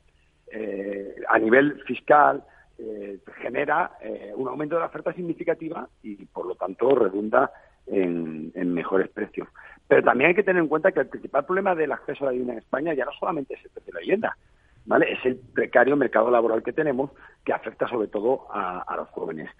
eh, 0.52 1.16
a 1.28 1.38
nivel 1.40 1.82
fiscal 1.86 2.44
eh, 2.78 3.18
genera 3.42 3.98
un 4.36 4.48
aumento 4.48 4.76
de 4.76 4.80
la 4.80 4.86
oferta 4.86 5.12
significativa 5.12 5.88
y, 6.02 6.24
por 6.26 6.46
lo 6.46 6.54
tanto, 6.54 6.94
redunda 6.94 7.50
en, 7.86 8.52
mejores 8.72 9.08
precios. 9.08 9.48
Pero 9.86 10.02
también 10.02 10.28
hay 10.28 10.34
que 10.34 10.42
tener 10.42 10.62
en 10.62 10.68
cuenta 10.68 10.92
que 10.92 11.00
el 11.00 11.08
principal 11.08 11.44
problema 11.44 11.74
del 11.74 11.92
acceso 11.92 12.24
a 12.24 12.26
la 12.26 12.32
vivienda 12.32 12.54
en 12.54 12.58
España 12.60 12.94
ya 12.94 13.04
no 13.04 13.12
solamente 13.12 13.54
es 13.54 13.64
el 13.64 13.70
precio 13.70 13.92
de 13.92 13.92
la 13.92 14.00
vivienda, 14.00 14.36
¿vale? 14.86 15.12
Es 15.12 15.24
el 15.24 15.36
precario 15.36 15.96
mercado 15.96 16.30
laboral 16.30 16.62
que 16.62 16.72
tenemos 16.72 17.10
que 17.44 17.52
afecta 17.52 17.86
sobre 17.88 18.08
todo 18.08 18.46
a, 18.50 18.94
los 18.96 19.08
jóvenes. 19.10 19.50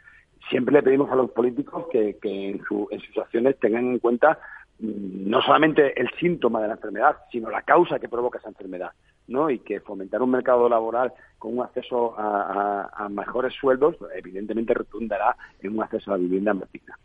Siempre 0.49 0.75
le 0.75 0.83
pedimos 0.83 1.11
a 1.11 1.17
los 1.17 1.31
políticos 1.31 1.87
que, 1.91 2.17
en, 2.23 2.61
en 2.91 3.01
sus 3.01 3.19
acciones 3.19 3.59
tengan 3.59 3.85
en 3.87 3.99
cuenta 3.99 4.39
Mm, 4.79 5.31
no 5.31 5.41
solamente 5.43 5.99
el 6.01 6.11
síntoma 6.19 6.61
de 6.61 6.69
la 6.69 6.75
enfermedad, 6.75 7.17
sino 7.31 7.51
la 7.51 7.63
causa 7.63 7.99
que 7.99 8.09
provoca 8.09 8.39
esa 8.39 8.49
enfermedad, 8.49 8.91
¿no? 9.29 9.49
Y 9.51 9.61
que 9.61 9.81
fomentar 9.81 10.21
un 10.23 10.31
mercado 10.31 10.69
laboral 10.69 11.13
con 11.39 11.57
un 11.57 11.65
acceso 11.65 12.15
a, 12.19 13.09
mejores 13.11 13.55
sueldos, 13.55 13.97
evidentemente 14.15 14.75
redundará 14.75 15.37
en 15.63 15.75
un 15.77 15.83
acceso 15.83 16.11
a 16.11 16.17
la 16.17 16.23
vivienda 16.23 16.55
más 16.55 16.71
digna. 16.73 16.99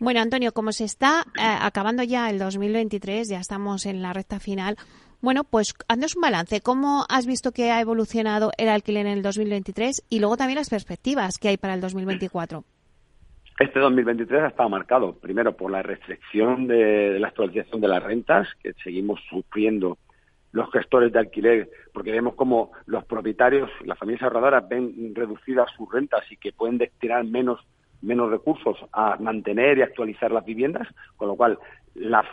Bueno, 0.00 0.20
Antonio, 0.20 0.52
como 0.52 0.72
se 0.72 0.84
está 0.84 1.24
eh, 1.36 1.42
acabando 1.42 2.02
ya 2.02 2.30
el 2.30 2.38
2023, 2.38 3.28
ya 3.28 3.38
estamos 3.38 3.84
en 3.84 4.00
la 4.00 4.14
recta 4.14 4.40
final. 4.40 4.76
Bueno, 5.20 5.44
pues 5.44 5.74
haznos 5.88 6.16
un 6.16 6.22
balance. 6.22 6.62
¿Cómo 6.62 7.04
has 7.10 7.26
visto 7.26 7.52
que 7.52 7.70
ha 7.70 7.82
evolucionado 7.82 8.50
el 8.56 8.70
alquiler 8.70 9.04
en 9.04 9.18
el 9.18 9.22
2023 9.22 10.06
y 10.08 10.20
luego 10.20 10.38
también 10.38 10.56
las 10.56 10.70
perspectivas 10.70 11.36
que 11.36 11.48
hay 11.48 11.58
para 11.58 11.74
el 11.74 11.82
2024? 11.82 12.64
Este 13.58 13.78
2023 13.78 14.42
ha 14.42 14.46
estado 14.46 14.70
marcado, 14.70 15.16
primero, 15.16 15.54
por 15.54 15.70
la 15.70 15.82
restricción 15.82 16.66
de, 16.66 17.18
la 17.20 17.28
actualización 17.28 17.82
de 17.82 17.88
las 17.88 18.02
rentas, 18.02 18.48
que 18.62 18.72
seguimos 18.82 19.20
sufriendo 19.28 19.98
los 20.52 20.72
gestores 20.72 21.12
de 21.12 21.18
alquiler, 21.18 21.70
porque 21.92 22.10
vemos 22.10 22.36
como 22.36 22.72
los 22.86 23.04
propietarios, 23.04 23.68
las 23.84 23.98
familias 23.98 24.22
ahorradoras 24.22 24.66
ven 24.66 25.14
reducidas 25.14 25.70
sus 25.76 25.92
rentas 25.92 26.22
y 26.32 26.38
que 26.38 26.52
pueden 26.52 26.78
destinar 26.78 27.22
menos 27.24 27.60
menos 28.02 28.30
recursos 28.30 28.78
a 28.92 29.16
mantener 29.16 29.78
y 29.78 29.82
actualizar 29.82 30.30
las 30.30 30.44
viviendas, 30.44 30.88
con 31.16 31.28
lo 31.28 31.36
cual 31.36 31.58
la, 31.94 32.24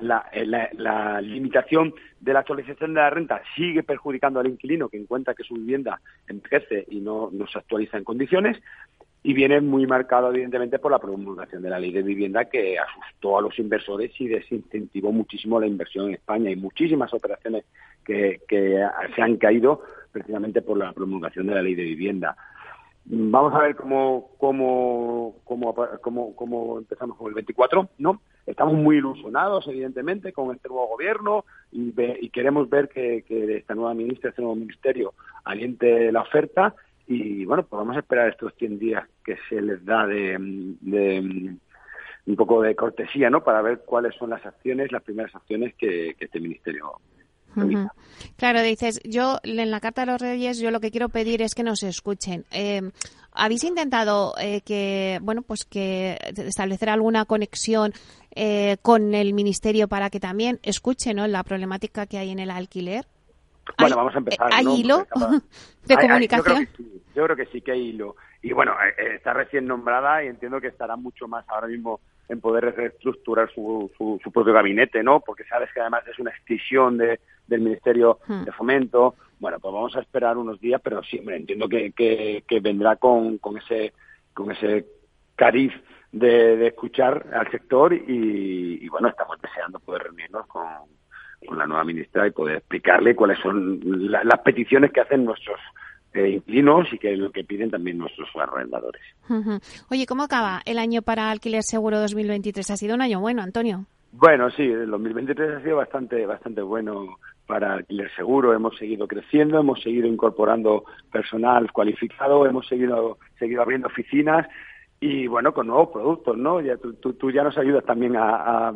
la, 0.00 1.20
limitación 1.20 1.94
de 2.20 2.32
la 2.32 2.40
actualización 2.40 2.94
de 2.94 3.00
la 3.00 3.10
renta 3.10 3.42
sigue 3.56 3.82
perjudicando 3.82 4.40
al 4.40 4.46
inquilino 4.46 4.88
que 4.88 4.98
encuentra 4.98 5.34
que 5.34 5.44
su 5.44 5.54
vivienda 5.54 6.00
envejece 6.28 6.86
y 6.90 7.00
no, 7.00 7.30
se 7.50 7.58
actualiza 7.58 7.96
en 7.96 8.04
condiciones 8.04 8.58
y 9.24 9.34
viene 9.34 9.60
muy 9.60 9.86
marcado 9.86 10.30
evidentemente 10.30 10.78
por 10.78 10.90
la 10.90 10.98
promulgación 10.98 11.62
de 11.62 11.70
la 11.70 11.78
ley 11.78 11.92
de 11.92 12.02
vivienda 12.02 12.46
que 12.46 12.78
asustó 12.78 13.38
a 13.38 13.42
los 13.42 13.58
inversores 13.58 14.12
y 14.20 14.28
desincentivó 14.28 15.12
muchísimo 15.12 15.60
la 15.60 15.66
inversión 15.66 16.08
en 16.08 16.14
España 16.14 16.50
y 16.50 16.56
muchísimas 16.56 17.14
operaciones 17.14 17.64
que 18.04 18.40
se 18.48 19.22
han 19.22 19.36
caído 19.36 19.82
precisamente 20.10 20.60
por 20.60 20.76
la 20.76 20.92
promulgación 20.92 21.46
de 21.46 21.54
la 21.54 21.62
ley 21.62 21.74
de 21.74 21.84
vivienda. 21.84 22.36
Vamos 23.04 23.52
a 23.54 23.58
ver 23.58 23.76
cómo, 23.76 24.30
cómo, 24.38 25.36
cómo, 25.44 25.74
cómo, 26.00 26.36
cómo 26.36 26.78
empezamos 26.78 27.16
con 27.16 27.28
el 27.28 27.34
24, 27.34 27.88
¿no? 27.98 28.20
Estamos 28.46 28.74
muy 28.74 28.96
ilusionados, 28.96 29.66
evidentemente, 29.68 30.32
con 30.32 30.54
este 30.54 30.68
nuevo 30.68 30.88
gobierno 30.88 31.44
y, 31.70 31.92
y 32.20 32.30
queremos 32.30 32.70
ver 32.70 32.88
que, 32.88 33.22
que 33.22 33.56
esta 33.56 33.74
nueva 33.74 33.94
ministra, 33.94 34.30
este 34.30 34.42
nuevo 34.42 34.56
ministerio, 34.56 35.14
aliente 35.44 36.12
la 36.12 36.22
oferta 36.22 36.74
y 37.06 37.44
bueno, 37.44 37.64
pues 37.64 37.78
vamos 37.78 37.96
a 37.96 38.00
esperar 38.00 38.28
estos 38.28 38.54
100 38.54 38.78
días 38.78 39.04
que 39.24 39.36
se 39.48 39.60
les 39.60 39.84
da 39.84 40.06
de, 40.06 40.36
un 40.38 42.36
poco 42.36 42.62
de 42.62 42.76
cortesía, 42.76 43.28
¿no? 43.28 43.42
Para 43.42 43.62
ver 43.62 43.82
cuáles 43.84 44.14
son 44.14 44.30
las 44.30 44.44
acciones, 44.46 44.92
las 44.92 45.02
primeras 45.02 45.34
acciones 45.34 45.74
que, 45.74 46.16
este 46.18 46.40
ministerio 46.40 47.00
Claro, 48.36 48.62
dices, 48.62 49.00
yo 49.04 49.38
en 49.42 49.70
la 49.70 49.80
Carta 49.80 50.02
de 50.02 50.12
los 50.12 50.20
Reyes 50.20 50.58
yo 50.58 50.70
lo 50.70 50.80
que 50.80 50.90
quiero 50.90 51.08
pedir 51.08 51.42
es 51.42 51.54
que 51.54 51.62
nos 51.62 51.82
escuchen. 51.82 52.44
Eh, 52.50 52.82
¿Habéis 53.34 53.64
intentado 53.64 54.34
eh, 54.38 54.60
que, 54.60 55.18
bueno, 55.22 55.42
pues 55.42 55.64
que 55.64 56.18
establecer 56.36 56.90
alguna 56.90 57.24
conexión 57.24 57.92
eh, 58.34 58.76
con 58.82 59.14
el 59.14 59.32
ministerio 59.32 59.88
para 59.88 60.10
que 60.10 60.20
también 60.20 60.60
escuchen 60.62 61.16
¿no? 61.16 61.26
la 61.26 61.42
problemática 61.42 62.06
que 62.06 62.18
hay 62.18 62.30
en 62.30 62.38
el 62.38 62.50
alquiler? 62.50 63.06
Bueno, 63.78 63.96
vamos 63.96 64.14
a 64.14 64.18
empezar. 64.18 64.50
¿Hay 64.52 64.66
hilo 64.66 65.06
de 65.86 65.96
comunicación? 65.96 66.68
yo, 67.14 67.24
creo 67.24 67.36
que 67.36 67.46
sí, 67.46 67.60
que 67.60 67.72
hay 67.72 67.88
hilo. 67.88 68.16
Y 68.42 68.52
bueno, 68.52 68.72
eh, 68.72 68.94
eh, 68.98 69.14
está 69.16 69.32
recién 69.32 69.66
nombrada 69.66 70.24
y 70.24 70.28
entiendo 70.28 70.60
que 70.60 70.68
estará 70.68 70.96
mucho 70.96 71.28
más 71.28 71.48
ahora 71.48 71.68
mismo 71.68 72.00
en 72.28 72.40
poder 72.40 72.74
reestructurar 72.74 73.50
su, 73.52 73.90
su, 73.96 74.32
propio 74.32 74.52
gabinete, 74.52 75.02
¿no? 75.02 75.20
Porque 75.20 75.44
sabes 75.44 75.70
que 75.72 75.80
además 75.80 76.04
es 76.06 76.18
una 76.18 76.30
extinción 76.30 76.96
de, 76.96 77.20
del 77.46 77.60
Ministerio 77.60 78.18
hmm. 78.26 78.44
de 78.44 78.52
Fomento. 78.52 79.14
Bueno, 79.38 79.58
pues 79.60 79.74
vamos 79.74 79.96
a 79.96 80.00
esperar 80.00 80.36
unos 80.36 80.60
días, 80.60 80.80
pero 80.82 81.02
sí, 81.02 81.20
entiendo 81.26 81.68
que, 81.68 81.92
que, 81.92 82.60
vendrá 82.60 82.96
con, 82.96 83.38
con 83.38 83.58
ese 83.58 83.92
con 84.32 84.50
ese 84.50 84.86
cariz 85.36 85.72
de, 86.12 86.66
escuchar 86.66 87.26
al 87.32 87.50
sector 87.50 87.92
y, 87.92 88.78
y, 88.80 88.88
bueno, 88.88 89.08
estamos 89.08 89.40
deseando 89.40 89.80
poder 89.80 90.04
reunirnos 90.04 90.46
con, 90.46 90.64
con 91.46 91.58
la 91.58 91.66
nueva 91.66 91.84
ministra 91.84 92.26
y 92.26 92.30
poder 92.30 92.58
explicarle 92.58 93.16
cuáles 93.16 93.38
son 93.40 93.80
las 93.82 94.40
peticiones 94.40 94.92
que 94.92 95.00
hacen 95.00 95.24
nuestros 95.24 95.58
inquilinos 96.14 96.92
y 96.92 96.98
que 96.98 97.12
es 97.12 97.18
lo 97.18 97.30
que 97.30 97.44
piden 97.44 97.70
también 97.70 97.98
nuestros 97.98 98.28
arrendadores. 98.36 99.02
Oye, 99.90 100.06
¿cómo 100.06 100.22
acaba 100.24 100.60
el 100.64 100.78
año 100.78 101.02
para 101.02 101.30
Alquiler 101.30 101.62
Seguro 101.62 102.00
2023? 102.00 102.70
¿Ha 102.70 102.76
sido 102.76 102.94
un 102.94 103.02
año 103.02 103.20
bueno, 103.20 103.42
Antonio? 103.42 103.86
Bueno, 104.12 104.50
sí, 104.50 104.62
el 104.62 104.90
2023 104.90 105.56
ha 105.56 105.62
sido 105.62 105.76
bastante, 105.76 106.26
bastante 106.26 106.60
bueno 106.60 107.16
para 107.46 107.72
Alquiler 107.72 108.10
Seguro. 108.14 108.52
Hemos 108.52 108.76
seguido 108.76 109.08
creciendo, 109.08 109.58
hemos 109.58 109.80
seguido 109.82 110.06
incorporando 110.06 110.84
personal 111.10 111.72
cualificado, 111.72 112.46
hemos 112.46 112.66
seguido, 112.68 113.18
seguido 113.38 113.62
abriendo 113.62 113.88
oficinas 113.88 114.46
y, 115.00 115.26
bueno, 115.26 115.54
con 115.54 115.66
nuevos 115.66 115.88
productos, 115.88 116.36
¿no? 116.36 116.60
Ya, 116.60 116.76
tú, 116.76 116.92
tú, 116.94 117.30
ya 117.30 117.42
nos 117.42 117.56
ayudas 117.56 117.84
también 117.84 118.16
a, 118.16 118.72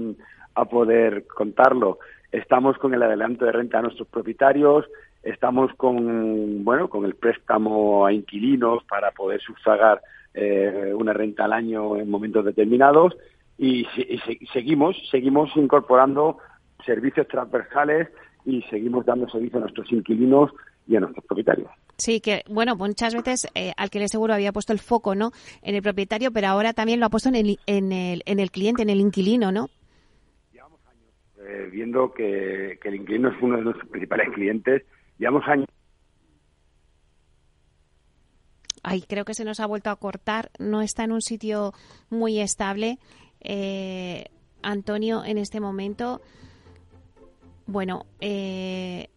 a 0.55 0.64
poder 0.64 1.26
contarlo. 1.26 1.99
Estamos 2.32 2.76
con 2.78 2.93
el 2.95 3.03
adelanto 3.03 3.45
de 3.45 3.53
renta 3.53 3.78
a 3.78 3.82
nuestros 3.82 4.09
propietarios, 4.09 4.87
estamos 5.27 5.72
con 5.74 6.64
bueno 6.64 6.89
con 6.89 7.05
el 7.05 7.14
préstamo 7.14 8.07
a 8.07 8.12
inquilinos 8.12 8.85
para 8.85 9.11
poder 9.11 9.41
sufragar 9.41 10.01
eh, 10.35 10.93
una 10.97 11.12
renta 11.12 11.45
al 11.45 11.53
año 11.53 11.97
en 11.97 12.09
momentos 12.11 12.45
determinados 12.45 13.16
y, 13.59 13.87
seguimos 14.53 14.97
seguimos 15.11 15.51
incorporando 15.57 16.39
servicios 16.85 17.27
transversales 17.29 18.09
y 18.45 18.62
seguimos 18.62 19.05
dando 19.07 19.29
servicio 19.29 19.59
a 19.59 19.62
nuestros 19.62 19.91
inquilinos 19.91 20.53
y 20.87 20.95
a 20.95 21.01
nuestros 21.01 21.24
propietarios. 21.24 21.68
Sí, 21.97 22.20
que 22.20 22.43
bueno, 22.49 22.77
muchas 22.77 23.14
veces 23.14 23.49
eh, 23.55 23.72
Alquiler 23.77 24.09
Seguro 24.09 24.35
había 24.35 24.53
puesto 24.53 24.72
el 24.72 24.79
foco, 24.79 25.14
¿no? 25.14 25.33
En 25.62 25.74
el 25.74 25.83
propietario, 25.83 26.31
pero 26.31 26.49
ahora 26.49 26.74
también 26.74 27.01
lo 27.01 27.07
ha 27.07 27.11
puesto 27.11 27.31
en 27.31 27.35
el, 27.35 27.59
en 27.66 27.91
el, 27.91 28.22
en 28.27 28.39
el 28.39 28.51
cliente, 28.51 28.83
en 28.83 28.91
el 28.91 29.01
inquilino, 29.01 29.51
¿no? 29.51 29.68
Eh, 31.49 31.68
viendo 31.70 32.12
que, 32.12 32.79
el 32.83 32.95
inquilino 32.95 33.29
es 33.29 33.37
uno 33.41 33.57
de 33.57 33.62
nuestros 33.62 33.89
principales 33.89 34.31
clientes. 34.31 34.83
Llevamos 35.19 35.43
años. 35.47 35.67
Ay, 38.83 39.03
creo 39.03 39.25
que 39.25 39.35
se 39.35 39.45
nos 39.45 39.61
ha 39.61 39.67
vuelto 39.67 39.91
a 39.91 39.97
cortar. 39.97 40.51
No 40.59 40.81
está 40.83 41.05
en 41.05 41.12
un 41.12 41.23
sitio 41.23 41.73
muy 42.09 42.39
estable. 42.39 42.99
Eh, 43.41 44.27
Antonio, 44.62 45.25
en 45.25 45.39
este 45.39 45.61
momento. 45.61 46.21
Bueno, 47.67 48.07
eh, 48.21 49.09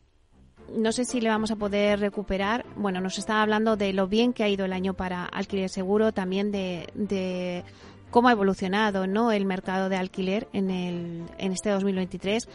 no 0.76 0.91
sé 0.91 1.06
si 1.06 1.22
le 1.22 1.30
vamos 1.30 1.52
a 1.52 1.56
poder 1.56 2.00
recuperar. 2.00 2.66
Bueno, 2.76 3.00
nos 3.00 3.20
estaba 3.20 3.41
hablando 3.41 3.76
de 3.76 3.93
lo 3.93 4.08
bien 4.08 4.34
que 4.34 4.43
ha 4.43 4.50
ido 4.50 4.66
el 4.66 4.74
año 4.74 4.95
para 4.95 5.26
alquiler 5.26 5.70
seguro, 5.70 6.14
también 6.14 6.52
de, 6.52 6.88
de 6.95 7.64
cómo 8.10 8.30
ha 8.30 8.32
evolucionado 8.32 9.08
¿no? 9.08 9.32
el 9.32 9.45
mercado 9.45 9.89
de 9.89 9.97
alquiler 9.97 10.47
en, 10.54 10.72
el, 10.72 11.24
en 11.38 11.52
este 11.52 11.70
2023 11.70 12.47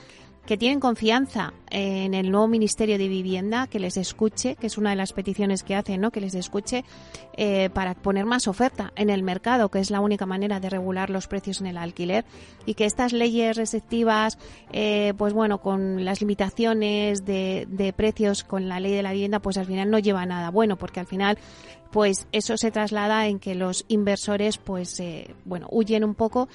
que 0.47 0.57
tienen 0.57 0.79
confianza 0.79 1.55
en 1.71 2.15
el 2.15 2.31
nuevo 2.31 2.47
Ministerio 2.47 2.99
de 2.99 3.09
Vivienda, 3.09 3.67
que 3.67 3.79
les 3.79 3.97
escuche, 3.97 4.57
que 4.57 4.67
es 4.67 4.77
una 4.77 4.91
de 4.91 4.97
las 4.97 5.13
peticiones 5.13 5.63
que 5.63 5.75
hacen, 5.75 6.01
¿no? 6.01 6.11
que 6.11 6.21
les 6.21 6.35
escuche 6.35 6.85
eh, 7.37 7.71
para 7.73 7.95
poner 7.95 8.27
más 8.27 8.47
oferta 8.47 8.93
en 8.97 9.11
el 9.11 9.23
mercado, 9.23 9.71
que 9.71 9.79
es 9.79 9.91
la 9.91 10.01
única 10.01 10.27
manera 10.27 10.61
de 10.61 10.71
regular 10.71 11.09
los 11.11 11.27
precios 11.27 11.61
en 11.61 11.67
el 11.67 11.79
alquiler, 11.79 12.25
y 12.67 12.75
que 12.75 12.85
estas 12.85 13.13
leyes 13.13 13.57
restrictivas, 13.57 14.39
eh, 14.73 15.15
pues 15.17 15.33
bueno, 15.33 15.59
con 15.59 16.05
las 16.05 16.21
limitaciones 16.21 17.25
de, 17.25 17.67
de 17.71 17.93
precios, 17.93 18.45
con 18.45 18.69
la 18.69 18.81
ley 18.81 18.93
de 18.93 19.03
la 19.03 19.13
vivienda, 19.13 19.41
pues 19.41 19.57
al 19.57 19.67
final 19.67 19.91
no 19.91 19.99
lleva 19.99 20.27
nada 20.27 20.51
bueno, 20.51 20.77
porque 20.77 21.01
al 21.01 21.07
final 21.07 21.39
pues 21.95 22.27
eso 22.33 22.57
se 22.57 22.73
traslada 22.73 23.29
en 23.29 23.39
que 23.39 23.55
los 23.55 23.85
inversores 23.87 24.59
pues 24.59 24.99
eh, 24.99 25.33
bueno 25.45 25.69
huyen 25.71 26.03
un 26.03 26.17
poco 26.17 26.49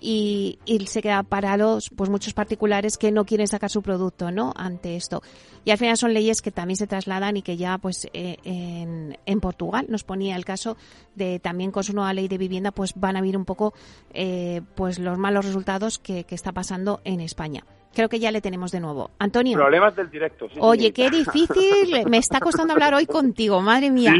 y, 0.00 0.58
se 0.86 1.02
quedan 1.02 1.24
parados 1.24 1.90
pues 1.96 2.10
muchos 2.10 2.34
particulares 2.34 2.98
que 2.98 3.10
no 3.10 3.24
quieren 3.24 3.46
sacar 3.46 3.70
su 3.70 3.82
producto 3.82 4.30
no 4.30 4.52
ante 4.56 4.96
esto. 4.96 5.22
Y 5.64 5.70
al 5.70 5.78
final 5.78 5.96
son 5.96 6.12
leyes 6.12 6.42
que 6.42 6.50
también 6.50 6.76
se 6.76 6.86
trasladan 6.86 7.36
y 7.36 7.42
que 7.42 7.56
ya 7.56 7.78
pues 7.78 8.06
eh, 8.12 8.36
en, 8.44 9.18
en, 9.24 9.40
Portugal 9.40 9.86
nos 9.88 10.04
ponía 10.04 10.36
el 10.36 10.44
caso 10.44 10.76
de 11.14 11.38
también 11.38 11.70
con 11.70 11.84
su 11.84 11.94
nueva 11.94 12.12
ley 12.12 12.28
de 12.28 12.38
vivienda 12.38 12.70
pues 12.70 12.92
van 12.94 13.16
a 13.16 13.22
ver 13.22 13.36
un 13.36 13.44
poco 13.44 13.72
eh, 14.12 14.60
pues 14.74 14.98
los 14.98 15.18
malos 15.18 15.44
resultados 15.46 15.98
que, 15.98 16.24
que 16.24 16.34
está 16.34 16.52
pasando 16.52 17.00
en 17.04 17.20
España 17.20 17.64
Creo 17.94 18.08
que 18.08 18.18
ya 18.18 18.30
le 18.30 18.40
tenemos 18.40 18.72
de 18.72 18.80
nuevo. 18.80 19.10
Antonio. 19.18 19.56
Problemas 19.56 19.94
del 19.96 20.10
directo. 20.10 20.48
Oye, 20.58 20.92
qué 20.92 21.10
difícil. 21.10 22.04
Me 22.10 22.18
está 22.18 22.40
costando 22.40 22.72
hablar 22.72 22.94
hoy 22.94 23.06
contigo, 23.06 23.60
madre 23.60 23.90
mía. 23.90 24.14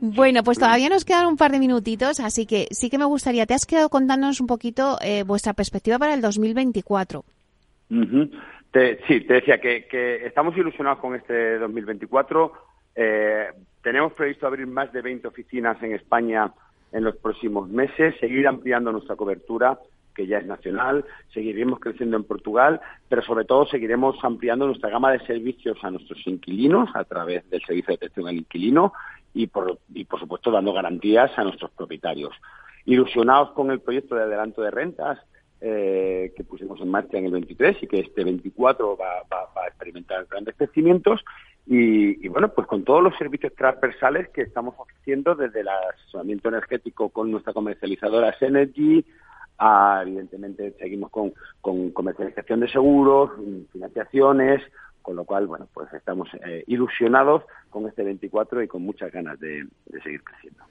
bueno, 0.00 0.42
pues 0.42 0.58
todavía 0.58 0.88
nos 0.88 1.04
quedan 1.04 1.26
un 1.26 1.36
par 1.36 1.52
de 1.52 1.58
minutitos, 1.58 2.20
así 2.20 2.46
que 2.46 2.66
sí 2.70 2.90
que 2.90 2.98
me 2.98 3.04
gustaría. 3.04 3.46
Te 3.46 3.54
has 3.54 3.66
quedado 3.66 3.88
contándonos 3.88 4.40
un 4.40 4.46
poquito 4.46 4.98
eh, 5.02 5.22
vuestra 5.24 5.52
perspectiva 5.52 5.98
para 5.98 6.14
el 6.14 6.20
2024. 6.20 7.24
sí, 7.88 9.20
te 9.20 9.34
decía 9.34 9.58
que, 9.58 10.26
estamos 10.26 10.56
ilusionados 10.56 10.98
con 10.98 11.14
este 11.14 11.58
2024. 11.58 12.52
Eh, 12.96 13.46
tenemos 13.82 14.12
previsto 14.12 14.46
abrir 14.46 14.66
más 14.66 14.92
de 14.92 15.00
20 15.00 15.28
oficinas 15.28 15.82
en 15.82 15.94
España 15.94 16.52
en 16.92 17.04
los 17.04 17.16
próximos 17.16 17.68
meses, 17.68 18.14
seguir 18.20 18.48
ampliando 18.48 18.90
nuestra 18.92 19.16
cobertura 19.16 19.78
que 20.14 20.26
ya 20.26 20.38
es 20.38 20.46
nacional, 20.46 21.04
seguiremos 21.32 21.80
creciendo 21.80 22.16
en 22.16 22.24
Portugal, 22.24 22.80
pero 23.08 23.22
sobre 23.22 23.44
todo 23.44 23.66
seguiremos 23.66 24.16
ampliando 24.22 24.66
nuestra 24.66 24.90
gama 24.90 25.12
de 25.12 25.24
servicios 25.26 25.78
a 25.82 25.90
nuestros 25.90 26.26
inquilinos 26.26 26.88
a 26.94 27.04
través 27.04 27.48
del 27.50 27.62
servicio 27.62 27.88
de 27.88 27.94
atención 27.94 28.28
al 28.28 28.36
inquilino 28.36 28.92
y 29.34 29.46
por, 29.46 29.78
y 29.94 30.04
por 30.04 30.20
supuesto 30.20 30.50
dando 30.50 30.72
garantías 30.72 31.30
a 31.38 31.44
nuestros 31.44 31.70
propietarios. 31.72 32.34
Ilusionados 32.84 33.52
con 33.52 33.70
el 33.70 33.80
proyecto 33.80 34.14
de 34.14 34.22
adelanto 34.22 34.62
de 34.62 34.70
rentas 34.70 35.18
eh, 35.60 36.32
que 36.36 36.44
pusimos 36.44 36.80
en 36.80 36.88
marcha 36.88 37.18
en 37.18 37.26
el 37.26 37.32
23 37.32 37.82
y 37.82 37.86
que 37.86 38.00
este 38.00 38.24
24 38.24 38.96
va, 38.96 39.22
va, 39.30 39.62
a 39.62 39.66
experimentar 39.68 40.26
grandes 40.30 40.54
crecimientos 40.56 41.20
y, 41.66 42.26
bueno, 42.28 42.48
pues 42.48 42.66
con 42.66 42.82
todos 42.82 43.02
los 43.02 43.16
servicios 43.16 43.54
transversales 43.54 44.28
que 44.30 44.42
estamos 44.42 44.74
ofreciendo 44.76 45.34
desde 45.34 45.60
el 45.60 45.68
asesoramiento 45.68 46.48
energético 46.48 47.10
con 47.10 47.30
nuestra 47.30 47.52
comercializadora 47.52 48.36
Synergy, 48.38 49.04
a, 49.60 50.02
evidentemente 50.02 50.74
seguimos 50.78 51.10
con, 51.10 51.32
con 51.60 51.90
comercialización 51.90 52.60
de 52.60 52.68
seguros, 52.68 53.30
financiaciones, 53.72 54.62
con 55.02 55.16
lo 55.16 55.24
cual, 55.24 55.46
bueno, 55.46 55.68
pues 55.72 55.92
estamos 55.92 56.28
eh, 56.44 56.64
ilusionados 56.66 57.44
con 57.68 57.86
este 57.86 58.02
24 58.02 58.62
y 58.62 58.68
con 58.68 58.82
muchas 58.82 59.12
ganas 59.12 59.38
de 59.38 59.66
seguir 60.02 60.24
creciendo. 60.24 60.64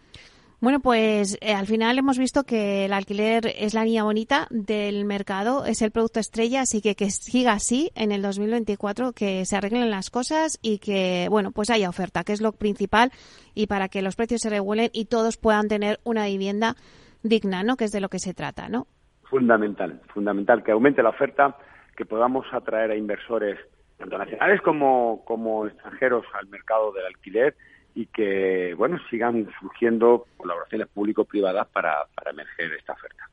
Bueno, 0.61 0.81
pues 0.81 1.37
eh, 1.39 1.53
al 1.53 1.67
final 1.67 1.97
hemos 1.97 2.17
visto 2.17 2.43
que 2.43 2.83
el 2.83 2.91
alquiler 2.91 3.55
es 3.57 3.73
la 3.73 3.85
niña 3.85 4.03
bonita 4.03 4.45
del 4.49 5.05
mercado, 5.05 5.63
es 5.63 5.81
el 5.81 5.91
producto 5.91 6.19
estrella, 6.19 6.61
así 6.61 6.81
que 6.81 6.95
que 6.95 7.09
siga 7.11 7.53
así 7.53 7.91
en 7.95 8.11
el 8.11 8.21
2024, 8.21 9.13
que 9.13 9.45
se 9.45 9.55
arreglen 9.55 9.89
las 9.89 10.09
cosas 10.09 10.59
y 10.61 10.79
que, 10.79 11.27
bueno, 11.29 11.51
pues 11.51 11.69
haya 11.69 11.87
oferta, 11.87 12.25
que 12.25 12.33
es 12.33 12.41
lo 12.41 12.51
principal, 12.51 13.13
y 13.55 13.67
para 13.67 13.87
que 13.87 14.01
los 14.01 14.17
precios 14.17 14.41
se 14.41 14.49
regulen 14.49 14.89
y 14.91 15.05
todos 15.05 15.37
puedan 15.37 15.69
tener 15.69 16.01
una 16.03 16.25
vivienda 16.25 16.75
digna, 17.24 17.63
¿no? 17.63 17.78
Que 17.78 17.86
es 17.86 17.91
de 17.91 18.01
lo 18.01 18.09
que 18.09 18.20
se 18.20 18.34
trata, 18.34 18.70
¿no? 18.70 18.88
Fundamental, 19.24 20.01
fundamental, 20.13 20.63
que 20.63 20.72
aumente 20.72 21.03
la 21.03 21.09
oferta, 21.09 21.57
que 21.95 22.05
podamos 22.05 22.45
atraer 22.51 22.91
a 22.91 22.95
inversores 22.95 23.59
tanto 23.97 24.17
nacionales 24.17 24.61
como, 24.61 25.24
como 25.26 25.67
extranjeros 25.67 26.26
al 26.34 26.47
mercado 26.47 26.91
del 26.93 27.05
alquiler 27.05 27.55
y 27.93 28.05
que 28.07 28.74
bueno 28.78 28.97
sigan 29.09 29.47
surgiendo 29.59 30.26
colaboraciones 30.38 30.88
público-privadas 30.88 31.67
para, 31.67 32.05
para 32.15 32.32
emerger 32.32 32.72
esta 32.74 32.93
oferta. 32.93 33.30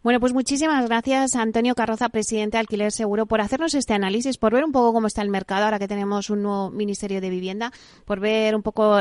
Bueno, 0.00 0.20
pues 0.20 0.32
muchísimas 0.32 0.86
gracias, 0.86 1.34
Antonio 1.34 1.74
Carroza, 1.74 2.08
presidente 2.08 2.56
de 2.56 2.60
Alquiler 2.60 2.92
Seguro, 2.92 3.26
por 3.26 3.40
hacernos 3.40 3.74
este 3.74 3.94
análisis, 3.94 4.38
por 4.38 4.52
ver 4.52 4.64
un 4.64 4.70
poco 4.70 4.92
cómo 4.92 5.08
está 5.08 5.22
el 5.22 5.28
mercado 5.28 5.64
ahora 5.64 5.80
que 5.80 5.88
tenemos 5.88 6.30
un 6.30 6.44
nuevo 6.44 6.70
Ministerio 6.70 7.20
de 7.20 7.28
Vivienda, 7.30 7.72
por 8.04 8.20
ver 8.20 8.54
un 8.54 8.62
poco, 8.62 9.00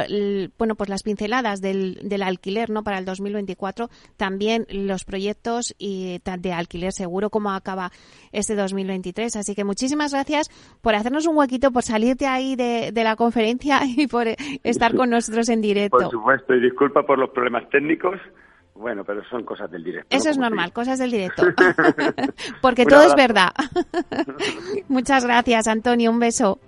bueno, 0.57 0.73
pues 0.75 0.89
las 0.89 1.03
pinceladas 1.03 1.61
del, 1.61 1.99
del 2.01 2.23
alquiler, 2.23 2.71
¿no? 2.71 2.83
Para 2.83 2.97
el 2.97 3.05
2024, 3.05 3.89
también 4.17 4.65
los 4.71 5.05
proyectos 5.05 5.75
y 5.77 6.19
de 6.23 6.51
Alquiler 6.51 6.91
Seguro, 6.91 7.29
cómo 7.29 7.51
acaba 7.51 7.91
este 8.31 8.55
2023. 8.55 9.35
Así 9.35 9.53
que 9.53 9.63
muchísimas 9.63 10.13
gracias 10.13 10.49
por 10.81 10.95
hacernos 10.95 11.27
un 11.27 11.37
huequito, 11.37 11.71
por 11.71 11.83
salirte 11.83 12.25
ahí 12.25 12.55
de, 12.55 12.91
de 12.91 13.03
la 13.03 13.15
conferencia 13.15 13.81
y 13.85 14.07
por 14.07 14.25
estar 14.63 14.95
con 14.95 15.11
nosotros 15.11 15.47
en 15.49 15.61
directo. 15.61 15.97
Por 15.97 16.09
supuesto, 16.09 16.55
y 16.55 16.61
disculpa 16.61 17.03
por 17.03 17.19
los 17.19 17.29
problemas 17.29 17.69
técnicos. 17.69 18.19
Bueno, 18.77 19.03
pero 19.03 19.23
son 19.25 19.43
cosas 19.43 19.71
del 19.71 19.83
directo. 19.83 20.15
Eso 20.15 20.29
es 20.29 20.37
normal, 20.37 20.71
cosas 20.71 20.99
del 20.99 21.11
directo. 21.11 21.43
Porque 22.61 22.85
todo 22.85 23.01
es 23.03 23.15
verdad. 23.15 23.51
Muchas 24.87 25.25
gracias, 25.25 25.67
Antonio. 25.67 26.11
Un 26.11 26.19
beso. 26.19 26.59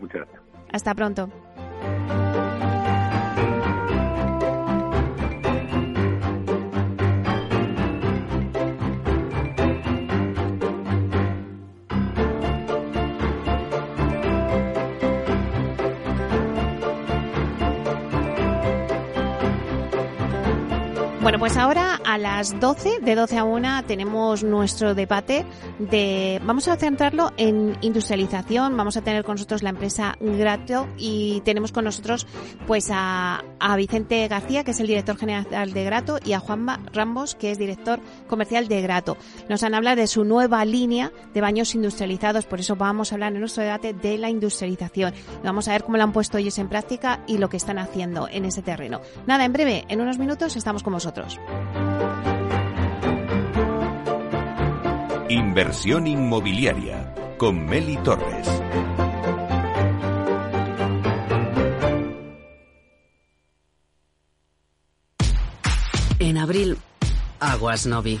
Muchas 0.00 0.22
gracias. 0.22 0.42
Hasta 0.72 0.94
pronto. 0.94 1.28
Bueno, 21.26 21.40
pues 21.40 21.56
ahora 21.56 21.98
a 22.16 22.18
las 22.18 22.58
12, 22.58 23.00
de 23.02 23.14
12 23.14 23.36
a 23.36 23.44
1, 23.44 23.84
tenemos 23.84 24.42
nuestro 24.42 24.94
debate 24.94 25.44
de. 25.78 26.40
Vamos 26.46 26.66
a 26.66 26.76
centrarlo 26.76 27.30
en 27.36 27.76
industrialización. 27.82 28.74
Vamos 28.74 28.96
a 28.96 29.02
tener 29.02 29.22
con 29.22 29.34
nosotros 29.34 29.62
la 29.62 29.68
empresa 29.68 30.16
Grato 30.18 30.88
y 30.96 31.42
tenemos 31.42 31.72
con 31.72 31.84
nosotros 31.84 32.26
pues 32.66 32.88
a, 32.90 33.42
Vicente 33.76 34.26
García, 34.28 34.64
que 34.64 34.70
es 34.70 34.80
el 34.80 34.86
director 34.86 35.18
general 35.18 35.74
de 35.74 35.84
Grato, 35.84 36.18
y 36.24 36.32
a 36.32 36.40
Juanma 36.40 36.80
Rambos, 36.90 37.34
que 37.34 37.50
es 37.50 37.58
director 37.58 38.00
comercial 38.28 38.66
de 38.66 38.80
Grato. 38.80 39.18
Nos 39.50 39.62
han 39.62 39.74
hablado 39.74 39.96
de 39.96 40.06
su 40.06 40.24
nueva 40.24 40.64
línea 40.64 41.12
de 41.34 41.40
baños 41.42 41.74
industrializados, 41.74 42.46
por 42.46 42.60
eso 42.60 42.76
vamos 42.76 43.12
a 43.12 43.16
hablar 43.16 43.34
en 43.34 43.40
nuestro 43.40 43.62
debate 43.62 43.92
de 43.92 44.16
la 44.16 44.30
industrialización. 44.30 45.12
Vamos 45.44 45.68
a 45.68 45.72
ver 45.72 45.84
cómo 45.84 45.98
lo 45.98 46.04
han 46.04 46.12
puesto 46.12 46.38
ellos 46.38 46.58
en 46.58 46.70
práctica 46.70 47.20
y 47.26 47.36
lo 47.36 47.50
que 47.50 47.58
están 47.58 47.78
haciendo 47.78 48.26
en 48.30 48.46
ese 48.46 48.62
terreno. 48.62 49.02
Nada, 49.26 49.44
en 49.44 49.52
breve, 49.52 49.84
en 49.88 50.00
unos 50.00 50.16
minutos 50.16 50.56
estamos 50.56 50.82
con 50.82 50.94
vosotros. 50.94 51.38
Inversión 55.28 56.06
inmobiliaria 56.06 57.14
con 57.38 57.66
Meli 57.66 57.96
Torres. 57.98 58.48
En 66.18 66.38
abril, 66.38 66.78
aguas 67.40 67.86
Novi. 67.86 68.20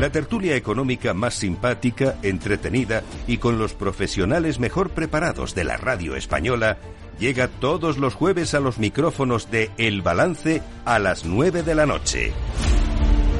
La 0.00 0.10
tertulia 0.10 0.56
económica 0.56 1.14
más 1.14 1.34
simpática, 1.34 2.16
entretenida 2.22 3.02
y 3.28 3.38
con 3.38 3.58
los 3.58 3.74
profesionales 3.74 4.58
mejor 4.58 4.90
preparados 4.90 5.54
de 5.54 5.64
la 5.64 5.76
radio 5.76 6.16
española 6.16 6.78
llega 7.18 7.46
todos 7.46 7.96
los 7.98 8.14
jueves 8.14 8.54
a 8.54 8.60
los 8.60 8.78
micrófonos 8.78 9.50
de 9.52 9.70
El 9.78 10.02
Balance 10.02 10.62
a 10.84 10.98
las 10.98 11.24
9 11.24 11.62
de 11.62 11.74
la 11.76 11.86
noche. 11.86 12.32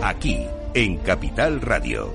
Aquí, 0.03 0.47
en 0.75 0.99
Capital 0.99 1.61
Radio. 1.61 2.15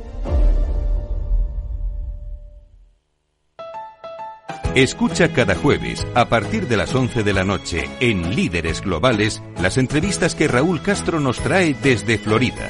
Escucha 4.74 5.34
cada 5.34 5.56
jueves, 5.56 6.08
a 6.14 6.30
partir 6.30 6.68
de 6.68 6.78
las 6.78 6.96
11 6.96 7.24
de 7.24 7.34
la 7.34 7.44
noche, 7.44 7.90
en 8.00 8.36
Líderes 8.36 8.82
Globales, 8.82 9.42
las 9.62 9.78
entrevistas 9.78 10.36
que 10.36 10.48
Raúl 10.48 10.82
Castro 10.82 11.20
nos 11.20 11.40
trae 11.40 11.74
desde 11.74 12.18
Florida 12.20 12.70